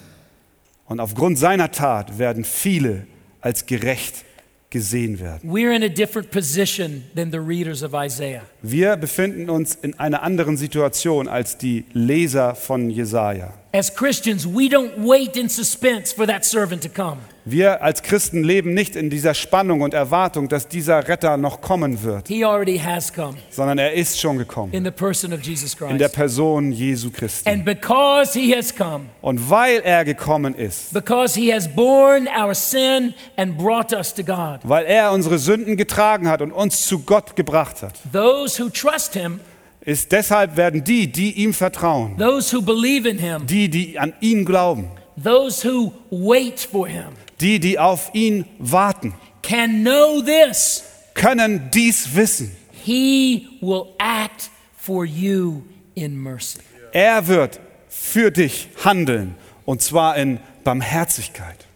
und 0.87 1.01
aufgrund 1.01 1.39
seiner 1.39 1.71
Tat 1.71 2.19
werden 2.19 2.45
viele 2.45 3.07
als 3.41 3.67
gerecht 3.67 4.25
gesehen 4.71 5.19
werden. 5.19 5.51
We're 5.51 5.75
in 5.75 5.83
a 5.83 5.89
different 5.89 6.31
position 6.31 7.05
than 7.15 7.31
the 7.33 7.39
readers 7.39 7.83
of 7.83 7.93
Isaiah. 7.93 8.43
Wir 8.63 8.97
befinden 8.97 9.51
uns 9.51 9.75
in 9.75 9.99
einer 9.99 10.23
anderen 10.23 10.57
Situation 10.57 11.29
als 11.29 11.59
die 11.59 11.85
Leser 11.93 12.55
von 12.55 12.89
Jesaja. 12.89 13.53
As 13.73 13.95
Christians, 13.95 14.45
we 14.47 14.69
don't 14.69 14.99
wait 14.99 15.37
in 15.37 15.49
suspense 15.49 16.13
for 16.13 16.27
that 16.27 16.45
servant 16.45 16.83
to 16.83 16.89
come. 16.89 17.19
Wir 17.45 17.83
als 17.83 18.03
Christen 18.03 18.43
leben 18.43 18.75
nicht 18.75 18.97
in 18.97 19.11
dieser 19.11 19.33
Spannung 19.33 19.81
und 19.81 19.95
Erwartung, 19.95 20.49
dass 20.49 20.67
dieser 20.69 21.07
Retter 21.07 21.37
noch 21.37 21.61
kommen 21.61 22.03
wird, 22.03 22.27
He 22.29 22.45
already 22.45 22.79
has 22.79 23.13
come 23.13 23.35
sondern 23.49 23.79
er 23.79 23.95
ist 23.95 24.21
schon 24.21 24.39
gekommen 24.39 24.73
in 24.73 24.85
the 24.85 24.91
person 24.91 25.33
of 25.33 25.41
Jesus 25.41 25.75
in 25.75 25.99
der 25.99 26.09
Christ. 26.09 26.15
Person 26.17 26.73
Jesu 26.73 27.11
Christi. 27.11 27.49
And 27.49 27.65
because 27.65 28.39
he 28.39 28.55
has 28.55 28.75
come, 28.75 29.07
Und 29.23 29.49
weil 29.49 29.81
er 29.81 30.05
gekommen 30.05 30.55
ist, 30.57 30.93
because 30.93 31.39
he 31.39 31.53
has 31.53 31.69
borne 31.69 32.29
our 32.29 32.55
sin 32.55 33.15
and 33.37 33.57
brought 33.57 33.93
us 33.93 34.13
to 34.13 34.25
God, 34.25 34.59
weil 34.65 34.85
er 34.85 35.13
unsere 35.13 35.39
Sünden 35.39 35.77
getragen 35.77 36.29
hat 36.29 36.43
und 36.43 36.51
uns 36.51 36.87
zu 36.87 36.99
Gott 37.01 37.37
gebracht 37.37 37.83
hat, 37.83 37.95
those 38.13 38.63
who 38.63 38.69
trust 38.69 39.15
him, 39.15 39.39
ist 39.81 40.13
deshalb 40.13 40.57
werden 40.57 40.85
die, 40.85 41.11
die 41.11 41.33
ihm 41.33 41.55
vertrauen, 41.55 42.17
those 42.19 42.55
who 42.55 42.63
believe 42.63 43.09
in 43.09 43.19
him, 43.19 43.47
die, 43.47 43.69
die 43.69 43.99
an 43.99 44.13
ihn 44.21 44.45
glauben, 44.45 44.91
those 45.23 45.67
who 45.67 45.93
wait 46.11 46.61
for 46.61 46.87
him, 46.87 47.13
die, 47.41 47.59
die 47.59 47.79
auf 47.79 48.11
ihn 48.15 48.45
warten, 48.59 49.15
can 49.43 49.83
know 49.83 50.21
this 50.21 50.85
können 51.15 51.71
dies 51.71 52.15
wissen. 52.15 52.57
He 52.73 53.49
will 53.61 53.95
act 53.99 54.51
for 54.77 55.05
you 55.05 55.63
in 55.95 56.17
mercy. 56.17 56.61
Er 56.93 57.27
wird 57.27 57.61
für 57.89 58.31
dich 58.31 58.69
handeln 58.85 59.35
und 59.65 59.83
zwar 59.83 60.17
in 60.17 60.41
Barmherzigkeit. 60.65 61.67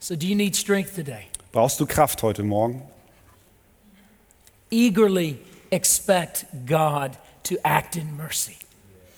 So, 0.00 0.14
do 0.14 0.26
you 0.26 0.36
need 0.36 0.56
strength 0.56 0.94
today? 0.94 1.26
Brauchst 1.52 1.80
du 1.80 1.86
Kraft 1.86 2.22
heute 2.22 2.42
Morgen? 2.42 2.82
Eagerly 4.70 5.38
expect 5.70 6.46
God 6.66 7.12
to 7.44 7.56
act 7.62 7.96
in 7.96 8.16
mercy. 8.16 8.56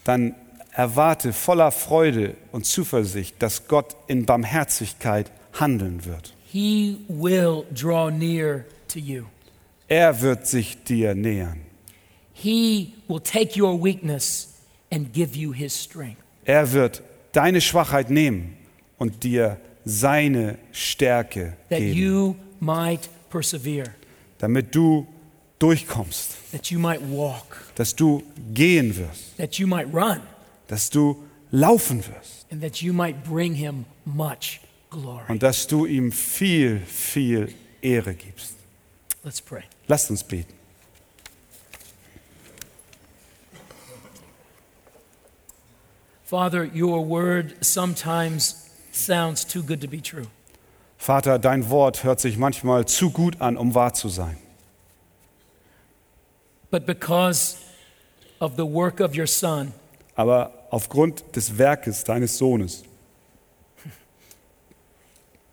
Dann 0.05 0.35
erwarte 0.73 1.33
voller 1.33 1.71
Freude 1.71 2.37
und 2.53 2.65
Zuversicht, 2.67 3.37
dass 3.41 3.69
Gott 3.69 3.97
in 4.07 4.27
Barmherzigkeit 4.27 5.31
handeln 5.59 6.05
wird. 6.05 6.35
He 6.53 6.99
will 7.09 7.65
draw 7.73 8.11
near 8.11 8.65
to 8.89 8.99
you. 8.99 9.25
Er 9.89 10.21
wird 10.21 10.47
sich 10.47 10.83
dir 10.85 11.15
nähern. 11.15 11.61
He 12.33 12.95
will 13.09 13.21
take 13.21 13.61
your 13.61 13.83
weakness 13.83 14.55
and 14.91 15.13
give 15.13 15.37
you 15.37 15.53
his 15.53 15.75
strength. 15.75 16.23
Er 16.45 16.73
wird 16.73 17.03
deine 17.33 17.61
Schwachheit 17.61 18.11
nehmen 18.11 18.57
und 18.99 19.23
dir 19.25 19.61
seine 19.85 20.59
Stärke 20.73 21.57
that 21.69 21.79
geben, 21.79 21.99
you 21.99 22.37
might 22.61 23.09
persevere, 23.31 23.91
damit 24.39 24.75
du 24.75 25.07
durchkommst, 25.61 26.51
that 26.51 26.71
you 26.71 26.81
might 26.81 27.01
walk, 27.01 27.57
dass 27.77 27.95
du 27.95 28.25
gehen 28.53 28.97
wirst, 28.97 29.39
dass 30.67 30.91
du 30.91 31.23
laufen 31.53 32.05
wirst 32.07 32.47
und 35.29 35.43
dass 35.43 35.67
du 35.69 35.87
ihm 35.87 36.11
viel, 36.11 36.81
viel 36.81 37.55
Ehre 37.81 38.15
gibst. 38.15 38.55
Let's 39.23 39.41
pray. 39.41 39.63
Lasst 39.87 40.11
uns 40.11 40.25
beten. 40.25 40.55
Father, 46.25 46.65
your 46.73 47.05
word 47.05 47.55
sometimes 47.61 48.71
sounds 48.93 49.45
too 49.45 49.63
good 49.63 49.81
to 49.81 49.89
be 49.89 50.01
true. 50.01 50.27
Vater, 50.97 51.39
dein 51.39 51.69
Wort 51.71 52.05
hört 52.05 52.21
sich 52.21 52.39
manchmal 52.39 52.87
zu 52.87 53.11
gut 53.11 53.41
an, 53.41 53.57
um 53.57 53.75
wahr 53.75 53.95
zu 53.95 54.09
sein. 54.09 54.37
But 56.71 56.87
because 56.87 57.57
of 58.41 58.57
the 58.57 58.65
work 58.65 59.01
of 59.01 59.17
your 59.17 59.27
Son, 59.27 59.73
Aber 60.15 60.53
aufgrund 60.71 61.23
des 61.35 61.57
Werkes 61.59 62.05
deines 62.05 62.37
Sohnes 62.39 62.85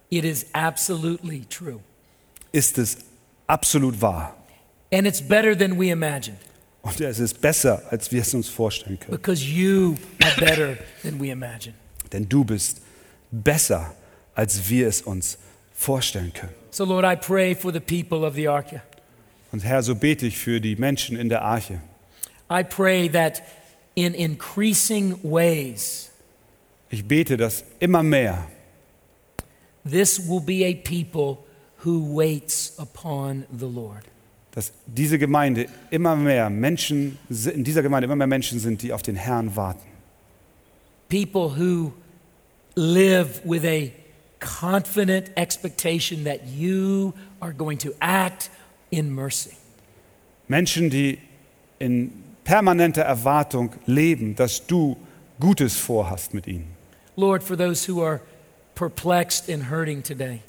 it 0.09 0.23
is 0.23 0.45
absolutely 0.53 1.45
true. 1.49 1.79
ist 2.51 2.77
es 2.77 2.97
absolut 3.47 3.99
wahr. 4.01 4.35
And 4.91 5.05
it's 5.05 5.21
better 5.21 5.55
than 5.57 5.77
we 5.77 5.89
imagined 5.89 6.37
Und 6.83 7.01
es 7.01 7.19
ist 7.19 7.41
besser, 7.41 7.81
als 7.91 8.11
wir 8.11 8.21
es 8.21 8.33
uns 8.33 8.47
vorstellen 8.47 8.97
können. 8.99 9.11
because 9.11 9.43
you 9.43 9.97
are 10.23 10.33
better 10.39 10.77
than 11.03 11.19
we 11.19 11.29
imagine. 11.31 11.73
Denn 12.13 12.27
du 12.29 12.45
bist 12.45 12.81
besser, 13.31 13.93
als 14.35 14.69
wir 14.69 14.87
es 14.87 15.01
uns 15.01 15.37
vorstellen 15.73 16.31
können. 16.31 16.53
So, 16.71 16.85
Lord, 16.85 17.03
I 17.03 17.15
pray 17.17 17.53
for 17.55 17.73
the 17.73 17.81
people 17.81 18.25
of 18.25 18.35
the 18.35 18.47
Arca. 18.47 18.81
Und 19.57 19.63
Herr, 19.63 19.81
so 19.81 19.95
bete 19.95 20.27
ich 20.27 20.37
für 20.37 20.61
die 20.61 20.75
Menschen 20.75 21.17
in 21.17 21.29
der 21.29 21.41
Arche. 21.41 21.81
I 22.47 22.63
pray 22.63 23.09
that 23.09 23.41
in 23.95 24.13
increasing 24.13 25.15
ways, 25.23 26.11
Ich 26.91 27.03
bete, 27.07 27.37
dass 27.37 27.63
immer 27.79 28.03
mehr 28.03 28.47
this 29.83 30.19
will 30.19 30.41
be 30.41 30.63
a 30.63 30.75
people 30.75 31.39
who 31.83 32.15
waits 32.15 32.77
upon 32.77 33.45
the 33.51 33.65
Lord. 33.65 34.03
dass 34.51 34.71
diese 34.85 35.17
Gemeinde 35.17 35.65
immer 35.89 36.15
mehr 36.15 36.51
Menschen, 36.51 37.17
in 37.27 37.63
dieser 37.63 37.81
Gemeinde 37.81 38.05
immer 38.05 38.15
mehr 38.15 38.27
Menschen 38.27 38.59
sind, 38.59 38.83
die 38.83 38.93
auf 38.93 39.01
den 39.01 39.15
Herrn 39.15 39.55
warten. 39.55 39.87
People 41.09 41.49
who 41.57 41.93
live 42.75 43.41
with 43.43 43.65
a 43.65 43.91
confident 44.39 45.31
expectation 45.35 46.25
that 46.25 46.41
you 46.45 47.11
are 47.39 47.51
going 47.55 47.79
to 47.79 47.89
act 47.99 48.51
in 48.89 49.13
mercy. 49.13 49.51
Menschen, 50.47 50.89
die 50.89 51.17
in 51.79 52.11
permanenter 52.43 53.01
Erwartung 53.03 53.71
leben, 53.85 54.35
dass 54.35 54.65
du 54.65 54.97
Gutes 55.39 55.75
vorhast 55.77 56.33
mit 56.33 56.47
ihnen. 56.47 56.67
Lord, 57.15 57.43
for 57.43 57.57
those 57.57 57.85
who 57.91 58.01
are 58.03 58.21
perplexed 58.75 59.49
and 59.49 59.69
hurting 59.69 60.01
today, 60.03 60.39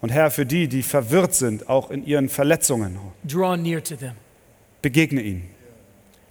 Und 0.00 0.10
Herr, 0.10 0.30
für 0.30 0.46
die, 0.46 0.68
die 0.68 0.82
verwirrt 0.84 1.34
sind, 1.34 1.68
auch 1.68 1.90
in 1.90 2.06
ihren 2.06 2.28
Verletzungen, 2.28 2.98
draw 3.24 3.56
near 3.56 3.82
to 3.82 3.96
them. 3.96 4.12
begegne 4.82 5.20
ihnen. 5.22 5.50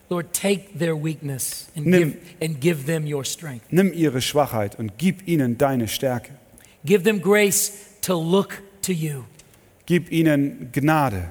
Lord, 0.10 0.32
take 0.32 0.78
their 0.80 0.96
weakness 0.96 1.68
and 1.76 1.86
Nimm- 1.88 2.12
give, 2.14 2.18
and 2.46 2.62
give 2.62 2.86
them 2.86 3.06
your 3.06 3.26
strength. 3.26 3.66
Nimm 3.72 3.92
ihre 3.92 4.22
Schwachheit 4.22 4.80
und 4.80 4.98
gib 4.98 5.28
ihnen 5.28 5.58
deine 5.58 5.90
Stärke. 5.90 6.32
Give 6.86 7.04
them 7.04 7.20
grace 7.22 7.72
to 8.02 8.14
look 8.14 8.62
to 8.84 8.94
you, 8.94 9.24
Gib 9.86 10.10
ihnen 10.14 10.70
Gnade, 10.72 11.30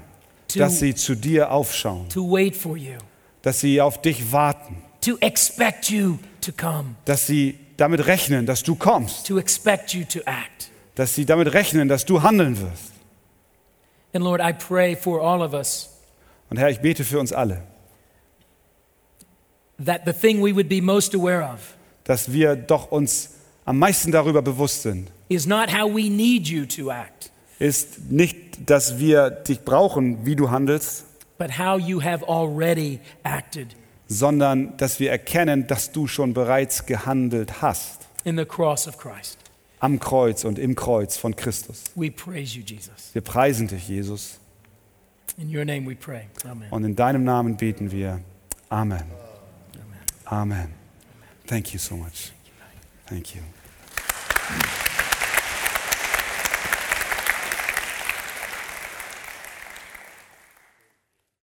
to, 0.49 0.59
dass 0.59 0.79
sie 0.79 0.95
zu 0.95 1.15
dir 1.15 1.51
aufschauen, 1.51 2.09
to 2.09 2.31
wait 2.31 2.57
for 2.57 2.77
you, 2.77 2.99
dass 3.43 3.61
sie 3.61 3.81
auf 3.81 4.01
dich 4.01 4.33
warten, 4.33 4.77
to 5.01 5.17
expect 5.21 5.91
you 5.91 6.19
to 6.41 6.53
come, 6.53 6.97
dass 7.05 7.27
sie 7.27 7.59
damit 7.77 8.07
rechnen, 8.07 8.47
dass 8.47 8.63
du 8.63 8.75
kommst, 8.75 9.27
to 9.27 9.39
expect 9.39 9.93
you 9.93 10.05
to 10.05 10.21
act. 10.27 10.71
dass 10.95 11.15
sie 11.15 11.27
damit 11.27 11.53
rechnen, 11.53 11.89
dass 11.89 12.05
du 12.05 12.23
handeln 12.23 12.61
wirst. 12.61 12.93
And 14.15 14.25
Lord, 14.25 14.41
I 14.41 14.53
pray 14.53 14.97
for 14.97 15.21
all 15.21 15.43
of 15.43 15.53
us 15.53 15.91
Und 16.49 16.59
Herr, 16.59 16.71
ich 16.71 16.81
bete 16.81 17.05
für 17.05 17.19
uns 17.19 17.33
alle, 17.33 17.63
that 19.85 20.03
the 20.07 20.13
thing 20.13 20.41
we 20.43 20.55
would 20.55 20.69
be 20.69 20.81
most 20.81 21.15
aware 21.15 21.43
of 21.43 21.75
dass 22.05 22.33
wir 22.33 22.55
doch 22.55 22.93
uns 22.93 23.31
am 23.65 23.79
meisten 23.81 24.13
darüber 24.13 24.41
bewusst 24.41 24.83
sind, 24.83 25.11
is 25.29 25.45
not 25.47 25.73
how 25.73 25.93
we 25.93 26.09
need 26.09 26.47
you 26.47 26.65
to 26.65 26.91
act, 26.91 27.31
ist 27.59 28.11
nicht, 28.11 28.69
dass 28.69 28.99
wir 28.99 29.31
dich 29.31 29.63
brauchen, 29.65 30.25
wie 30.27 30.37
du 30.37 30.51
handelst, 30.51 31.05
but 31.39 31.59
how 31.59 31.79
you 31.79 32.03
have 32.03 32.27
already 32.29 33.01
acted 33.23 33.75
sondern 34.09 34.77
dass 34.77 35.01
wir 35.01 35.11
erkennen, 35.11 35.67
dass 35.67 35.91
du 35.91 36.07
schon 36.07 36.33
bereits 36.33 36.87
gehandelt 36.87 37.61
hast 37.61 38.07
in 38.25 38.37
the 38.39 38.45
cross 38.45 38.87
of 38.87 38.99
Christ. 38.99 39.39
am 39.81 39.99
Kreuz 39.99 40.45
und 40.45 40.59
im 40.59 40.75
Kreuz 40.75 41.17
von 41.17 41.35
Christus. 41.35 41.85
We 41.95 42.11
praise 42.11 42.57
you, 42.57 42.63
Jesus. 42.65 43.11
Wir 43.13 43.23
preisen 43.23 43.69
dich, 43.69 43.89
Jesus, 43.89 44.39
In 45.39 45.55
your 45.55 45.65
name 45.65 45.87
we 45.89 45.95
pray. 45.95 46.23
Amen. 46.45 46.69
und 46.71 46.85
in 46.85 46.97
deinem 46.97 47.25
Namen 47.25 47.57
beten 47.57 47.91
wir. 47.91 48.21
Amen. 48.69 49.03
Amen. 50.25 50.69
Thank 51.47 51.73
you 51.73 51.79
so 51.79 51.95
much. 51.97 52.33
Thank 53.09 53.35
you. 53.35 53.43